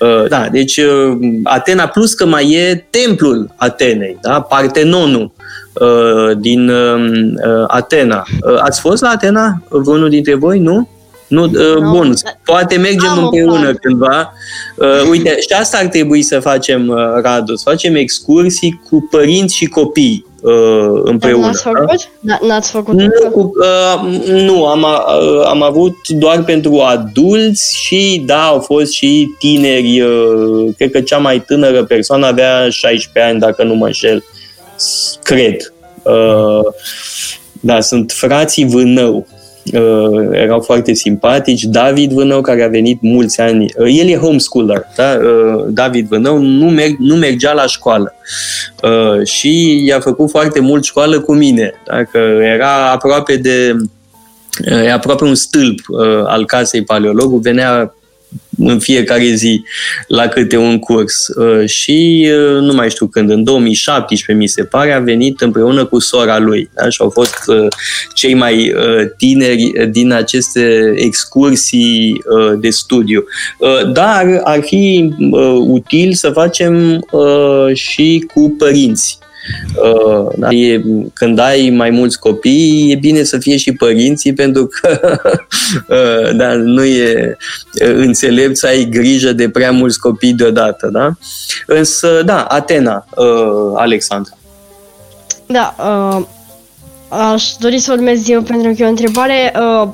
Uh, 0.00 0.28
da, 0.28 0.48
deci 0.52 0.76
uh, 0.76 1.18
Atena 1.42 1.86
plus 1.86 2.14
că 2.14 2.26
mai 2.26 2.50
e 2.50 2.86
templul 2.90 3.54
Atenei, 3.56 4.18
da? 4.20 4.40
Partenonul 4.40 5.32
uh, 5.72 6.36
din 6.38 6.68
um, 6.68 7.34
Atena. 7.66 8.24
Ați 8.58 8.80
fost 8.80 9.02
la 9.02 9.08
Atena? 9.08 9.62
Vreunul 9.68 10.08
dintre 10.08 10.34
voi, 10.34 10.58
nu? 10.58 10.88
Nu, 11.32 11.44
uh, 11.44 11.80
no. 11.80 11.90
Bun, 11.90 12.14
poate 12.44 12.76
mergem 12.76 13.10
Am 13.10 13.24
împreună 13.24 13.74
cândva. 13.74 14.32
Uh, 14.76 15.08
uite, 15.10 15.40
și 15.40 15.52
asta 15.60 15.78
ar 15.78 15.86
trebui 15.86 16.22
să 16.22 16.40
facem, 16.40 16.88
uh, 16.88 16.96
Radu, 17.22 17.54
să 17.54 17.62
facem 17.70 17.94
excursii 17.94 18.80
cu 18.88 19.08
părinți 19.10 19.56
și 19.56 19.66
copii 19.66 20.26
uh, 20.40 21.00
împreună. 21.02 21.46
N-ați 21.46 21.62
făcut? 21.62 22.10
Da? 22.20 22.38
N-ați 22.46 22.70
făcut? 22.70 22.94
Nu, 22.94 23.30
cu, 23.30 23.52
uh, 23.60 24.26
nu 24.26 24.66
am, 24.66 24.82
uh, 24.82 25.46
am 25.46 25.62
avut 25.62 25.94
doar 26.08 26.44
pentru 26.44 26.78
adulți 26.80 27.78
și 27.84 28.22
da, 28.26 28.42
au 28.42 28.60
fost 28.60 28.92
și 28.92 29.28
tineri. 29.38 30.00
Uh, 30.00 30.74
cred 30.76 30.90
că 30.90 31.00
cea 31.00 31.18
mai 31.18 31.40
tânără 31.40 31.84
persoană 31.84 32.26
avea 32.26 32.68
16 32.70 33.32
ani, 33.32 33.40
dacă 33.40 33.64
nu 33.64 33.74
mă 33.74 33.86
înșel. 33.86 34.24
Cred. 35.22 35.72
Uh, 36.02 36.72
da, 37.60 37.80
sunt 37.80 38.12
frații 38.12 38.66
Vânău 38.66 39.26
uh, 39.72 40.28
erau 40.32 40.60
foarte 40.60 40.92
simpatici. 40.92 41.62
David 41.62 42.12
Vânău, 42.12 42.40
care 42.40 42.64
a 42.64 42.68
venit 42.68 42.98
mulți 43.00 43.40
ani, 43.40 43.72
uh, 43.76 43.86
el 43.98 44.08
e 44.08 44.16
homeschooler, 44.16 44.86
da? 44.96 45.18
uh, 45.22 45.64
David 45.68 46.08
Vânău 46.08 46.38
nu, 46.38 46.70
merg, 46.70 46.96
nu 46.98 47.14
mergea 47.14 47.52
la 47.52 47.66
școală 47.66 48.14
uh, 48.82 49.26
și 49.26 49.82
i-a 49.84 50.00
făcut 50.00 50.30
foarte 50.30 50.60
mult 50.60 50.84
școală 50.84 51.20
cu 51.20 51.34
mine, 51.34 51.72
da? 51.86 52.04
că 52.04 52.18
era 52.40 52.90
aproape 52.90 53.36
de 53.36 53.76
uh, 54.70 54.84
e 54.84 54.92
aproape 54.92 55.24
un 55.24 55.34
stâlp 55.34 55.78
uh, 55.88 56.24
al 56.26 56.46
casei 56.46 56.84
paleologul, 56.84 57.38
venea 57.38 57.94
în 58.58 58.78
fiecare 58.78 59.32
zi 59.34 59.64
la 60.06 60.26
câte 60.28 60.56
un 60.56 60.78
curs. 60.78 61.28
Uh, 61.28 61.68
și 61.68 62.28
uh, 62.30 62.60
nu 62.60 62.72
mai 62.72 62.90
știu 62.90 63.06
când, 63.06 63.30
în 63.30 63.44
2017 63.44 64.44
mi 64.44 64.48
se 64.48 64.64
pare, 64.64 64.92
a 64.92 65.00
venit 65.00 65.40
împreună 65.40 65.84
cu 65.84 65.98
sora 65.98 66.38
lui. 66.38 66.70
Da? 66.74 66.88
Și 66.88 67.00
au 67.00 67.10
fost 67.10 67.36
uh, 67.46 67.66
cei 68.14 68.34
mai 68.34 68.74
tineri 69.16 69.88
din 69.90 70.12
aceste 70.12 70.92
excursii 70.96 72.22
de 72.60 72.70
studiu. 72.70 73.24
Dar 73.92 74.40
ar 74.44 74.60
fi 74.62 75.14
util 75.66 76.12
să 76.12 76.30
facem 76.30 77.04
și 77.72 78.30
cu 78.34 78.54
părinți 78.58 79.18
Uh, 79.20 79.21
da? 80.36 80.48
e, 80.50 80.82
când 81.12 81.38
ai 81.38 81.70
mai 81.70 81.90
mulți 81.90 82.18
copii, 82.18 82.92
e 82.92 82.94
bine 82.94 83.22
să 83.22 83.38
fie 83.38 83.56
și 83.56 83.72
părinții, 83.72 84.32
pentru 84.32 84.66
că 84.66 84.98
uh, 85.88 86.36
da, 86.36 86.54
nu 86.54 86.84
e 86.84 87.36
înțelept 87.78 88.56
să 88.56 88.66
ai 88.66 88.84
grijă 88.84 89.32
de 89.32 89.48
prea 89.48 89.70
mulți 89.70 89.98
copii 89.98 90.32
deodată. 90.32 90.88
Da? 90.92 91.10
Însă, 91.66 92.22
da, 92.24 92.42
Atena, 92.42 93.06
uh, 93.16 93.72
Alexandra. 93.74 94.36
Da, 95.46 95.74
uh, 95.78 96.26
aș 97.12 97.44
dori 97.58 97.78
să 97.78 97.92
urmez 97.92 98.28
eu 98.28 98.42
pentru 98.42 98.72
că 98.72 98.82
e 98.82 98.86
o 98.86 98.88
întrebare 98.88 99.52
uh, 99.56 99.88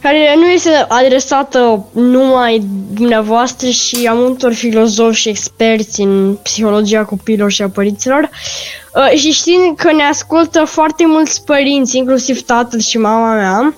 care 0.00 0.34
nu 0.36 0.46
este 0.46 0.84
adresată 0.88 1.86
numai 1.92 2.62
dumneavoastră 2.92 3.68
și 3.68 4.06
a 4.10 4.12
multor 4.12 4.52
filozofi 4.52 5.20
și 5.20 5.28
experți 5.28 6.00
în 6.00 6.38
psihologia 6.42 7.04
copiilor 7.04 7.50
și 7.50 7.62
a 7.62 7.68
părinților. 7.68 8.30
Uh, 8.94 9.18
și 9.18 9.30
știind 9.30 9.76
că 9.76 9.92
ne 9.92 10.02
ascultă 10.02 10.64
foarte 10.64 11.06
mulți 11.06 11.44
părinți, 11.44 11.96
inclusiv 11.96 12.42
tatăl 12.42 12.80
și 12.80 12.98
mama 12.98 13.34
mea, 13.34 13.74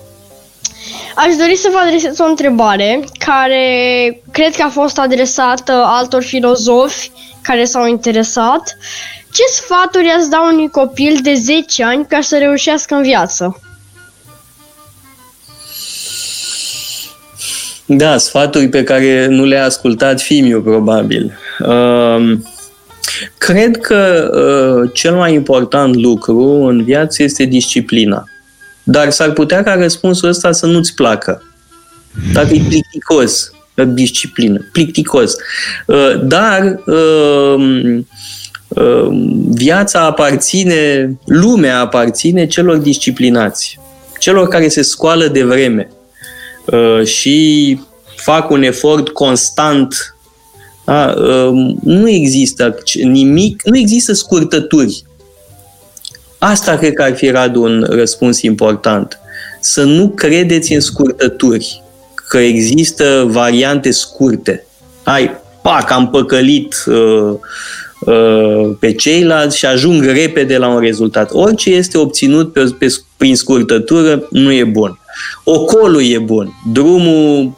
Aș 1.15 1.35
dori 1.35 1.55
să 1.55 1.69
vă 1.71 1.77
adresez 1.77 2.19
o 2.19 2.23
întrebare 2.23 3.03
care 3.17 4.21
cred 4.31 4.55
că 4.55 4.63
a 4.63 4.69
fost 4.69 4.97
adresată 4.99 5.71
altor 5.85 6.23
filozofi 6.23 7.11
care 7.41 7.65
s-au 7.65 7.87
interesat. 7.87 8.77
Ce 9.31 9.43
sfaturi 9.51 10.13
ați 10.17 10.29
da 10.29 10.49
unui 10.53 10.69
copil 10.69 11.19
de 11.21 11.33
10 11.33 11.83
ani 11.83 12.05
ca 12.09 12.21
să 12.21 12.37
reușească 12.37 12.95
în 12.95 13.01
viață? 13.01 13.61
Da, 17.85 18.17
sfaturi 18.17 18.69
pe 18.69 18.83
care 18.83 19.27
nu 19.27 19.45
le-a 19.45 19.65
ascultat 19.65 20.21
Fimiu, 20.21 20.61
probabil. 20.61 21.37
Uh, 21.59 22.37
cred 23.37 23.77
că 23.77 24.29
uh, 24.33 24.91
cel 24.93 25.15
mai 25.15 25.33
important 25.33 25.95
lucru 25.95 26.43
în 26.43 26.83
viață 26.83 27.23
este 27.23 27.43
disciplina. 27.43 28.23
Dar 28.83 29.09
s-ar 29.09 29.31
putea 29.31 29.63
ca 29.63 29.73
răspunsul 29.73 30.29
ăsta 30.29 30.51
să 30.51 30.65
nu-ți 30.65 30.93
placă. 30.93 31.43
Dacă 32.33 32.53
e 32.53 32.61
plicticos, 32.67 33.51
disciplină, 33.85 34.65
plicticos. 34.71 35.35
Uh, 35.85 36.21
dar 36.23 36.79
uh, 36.85 37.55
uh, 37.57 37.99
viața 39.49 40.01
aparține, 40.01 41.11
lumea 41.25 41.79
aparține 41.79 42.47
celor 42.47 42.77
disciplinați, 42.77 43.79
celor 44.19 44.47
care 44.47 44.67
se 44.67 44.81
scoală 44.81 45.27
de 45.27 45.43
vreme, 45.43 45.89
Uh, 46.71 47.05
și 47.05 47.79
fac 48.15 48.49
un 48.49 48.63
efort 48.63 49.09
constant. 49.09 50.15
Da? 50.85 51.15
Uh, 51.17 51.75
nu 51.83 52.09
există 52.09 52.77
nimic, 53.03 53.61
nu 53.65 53.77
există 53.77 54.13
scurtături. 54.13 55.03
Asta 56.37 56.77
cred 56.77 56.93
că 56.93 57.03
ar 57.03 57.15
fi, 57.15 57.29
Radu, 57.29 57.61
un 57.61 57.85
răspuns 57.89 58.41
important. 58.41 59.19
Să 59.59 59.83
nu 59.83 60.09
credeți 60.09 60.73
în 60.73 60.79
scurtături, 60.79 61.83
că 62.27 62.37
există 62.37 63.25
variante 63.27 63.91
scurte. 63.91 64.65
Ai, 65.03 65.31
pac, 65.61 65.91
am 65.91 66.09
păcălit 66.09 66.83
uh, 66.85 66.95
uh, 66.95 67.37
pe 68.79 68.93
ceilalți 68.93 69.57
și 69.57 69.65
ajung 69.65 70.03
repede 70.03 70.57
la 70.57 70.67
un 70.67 70.79
rezultat. 70.79 71.29
Orice 71.31 71.69
este 71.69 71.97
obținut 71.97 72.53
pe, 72.53 72.75
pe, 72.77 72.95
prin 73.17 73.35
scurtătură 73.35 74.27
nu 74.29 74.51
e 74.51 74.63
bun. 74.63 74.99
Ocolul 75.43 76.03
e 76.03 76.17
bun, 76.17 76.53
drumul 76.71 77.57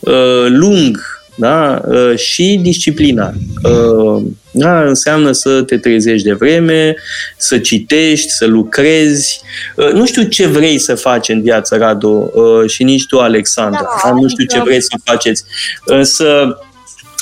uh, 0.00 0.46
lung 0.48 1.12
da? 1.34 1.80
Uh, 1.88 2.16
și 2.16 2.58
disciplina. 2.62 3.32
Uh, 3.62 4.22
da? 4.50 4.82
Înseamnă 4.82 5.32
să 5.32 5.62
te 5.62 5.78
trezești 5.78 6.26
de 6.26 6.32
vreme, 6.32 6.96
să 7.36 7.58
citești, 7.58 8.30
să 8.30 8.46
lucrezi. 8.46 9.40
Uh, 9.76 9.92
nu 9.92 10.06
știu 10.06 10.22
ce 10.22 10.46
vrei 10.46 10.78
să 10.78 10.94
faci 10.94 11.28
în 11.28 11.42
viață, 11.42 11.76
Radu, 11.76 12.32
uh, 12.34 12.70
și 12.70 12.84
nici 12.84 13.06
tu, 13.06 13.18
Alexandra. 13.18 13.80
Da, 13.80 14.10
da? 14.10 14.14
Nu 14.14 14.28
știu 14.28 14.44
ce 14.44 14.56
adică- 14.56 14.68
vrei 14.68 14.82
să 14.82 14.96
faceți. 15.04 15.44
Însă 15.84 16.58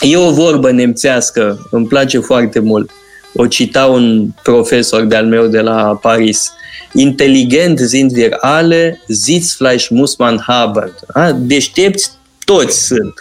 e 0.00 0.16
o 0.16 0.32
vorbă 0.32 0.70
nemțească, 0.70 1.68
îmi 1.70 1.86
place 1.86 2.18
foarte 2.18 2.58
mult. 2.58 2.90
O 3.34 3.46
cita 3.46 3.86
un 3.86 4.28
profesor 4.42 5.04
de-al 5.04 5.26
meu 5.26 5.46
de 5.46 5.60
la 5.60 5.98
Paris. 6.02 6.52
Inteligent 6.92 7.78
sind 7.78 8.12
wir 8.12 8.36
alle, 8.40 9.00
Sitzfleisch 9.08 9.88
muss 9.88 10.16
man 10.16 10.38
haben. 10.46 10.94
Da? 11.14 11.32
Deștepți 11.32 12.10
toți 12.44 12.86
sunt. 12.86 13.14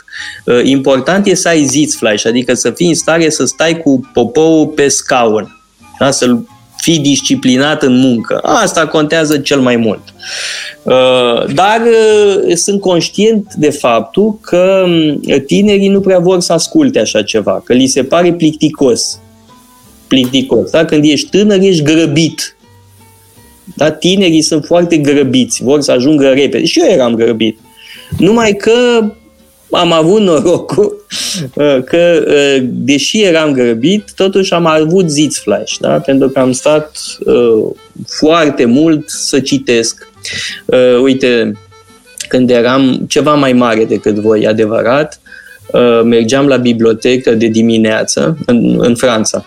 Uh, 0.46 0.62
important 0.64 1.26
e 1.26 1.34
să 1.34 1.48
ai 1.48 1.66
Sitzfleisch, 1.66 2.26
adică 2.26 2.54
să 2.54 2.72
fii 2.72 2.88
în 2.88 2.96
stare 2.96 3.30
să 3.30 3.46
stai 3.46 3.82
cu 3.82 4.10
popoul 4.14 4.68
pe 4.68 4.88
scaun, 4.88 5.62
da? 6.00 6.12
să 6.12 6.38
fii 6.82 7.00
disciplinat 7.00 7.84
în 7.84 8.00
muncă. 8.00 8.40
Asta 8.44 8.88
contează 8.88 9.38
cel 9.38 9.60
mai 9.60 9.76
mult. 9.76 10.02
Uh, 10.84 11.54
dar 11.54 11.82
uh, 11.82 12.56
sunt 12.56 12.82
conștient 12.82 13.54
de 13.54 13.70
faptul 13.70 14.38
că 14.42 14.84
um, 14.86 15.20
tinerii 15.46 15.88
nu 15.88 16.00
prea 16.00 16.20
vor 16.20 16.40
să 16.40 16.54
asculte 16.54 17.00
așa 17.00 17.22
ceva, 17.22 17.62
că 17.66 17.74
li 17.74 17.88
se 17.88 18.04
pare 18.04 18.34
plicticos. 18.34 19.20
Plicticos. 20.08 20.70
Da? 20.70 20.86
Când 20.86 21.04
ești 21.04 21.30
tânăr, 21.30 21.60
ești 21.60 21.84
grăbit 21.84 22.54
da? 23.76 23.92
Tinerii 23.92 24.42
sunt 24.42 24.66
foarte 24.66 24.98
grăbiți, 24.98 25.64
vor 25.64 25.82
să 25.82 25.92
ajungă 25.92 26.30
repede. 26.30 26.66
Și 26.66 26.80
eu 26.80 26.92
eram 26.92 27.16
grăbit. 27.16 27.60
Numai 28.18 28.54
că 28.54 28.72
am 29.72 29.92
avut 29.92 30.22
norocul 30.22 31.06
că, 31.86 32.24
deși 32.62 33.22
eram 33.22 33.52
grăbit, 33.52 34.12
totuși 34.16 34.54
am 34.54 34.66
avut 34.66 35.10
ziț 35.10 35.38
flash, 35.38 35.76
da? 35.80 35.90
pentru 35.90 36.30
că 36.30 36.40
am 36.40 36.52
stat 36.52 36.98
foarte 38.08 38.66
mult 38.66 39.10
să 39.10 39.40
citesc. 39.40 40.08
Uite, 41.02 41.52
când 42.28 42.50
eram 42.50 43.06
ceva 43.08 43.34
mai 43.34 43.54
mare 43.54 43.86
decât 43.86 44.16
voi, 44.16 44.48
adevărat, 44.48 45.20
mergeam 46.04 46.48
la 46.48 46.58
bibliotecă 46.58 47.32
de 47.32 47.48
dimineață 47.48 48.38
în, 48.46 48.76
în 48.80 48.96
Franța 48.96 49.46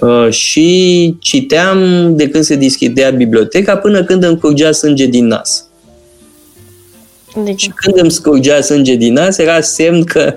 Uh, 0.00 0.30
și 0.30 1.16
citeam 1.20 2.10
de 2.16 2.28
când 2.28 2.44
se 2.44 2.54
deschidea 2.54 3.10
biblioteca 3.10 3.76
până 3.76 4.04
când 4.04 4.22
îmi 4.24 4.38
curgea 4.38 4.72
sânge 4.72 5.06
din 5.06 5.26
nas. 5.26 5.64
Deci. 7.44 7.60
Și 7.60 7.70
când 7.74 7.98
îmi 7.98 8.10
scurgea 8.10 8.60
sânge 8.60 8.94
din 8.94 9.12
nas, 9.12 9.38
era 9.38 9.60
semn 9.60 10.04
că 10.04 10.34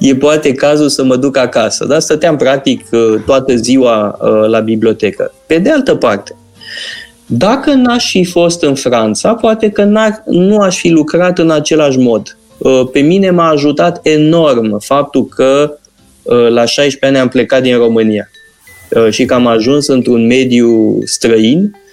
e 0.00 0.14
poate 0.14 0.52
cazul 0.52 0.88
să 0.88 1.04
mă 1.04 1.16
duc 1.16 1.36
acasă. 1.36 1.84
Dar 1.84 2.00
stăteam 2.00 2.36
practic 2.36 2.84
uh, 2.92 3.14
toată 3.26 3.56
ziua 3.56 4.18
uh, 4.20 4.48
la 4.48 4.60
bibliotecă. 4.60 5.32
Pe 5.46 5.58
de 5.58 5.70
altă 5.70 5.94
parte, 5.94 6.36
dacă 7.26 7.72
n-aș 7.72 8.10
fi 8.10 8.24
fost 8.24 8.62
în 8.62 8.74
Franța, 8.74 9.34
poate 9.34 9.68
că 9.70 10.10
nu 10.24 10.58
aș 10.58 10.78
fi 10.78 10.88
lucrat 10.88 11.38
în 11.38 11.50
același 11.50 11.98
mod. 11.98 12.36
Pe 12.92 13.00
mine 13.00 13.30
m-a 13.30 13.48
ajutat 13.48 14.00
enorm 14.02 14.78
faptul 14.78 15.26
că 15.26 15.78
la 16.48 16.64
16 16.64 17.06
ani 17.06 17.18
am 17.18 17.28
plecat 17.28 17.62
din 17.62 17.76
România. 17.76 18.28
Uh, 18.90 19.10
și 19.10 19.24
că 19.24 19.34
am 19.34 19.46
ajuns 19.46 19.86
într-un 19.86 20.26
mediu 20.26 20.98
străin 21.04 21.62
uh, 21.62 21.87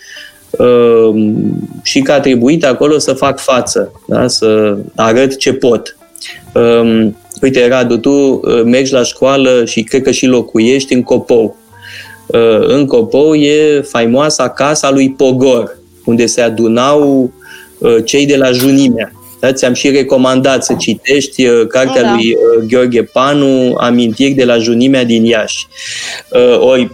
și 1.83 1.99
că 1.99 2.11
a 2.11 2.19
trebuit 2.19 2.65
acolo 2.65 2.97
să 2.97 3.13
fac 3.13 3.39
față, 3.39 3.91
da? 4.07 4.27
să 4.27 4.77
arăt 4.95 5.37
ce 5.37 5.53
pot. 5.53 5.97
Um, 6.53 7.17
uite, 7.41 7.67
Radu, 7.67 7.97
tu 7.97 8.09
uh, 8.09 8.61
mergi 8.63 8.93
la 8.93 9.03
școală 9.03 9.65
și 9.65 9.83
cred 9.83 10.01
că 10.01 10.11
și 10.11 10.25
locuiești 10.25 10.93
în 10.93 11.03
Copou. 11.03 11.57
În 12.67 12.85
Copou 12.85 13.35
e 13.35 13.81
faimoasa 13.81 14.49
casa 14.49 14.91
lui 14.91 15.11
Pogor, 15.11 15.77
unde 16.05 16.25
se 16.25 16.41
adunau 16.41 17.31
cei 18.05 18.25
de 18.25 18.37
la 18.37 18.51
Junimea. 18.51 19.11
Da? 19.45 19.53
Ți-am 19.53 19.73
și 19.73 19.89
recomandat 19.89 20.63
să 20.63 20.73
citești 20.73 21.45
uh, 21.45 21.67
cartea 21.67 22.01
da. 22.01 22.13
lui 22.13 22.33
uh, 22.33 22.65
Gheorghe 22.67 23.03
Panu, 23.03 23.75
Amintiri 23.77 24.31
de 24.31 24.45
la 24.45 24.57
Junimea 24.57 25.03
din 25.03 25.25
Iași. 25.25 25.67
Uh, 26.31 26.59
ori, 26.59 26.91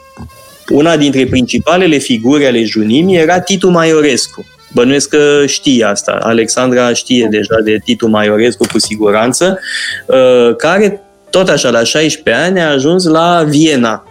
una 0.71 0.97
dintre 0.97 1.25
principalele 1.25 1.97
figuri 1.97 2.45
ale 2.45 2.63
Junimii 2.63 3.17
era 3.17 3.39
Titu 3.39 3.69
Maiorescu. 3.69 4.45
Bănuiesc 4.73 5.09
că 5.09 5.43
știe 5.45 5.85
asta. 5.85 6.17
Alexandra 6.21 6.93
știe 6.93 7.27
deja 7.31 7.55
de 7.63 7.77
Titu 7.83 8.07
Maiorescu 8.07 8.65
cu 8.71 8.79
siguranță, 8.79 9.59
care 10.57 11.01
tot 11.29 11.49
așa, 11.49 11.69
la 11.69 11.83
16 11.83 12.43
ani, 12.43 12.59
a 12.59 12.71
ajuns 12.71 13.05
la 13.05 13.45
Viena, 13.49 14.05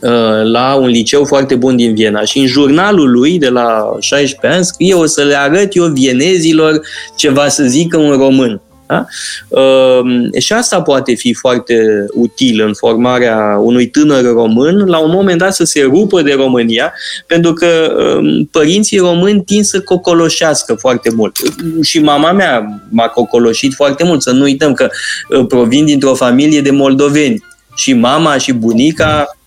Uh, 0.00 0.42
la 0.42 0.74
un 0.74 0.88
liceu 0.88 1.24
foarte 1.24 1.54
bun 1.54 1.76
din 1.76 1.94
Viena 1.94 2.24
și 2.24 2.38
în 2.38 2.46
jurnalul 2.46 3.10
lui 3.10 3.38
de 3.38 3.48
la 3.48 3.96
16 4.00 4.58
ani 4.58 4.64
scrie 4.64 4.94
o 4.94 5.06
să 5.06 5.22
le 5.22 5.34
arăt 5.34 5.76
eu 5.76 5.84
vienezilor 5.84 6.80
ceva 7.16 7.48
să 7.48 7.62
zică 7.62 7.96
un 7.96 8.10
român. 8.10 8.60
Da? 8.92 9.06
Uh, 9.48 10.40
și 10.40 10.52
asta 10.52 10.82
poate 10.82 11.14
fi 11.14 11.34
foarte 11.34 12.06
util 12.12 12.62
în 12.66 12.74
formarea 12.74 13.58
unui 13.60 13.86
tânăr 13.86 14.24
român, 14.24 14.86
la 14.86 14.98
un 14.98 15.10
moment 15.10 15.38
dat 15.38 15.54
să 15.54 15.64
se 15.64 15.82
rupă 15.82 16.22
de 16.22 16.32
România, 16.32 16.92
pentru 17.26 17.52
că 17.52 17.66
uh, 17.66 18.46
părinții 18.50 18.98
români 18.98 19.42
tind 19.44 19.64
să 19.64 19.80
cocoloșească 19.80 20.74
foarte 20.74 21.10
mult. 21.14 21.36
Și 21.82 21.98
mama 21.98 22.32
mea 22.32 22.82
m-a 22.88 23.06
cocoloșit 23.06 23.74
foarte 23.74 24.04
mult, 24.04 24.22
să 24.22 24.30
nu 24.30 24.42
uităm 24.42 24.72
că 24.72 24.88
uh, 25.28 25.46
provin 25.46 25.84
dintr-o 25.84 26.14
familie 26.14 26.60
de 26.60 26.70
moldoveni. 26.70 27.44
Și 27.74 27.92
mama 27.92 28.36
și 28.38 28.52
bunica 28.52 29.26
uh, 29.28 29.41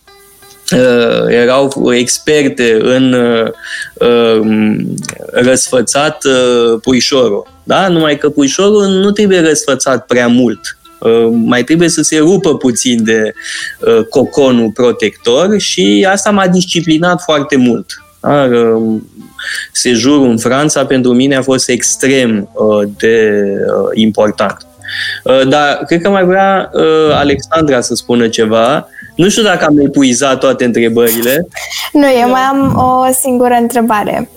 erau 1.30 1.92
experte 1.94 2.78
în 2.82 3.14
uh, 3.14 3.52
um, 4.40 4.96
răsfățat 5.32 6.24
uh, 6.24 6.80
puișorul. 6.82 7.48
Da? 7.64 7.88
Numai 7.88 8.18
că 8.18 8.30
puișorul 8.30 8.86
nu 8.86 9.12
trebuie 9.12 9.40
răsfățat 9.40 10.06
prea 10.06 10.28
mult. 10.28 10.78
Uh, 11.00 11.28
mai 11.32 11.64
trebuie 11.64 11.90
să 11.90 12.02
se 12.02 12.18
rupă 12.18 12.58
puțin 12.58 13.04
de 13.04 13.34
uh, 13.80 14.06
coconul 14.10 14.72
protector 14.72 15.60
și 15.60 16.08
asta 16.10 16.32
m-a 16.32 16.48
disciplinat 16.48 17.22
foarte 17.22 17.56
mult. 17.56 17.86
Da? 18.20 18.44
Uh, 18.44 19.02
sejurul 19.72 20.30
în 20.30 20.38
Franța 20.38 20.86
pentru 20.86 21.14
mine 21.14 21.36
a 21.36 21.42
fost 21.42 21.70
extrem 21.70 22.50
uh, 22.54 22.88
de 22.98 23.44
uh, 23.68 23.90
important. 23.94 24.58
Uh, 25.24 25.48
dar 25.48 25.84
cred 25.86 26.02
că 26.02 26.10
mai 26.10 26.26
vrea 26.26 26.70
uh, 26.74 27.12
Alexandra 27.14 27.82
să 27.82 27.96
spună 27.96 28.28
ceva 28.28 28.88
nu 29.16 29.30
știu 29.30 29.44
dacă 29.44 29.66
am 29.66 29.80
epuizat 29.80 30.40
toate 30.40 30.66
întrebările. 30.66 31.48
Nu, 31.92 32.08
eu 32.22 32.30
mai 32.30 32.42
am 32.42 32.76
o 32.76 33.14
singură 33.22 33.58
întrebare. 33.62 34.30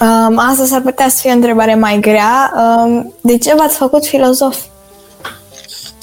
Um, 0.00 0.38
asta 0.38 0.64
s-ar 0.64 0.80
putea 0.80 1.08
să 1.08 1.18
fie 1.20 1.30
o 1.30 1.34
întrebare 1.34 1.74
mai 1.74 1.98
grea. 2.00 2.52
Um, 2.56 3.14
de 3.20 3.38
ce 3.38 3.54
v-ați 3.56 3.76
făcut 3.76 4.04
filozof? 4.04 4.56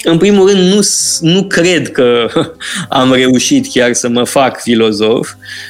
În 0.04 0.18
primul 0.18 0.50
rând, 0.50 0.74
nu, 0.74 0.80
nu 1.20 1.44
cred 1.44 1.92
că 1.92 2.28
am 2.90 3.14
reușit 3.14 3.72
chiar 3.72 3.94
să 3.94 4.10
mă 4.10 4.24
fac 4.24 4.62
filozof. 4.62 5.30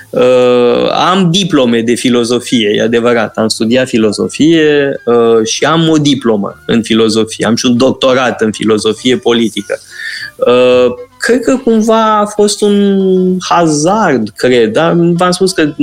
Uh, 0.10 0.91
am 0.91 1.32
diplome 1.32 1.82
de 1.82 1.93
filozofie, 1.93 2.74
e 2.76 2.82
adevărat. 2.82 3.38
Am 3.38 3.47
studiat 3.47 3.88
filozofie 3.88 5.01
uh, 5.05 5.45
și 5.45 5.64
am 5.64 5.89
o 5.89 5.97
diplomă 5.97 6.64
în 6.66 6.82
filozofie. 6.82 7.45
Am 7.45 7.55
și 7.55 7.66
un 7.66 7.78
doctorat 7.78 8.41
în 8.41 8.51
filozofie 8.51 9.18
politică. 9.18 9.80
Uh, 10.36 11.07
cred 11.20 11.39
că 11.39 11.57
cumva 11.57 12.20
a 12.20 12.26
fost 12.26 12.61
un 12.61 13.38
hazard, 13.49 14.30
cred, 14.36 14.72
dar 14.72 14.93
v-am 14.93 15.32
spus 15.32 15.51
că 15.51 15.74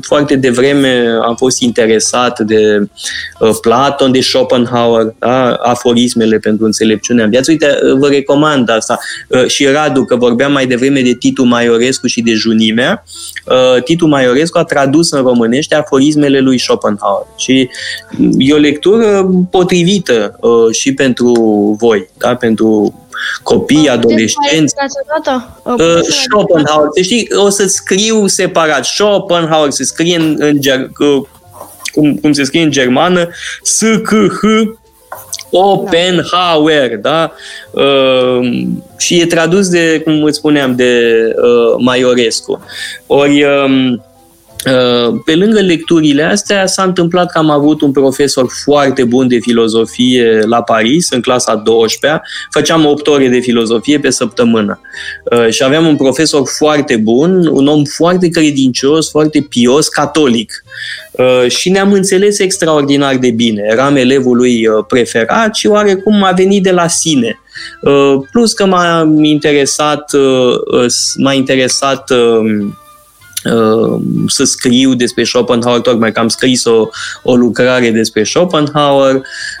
foarte 0.00 0.36
devreme 0.36 1.18
am 1.22 1.36
fost 1.36 1.60
interesat 1.60 2.40
de 2.40 2.88
uh, 3.40 3.50
Platon, 3.60 4.12
de 4.12 4.20
Schopenhauer, 4.20 5.14
da? 5.18 5.52
aforismele 5.52 6.38
pentru 6.38 6.64
înțelepciunea 6.64 7.24
în 7.24 7.30
viață. 7.30 7.50
Uite, 7.50 7.78
uh, 7.82 7.98
vă 7.98 8.08
recomand 8.08 8.70
asta. 8.70 8.98
Uh, 9.28 9.46
și 9.46 9.66
Radu, 9.66 10.04
că 10.04 10.16
vorbeam 10.16 10.52
mai 10.52 10.66
devreme 10.66 11.00
de 11.00 11.12
Titu 11.12 11.44
Maiorescu 11.44 12.06
și 12.06 12.22
de 12.22 12.32
Junimea, 12.32 13.04
uh, 13.44 13.82
Titu 13.82 14.06
Maiorescu 14.06 14.58
a 14.58 14.64
tradus 14.64 15.10
în 15.10 15.22
românește 15.22 15.74
aforismele 15.74 16.40
lui 16.40 16.58
Schopenhauer 16.58 17.26
și 17.36 17.68
e 18.38 18.54
o 18.54 18.56
lectură 18.56 19.30
potrivită 19.50 20.38
uh, 20.40 20.74
și 20.74 20.94
pentru 20.94 21.32
voi, 21.78 22.08
da? 22.18 22.34
pentru 22.34 22.94
copii, 23.42 23.88
adolescenți. 23.88 24.74
Uh, 25.62 26.00
Schopenhauer, 26.02 26.88
să 26.94 27.02
știi, 27.02 27.28
o 27.34 27.48
să 27.48 27.66
scriu 27.66 28.26
separat. 28.26 28.84
Schopenhauer 28.84 29.70
se 29.70 29.84
scrie 29.84 30.16
în, 30.16 30.36
în 30.38 30.60
ger, 30.60 30.90
cum, 31.92 32.14
cum 32.14 32.32
se 32.32 32.44
scrie 32.44 32.62
în 32.62 32.70
germană, 32.70 33.28
S, 33.62 33.80
C, 34.02 34.10
H, 34.12 34.42
Oppenhauer, 35.50 36.96
da? 36.96 37.32
Uh, 37.70 38.66
și 38.96 39.20
e 39.20 39.26
tradus 39.26 39.68
de, 39.68 40.00
cum 40.04 40.22
îți 40.22 40.36
spuneam, 40.36 40.76
de 40.76 41.02
uh, 41.36 41.74
Maiorescu. 41.78 42.64
Ori 43.06 43.42
uh, 43.42 43.48
Uh, 43.48 43.98
pe 45.24 45.34
lângă 45.34 45.60
lecturile 45.60 46.22
astea, 46.22 46.66
s-a 46.66 46.82
întâmplat 46.82 47.30
că 47.30 47.38
am 47.38 47.50
avut 47.50 47.80
un 47.80 47.92
profesor 47.92 48.46
foarte 48.64 49.04
bun 49.04 49.28
de 49.28 49.38
filozofie 49.38 50.40
la 50.44 50.62
Paris, 50.62 51.10
în 51.10 51.20
clasa 51.20 51.54
12 51.54 52.22
făceam 52.50 52.86
8 52.86 53.06
ore 53.06 53.28
de 53.28 53.38
filozofie 53.38 53.98
pe 53.98 54.10
săptămână. 54.10 54.80
Uh, 55.24 55.48
și 55.48 55.62
aveam 55.62 55.86
un 55.86 55.96
profesor 55.96 56.42
foarte 56.58 56.96
bun, 56.96 57.46
un 57.46 57.66
om 57.66 57.84
foarte 57.84 58.28
credincios, 58.28 59.10
foarte 59.10 59.46
pios, 59.48 59.88
catolic. 59.88 60.64
Uh, 61.10 61.44
și 61.48 61.70
ne-am 61.70 61.92
înțeles 61.92 62.38
extraordinar 62.38 63.16
de 63.16 63.30
bine. 63.30 63.62
Eram 63.70 63.96
elevul 63.96 64.36
lui 64.36 64.66
preferat 64.88 65.54
și 65.54 65.66
oarecum 65.66 66.22
a 66.22 66.32
venit 66.32 66.62
de 66.62 66.70
la 66.70 66.88
sine. 66.88 67.40
Plus 68.32 68.52
că 68.52 68.66
m-a 68.66 69.10
interesat, 69.22 70.10
m-a 71.16 71.32
interesat 71.32 72.10
Uh, 72.10 72.66
să 74.26 74.44
scriu 74.44 74.94
despre 74.94 75.24
Schopenhauer, 75.24 75.80
tocmai 75.80 76.12
că 76.12 76.20
am 76.20 76.28
scris 76.28 76.64
o, 76.64 76.88
o 77.22 77.36
lucrare 77.36 77.90
despre 77.90 78.24
Schopenhauer. 78.24 79.14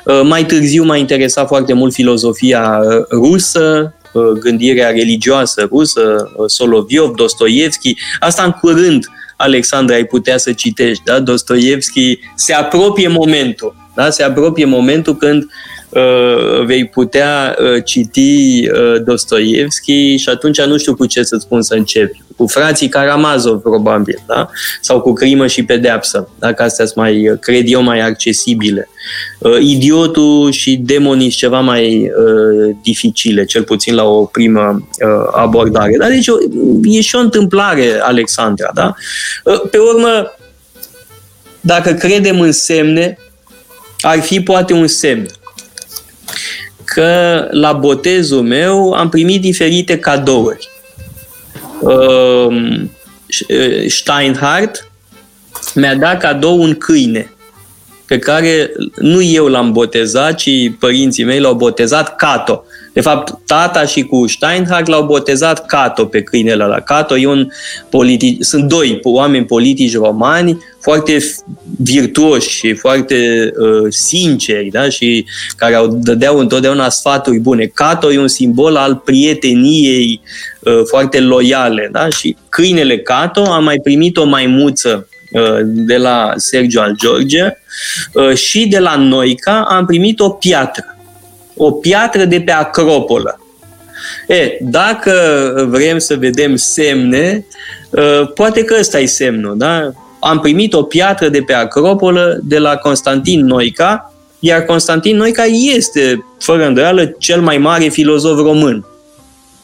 Uh, 0.04 0.20
mai 0.24 0.46
târziu 0.46 0.84
m-a 0.84 0.96
interesat 0.96 1.46
foarte 1.46 1.72
mult 1.72 1.92
filozofia 1.92 2.80
uh, 2.82 3.06
rusă, 3.10 3.92
gândirea 4.40 4.90
religioasă 4.90 5.66
rusă, 5.70 6.32
Soloviov, 6.46 7.14
Dostoevski. 7.14 7.96
Asta 8.20 8.42
în 8.42 8.50
curând, 8.50 9.06
Alexandra, 9.36 9.94
ai 9.94 10.04
putea 10.04 10.38
să 10.38 10.52
citești, 10.52 11.04
da? 11.04 11.20
Dostoevski 11.20 12.18
se 12.34 12.52
apropie 12.52 13.08
momentul, 13.08 13.74
da? 13.94 14.10
Se 14.10 14.22
apropie 14.22 14.64
momentul 14.64 15.16
când 15.16 15.42
uh, 15.42 15.48
vei 16.64 16.86
putea 16.86 17.56
uh, 17.60 17.84
citi 17.84 18.68
uh, 18.70 19.02
Dostoevski 19.04 20.16
și 20.16 20.28
atunci 20.28 20.60
nu 20.60 20.76
știu 20.76 20.94
cu 20.94 21.06
ce 21.06 21.22
să-ți 21.22 21.44
spun 21.44 21.62
să 21.62 21.74
începi. 21.74 22.22
Cu 22.36 22.46
frații 22.46 22.88
Karamazov, 22.88 23.60
probabil, 23.60 24.22
da? 24.26 24.50
Sau 24.80 25.00
cu 25.00 25.12
Crimă 25.12 25.46
și 25.46 25.64
Pedeapsă, 25.64 26.28
dacă 26.38 26.62
astea 26.62 26.84
sunt 26.84 26.96
mai, 26.96 27.36
cred 27.40 27.62
eu, 27.66 27.82
mai 27.82 28.00
accesibile. 28.00 28.88
Uh, 29.38 29.58
idiotul 29.60 30.50
și 30.50 30.76
demonii 30.76 31.28
ceva 31.28 31.60
mai 31.60 31.98
uh, 32.00 32.76
dificile, 32.82 33.44
cel 33.44 33.62
puțin 33.62 33.94
la 33.94 34.04
o 34.04 34.24
primă 34.24 34.88
uh, 35.04 35.30
abordare. 35.32 35.96
Dar 35.98 36.08
deci 36.08 36.26
e 36.84 37.00
și 37.00 37.16
o 37.16 37.18
întâmplare, 37.18 37.98
Alexandra, 38.00 38.70
da? 38.74 38.94
Uh, 39.44 39.60
pe 39.70 39.78
urmă, 39.78 40.32
dacă 41.60 41.92
credem 41.92 42.40
în 42.40 42.52
semne, 42.52 43.18
ar 44.00 44.20
fi 44.20 44.40
poate 44.40 44.72
un 44.72 44.86
semn 44.86 45.26
că 46.98 47.48
la 47.50 47.72
botezul 47.72 48.42
meu 48.42 48.92
am 48.92 49.08
primit 49.08 49.40
diferite 49.40 49.98
cadouri. 49.98 50.68
Uh, 51.80 52.80
Steinhardt 53.88 54.90
mi-a 55.74 55.94
dat 55.94 56.20
cadou 56.20 56.60
un 56.60 56.74
câine 56.74 57.32
pe 58.06 58.18
care 58.18 58.72
nu 58.96 59.22
eu 59.22 59.46
l-am 59.46 59.72
botezat, 59.72 60.34
ci 60.34 60.50
părinții 60.78 61.24
mei 61.24 61.40
l-au 61.40 61.54
botezat 61.54 62.16
Cato. 62.16 62.64
De 62.98 63.04
fapt, 63.04 63.34
tata 63.46 63.84
și 63.84 64.02
cu 64.02 64.26
Steinhardt 64.26 64.88
l-au 64.88 65.04
botezat 65.04 65.66
Cato 65.66 66.04
pe 66.04 66.22
câinele 66.22 66.64
ăla. 66.64 66.80
Cato 66.80 67.16
e 67.16 67.26
un 67.26 67.48
politic, 67.90 68.44
sunt 68.44 68.64
doi 68.64 69.00
oameni 69.02 69.44
politici 69.44 69.96
romani 69.96 70.58
foarte 70.80 71.18
virtuoși 71.82 72.48
și 72.48 72.74
foarte 72.74 73.50
uh, 73.58 73.86
sinceri 73.88 74.68
da? 74.68 74.88
și 74.88 75.24
care 75.56 75.74
au 75.74 75.86
dădeau 75.86 76.38
întotdeauna 76.38 76.88
sfaturi 76.88 77.38
bune. 77.38 77.64
Cato 77.64 78.12
e 78.12 78.18
un 78.18 78.28
simbol 78.28 78.76
al 78.76 78.96
prieteniei 78.96 80.20
uh, 80.60 80.80
foarte 80.84 81.20
loiale 81.20 81.88
da? 81.92 82.08
și 82.08 82.36
câinele 82.48 82.98
Cato 82.98 83.42
a 83.42 83.58
mai 83.58 83.80
primit 83.82 84.16
o 84.16 84.24
maimuță 84.24 85.08
uh, 85.32 85.58
de 85.62 85.96
la 85.96 86.32
Sergio 86.36 86.80
al 86.80 86.96
George 87.00 87.56
uh, 88.12 88.34
și 88.34 88.66
de 88.66 88.78
la 88.78 88.96
Noica 88.96 89.64
am 89.68 89.86
primit 89.86 90.20
o 90.20 90.28
piatră 90.28 90.92
o 91.58 91.70
piatră 91.70 92.24
de 92.24 92.40
pe 92.40 92.52
Acropolă. 92.52 93.40
E, 94.26 94.58
dacă 94.60 95.12
vrem 95.68 95.98
să 95.98 96.16
vedem 96.16 96.56
semne, 96.56 97.46
ă, 97.96 98.26
poate 98.34 98.64
că 98.64 98.76
ăsta 98.78 99.00
e 99.00 99.06
semnul, 99.06 99.58
da? 99.58 99.90
Am 100.20 100.40
primit 100.40 100.74
o 100.74 100.82
piatră 100.82 101.28
de 101.28 101.40
pe 101.40 101.52
Acropolă 101.52 102.38
de 102.42 102.58
la 102.58 102.76
Constantin 102.76 103.44
Noica, 103.44 104.12
iar 104.38 104.62
Constantin 104.62 105.16
Noica 105.16 105.44
este, 105.44 106.24
fără 106.38 106.66
îndoială, 106.66 107.14
cel 107.18 107.40
mai 107.40 107.58
mare 107.58 107.88
filozof 107.88 108.38
român. 108.40 108.86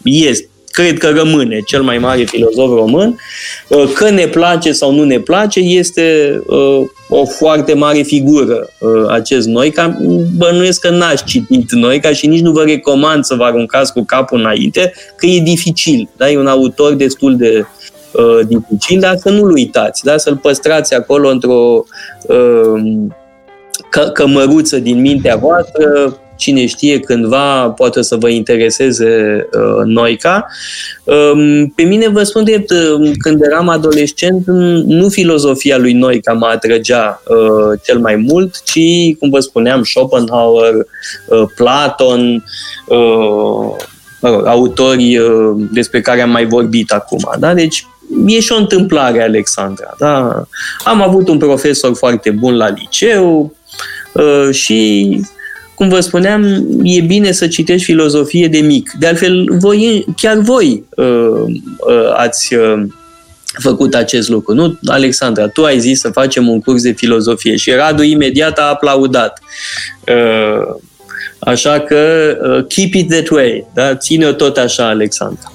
Este 0.03 0.49
cred 0.75 0.99
că 0.99 1.09
rămâne 1.09 1.61
cel 1.67 1.83
mai 1.83 1.99
mare 1.99 2.23
filozof 2.23 2.75
român. 2.75 3.19
Uh, 3.69 3.93
că 3.95 4.11
ne 4.11 4.27
place 4.27 4.73
sau 4.73 4.93
nu 4.93 5.05
ne 5.05 5.19
place, 5.19 5.61
este 5.61 6.41
uh, 6.47 6.87
o 7.09 7.25
foarte 7.25 7.75
mare 7.75 8.03
figură 8.03 8.71
uh, 8.79 9.09
acest 9.09 9.47
Noica. 9.47 9.99
Bănuiesc 10.37 10.81
că 10.81 10.91
n-ați 10.91 11.25
citit 11.25 11.73
Noica 11.73 12.13
și 12.13 12.27
nici 12.27 12.41
nu 12.41 12.53
vă 12.53 12.63
recomand 12.63 13.25
să 13.25 13.35
vă 13.35 13.45
aruncați 13.45 13.93
cu 13.93 14.05
capul 14.05 14.39
înainte, 14.39 14.93
că 15.17 15.27
e 15.27 15.41
dificil. 15.41 16.09
Da? 16.17 16.31
E 16.31 16.39
un 16.39 16.47
autor 16.47 16.93
destul 16.93 17.37
de 17.37 17.67
dificil, 18.47 19.01
dar 19.01 19.17
să 19.17 19.31
nu-l 19.31 19.51
uitați, 19.51 20.05
da? 20.05 20.17
să-l 20.17 20.37
păstrați 20.37 20.95
acolo 20.95 21.29
într-o 21.29 21.85
cămăruță 24.13 24.79
din 24.79 25.01
mintea 25.01 25.37
voastră, 25.37 26.19
cine 26.45 26.67
știe 26.67 27.01
cândva 27.01 27.71
poate 27.71 28.03
să 28.03 28.17
vă 28.17 28.29
intereseze 28.29 29.47
uh, 29.53 29.85
Noica. 29.85 30.47
Um, 31.05 31.67
pe 31.69 31.83
mine 31.83 32.09
vă 32.09 32.23
spun 32.23 32.45
drept, 32.45 32.71
um, 32.71 33.13
când 33.19 33.43
eram 33.43 33.69
adolescent, 33.69 34.47
nu 34.87 35.09
filozofia 35.09 35.79
lui 35.79 35.93
Noica 35.93 36.33
mă 36.33 36.47
atrăgea 36.47 37.23
uh, 37.29 37.81
cel 37.85 37.99
mai 37.99 38.17
mult, 38.17 38.63
ci, 38.63 39.17
cum 39.19 39.31
vă 39.31 39.41
spuneam, 39.41 39.83
Schopenhauer, 39.83 40.75
uh, 40.75 41.43
Platon, 41.55 42.45
uh, 42.89 43.77
autori 44.45 45.19
uh, 45.19 45.67
despre 45.73 46.01
care 46.01 46.21
am 46.21 46.31
mai 46.31 46.47
vorbit 46.47 46.93
acum. 46.93 47.31
Da? 47.39 47.55
Deci 47.55 47.87
e 48.27 48.41
și 48.41 48.53
o 48.53 48.57
întâmplare, 48.57 49.23
Alexandra. 49.23 49.95
Da? 49.99 50.45
Am 50.85 51.03
avut 51.03 51.29
un 51.29 51.39
profesor 51.39 51.97
foarte 51.97 52.31
bun 52.31 52.57
la 52.57 52.69
liceu 52.69 53.55
uh, 54.13 54.49
și 54.51 55.21
cum 55.75 55.89
vă 55.89 56.01
spuneam, 56.01 56.67
e 56.83 57.01
bine 57.01 57.33
să 57.33 57.47
citești 57.47 57.85
filozofie 57.85 58.49
de 58.49 58.59
mic. 58.59 58.93
De 58.99 59.07
altfel, 59.07 59.47
voi, 59.59 60.05
chiar 60.17 60.37
voi 60.37 60.85
uh, 60.97 61.45
uh, 61.87 62.13
ați 62.17 62.55
uh, 62.55 62.83
făcut 63.61 63.95
acest 63.95 64.29
lucru, 64.29 64.55
nu? 64.55 64.79
Alexandra, 64.87 65.49
tu 65.49 65.65
ai 65.65 65.79
zis 65.79 66.01
să 66.01 66.09
facem 66.11 66.49
un 66.49 66.61
curs 66.61 66.83
de 66.83 66.93
filozofie 66.93 67.57
și 67.57 67.71
Radu 67.71 68.03
imediat 68.03 68.59
a 68.59 68.63
aplaudat. 68.63 69.39
Uh, 70.09 70.75
așa 71.39 71.81
că 71.81 71.97
uh, 72.43 72.65
keep 72.69 72.95
it 72.95 73.09
that 73.11 73.29
way, 73.29 73.67
da? 73.75 73.95
Ține-o 73.97 74.33
tot 74.33 74.57
așa, 74.57 74.89
Alexandra. 74.89 75.53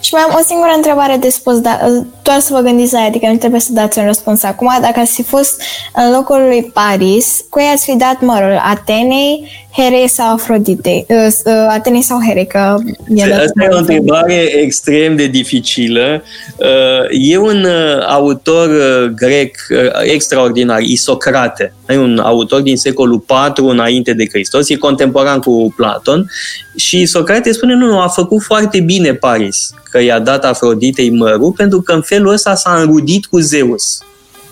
Și 0.00 0.14
mai 0.14 0.22
am 0.22 0.36
o 0.40 0.44
singură 0.46 0.72
întrebare 0.76 1.16
de 1.16 1.28
spus, 1.28 1.60
dar 1.60 1.80
doar 2.22 2.38
să 2.38 2.52
vă 2.52 2.60
gândiți 2.60 2.92
la 2.92 3.00
ea, 3.00 3.06
adică 3.06 3.26
nu 3.26 3.36
trebuie 3.36 3.60
să 3.60 3.72
dați 3.72 3.98
un 3.98 4.04
răspuns 4.04 4.42
acum. 4.42 4.78
Dacă 4.80 5.00
ați 5.00 5.12
fi 5.12 5.22
fost 5.22 5.62
în 5.94 6.12
locul 6.12 6.46
lui 6.46 6.62
Paris, 6.62 7.44
cui 7.50 7.64
ați 7.72 7.84
fi 7.84 7.96
dat 7.96 8.20
mărul? 8.20 8.60
Atenei, 8.64 9.48
Herei 9.72 10.08
sau 10.08 10.32
Afroditei? 10.32 11.06
Uh, 11.08 11.26
uh, 11.44 11.52
Atenei 11.68 12.02
sau 12.02 12.18
Herei? 12.26 12.46
Că 12.46 12.58
Asta 12.58 13.64
e 13.64 13.74
o 13.74 13.78
întrebare 13.78 14.34
extrem 14.34 15.16
de 15.16 15.26
dificilă. 15.26 16.22
Uh, 16.56 17.28
e 17.30 17.36
un 17.36 17.66
autor 18.08 18.70
grec 19.16 19.56
extraordinar, 20.02 20.80
Isocrate. 20.80 21.74
E 21.88 21.96
un 21.96 22.18
autor 22.18 22.60
din 22.60 22.76
secolul 22.76 23.24
IV 23.56 23.64
înainte 23.64 24.12
de 24.12 24.26
Hristos, 24.28 24.68
e 24.68 24.76
contemporan 24.76 25.40
cu 25.40 25.72
Platon 25.76 26.30
și 26.76 27.06
Socrate 27.06 27.52
spune, 27.52 27.74
nu, 27.74 27.86
nu, 27.86 28.00
a 28.00 28.08
făcut 28.08 28.42
foarte 28.42 28.80
bine 28.80 29.14
Paris, 29.14 29.74
că 29.90 30.02
i-a 30.02 30.18
dat 30.18 30.44
Afroditei 30.44 31.10
mărul, 31.10 31.52
pentru 31.52 31.80
că 31.80 31.92
în 31.92 32.02
felul 32.02 32.32
ăsta 32.32 32.54
s-a 32.54 32.76
înrudit 32.80 33.26
cu 33.26 33.38
Zeus. 33.38 33.98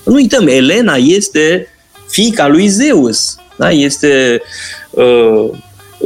Nu 0.05 0.15
uităm, 0.15 0.47
Elena 0.47 0.95
este 0.95 1.69
fica 2.09 2.49
lui 2.49 2.69
Zeus. 2.69 3.37
Da? 3.57 3.71
Este 3.71 4.43
uh, 5.05 5.51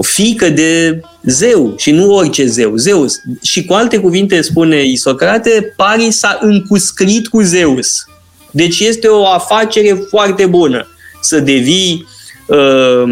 fică 0.01 0.49
de 0.49 1.01
zeu 1.22 1.74
și 1.76 1.90
nu 1.90 2.14
orice 2.14 2.47
zeu, 2.47 2.76
Zeus. 2.76 3.20
Și 3.43 3.64
cu 3.64 3.72
alte 3.72 3.99
cuvinte 3.99 4.40
spune 4.40 4.84
Isocrate, 4.84 5.72
Paris 5.76 6.18
s-a 6.18 6.38
încuscrit 6.40 7.28
cu 7.28 7.40
Zeus. 7.40 8.05
Deci 8.51 8.80
este 8.80 9.07
o 9.07 9.26
afacere 9.26 10.03
foarte 10.09 10.47
bună 10.47 10.86
să 11.20 11.40
devii 11.40 12.07
uh, 12.47 13.03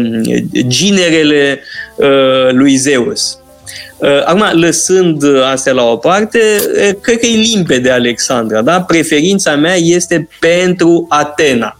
ginerele 0.67 1.59
uh, 1.95 2.51
lui 2.51 2.75
Zeus. 2.75 3.40
Uh, 4.01 4.21
acum, 4.25 4.59
lăsând 4.59 5.23
astea 5.51 5.73
la 5.73 5.83
o 5.83 5.95
parte, 5.95 6.39
uh, 6.39 6.95
cred 7.01 7.19
că 7.19 7.25
e 7.25 7.35
limpede, 7.35 7.91
Alexandra. 7.91 8.61
Da? 8.61 8.81
Preferința 8.81 9.55
mea 9.55 9.75
este 9.75 10.27
pentru 10.39 11.05
Atena. 11.09 11.77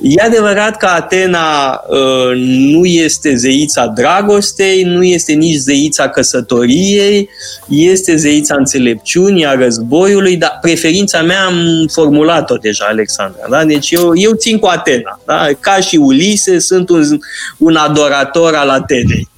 E 0.00 0.22
adevărat 0.22 0.76
că 0.76 0.86
Atena 0.86 1.80
uh, 1.88 2.36
nu 2.46 2.84
este 2.84 3.34
zeița 3.34 3.86
dragostei, 3.86 4.82
nu 4.82 5.02
este 5.02 5.32
nici 5.32 5.56
zeița 5.56 6.08
căsătoriei, 6.08 7.28
este 7.68 8.16
zeița 8.16 8.54
înțelepciunii, 8.58 9.46
a 9.46 9.54
războiului, 9.54 10.36
dar 10.36 10.58
preferința 10.60 11.22
mea 11.22 11.44
am 11.44 11.86
formulat-o 11.92 12.56
deja, 12.56 12.84
Alexandra. 12.88 13.42
Da? 13.50 13.64
Deci 13.64 13.90
eu, 13.90 14.12
eu 14.14 14.32
țin 14.32 14.58
cu 14.58 14.66
Atena. 14.66 15.20
Da? 15.26 15.48
Ca 15.60 15.76
și 15.80 15.96
Ulise, 15.96 16.58
sunt 16.58 16.88
un, 16.88 17.18
un 17.58 17.76
adorator 17.76 18.54
al 18.54 18.68
Atenei. 18.68 19.29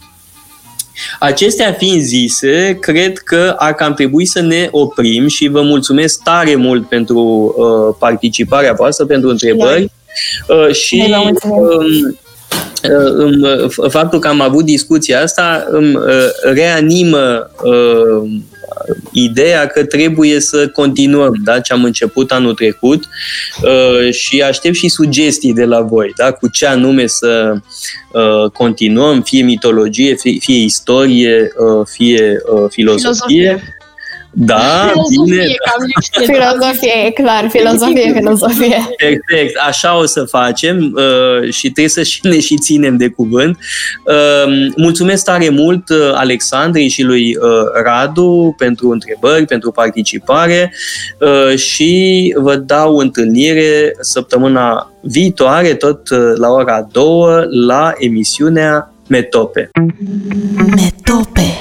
Acestea 1.19 1.73
fiind 1.73 2.01
zise, 2.01 2.79
cred 2.81 3.19
că 3.19 3.55
ar 3.59 3.75
cam 3.75 3.95
trebui 3.95 4.25
să 4.25 4.41
ne 4.41 4.69
oprim 4.71 5.27
și 5.27 5.49
vă 5.49 5.63
mulțumesc 5.63 6.23
tare 6.23 6.55
mult 6.55 6.89
pentru 6.89 7.19
uh, 7.57 7.97
participarea 7.99 8.73
voastră, 8.73 9.05
pentru 9.05 9.29
întrebări. 9.29 9.91
Uh, 10.49 10.75
și 10.75 11.15
um, 11.25 11.39
uh, 11.51 12.15
uh, 13.63 13.89
faptul 13.91 14.19
că 14.19 14.29
am 14.29 14.41
avut 14.41 14.65
discuția 14.65 15.23
asta 15.23 15.67
îmi 15.71 15.97
uh, 15.97 16.29
reanimă 16.53 17.51
uh, 17.63 18.31
ideea 19.13 19.67
că 19.67 19.85
trebuie 19.85 20.41
să 20.41 20.69
continuăm 20.69 21.35
da, 21.45 21.61
ce 21.61 21.73
am 21.73 21.85
început 21.85 22.31
anul 22.31 22.55
trecut 22.55 23.09
uh, 23.63 24.13
și 24.13 24.43
aștept 24.43 24.75
și 24.75 24.89
sugestii 24.89 25.53
de 25.53 25.65
la 25.65 25.81
voi, 25.81 26.13
da, 26.17 26.33
cu 26.33 26.49
ce 26.49 26.67
anume 26.67 27.07
să 27.07 27.55
uh, 28.13 28.51
continuăm, 28.51 29.23
fie 29.23 29.43
mitologie, 29.43 30.15
fie, 30.15 30.37
fie 30.41 30.65
istorie, 30.65 31.53
uh, 31.57 31.87
fie 31.91 32.37
uh, 32.53 32.65
filozofie. 32.69 33.41
filozofie 33.43 33.77
Da, 34.35 34.93
bine. 35.09 35.25
Filozofie, 35.25 35.55
că 35.55 35.71
am 35.79 35.85
lipsit. 35.95 36.35
Filozofie, 36.35 36.93
e 37.07 37.11
clar, 37.11 37.49
filozofie, 37.51 38.13
filozofie. 38.19 38.89
Perfect, 38.97 39.59
așa 39.67 39.99
o 39.99 40.05
să 40.05 40.25
facem 40.25 40.95
uh, 40.95 41.51
și 41.51 41.63
trebuie 41.63 41.89
să 41.89 42.03
și 42.03 42.21
ne 42.23 42.41
și 42.41 42.57
ținem 42.57 42.97
de 42.97 43.09
cuvânt. 43.09 43.59
Uh, 44.07 44.71
mulțumesc 44.77 45.25
tare 45.25 45.49
mult 45.49 45.89
uh, 45.89 46.13
Alexandrei 46.15 46.89
și 46.89 47.03
lui 47.03 47.37
uh, 47.37 47.83
Radu 47.85 48.55
pentru 48.59 48.91
întrebări, 48.91 49.47
pentru 49.47 49.71
participare 49.71 50.75
uh, 51.21 51.57
și 51.57 52.35
vă 52.39 52.57
dau 52.57 52.97
întâlnire 52.97 53.97
săptămâna 54.01 54.93
viitoare, 55.03 55.75
tot 55.75 56.09
uh, 56.09 56.19
la 56.35 56.49
ora 56.49 56.87
2, 56.93 57.05
la 57.67 57.93
emisiunea 57.99 58.87
Metope. 59.09 59.71
Metope 60.75 61.61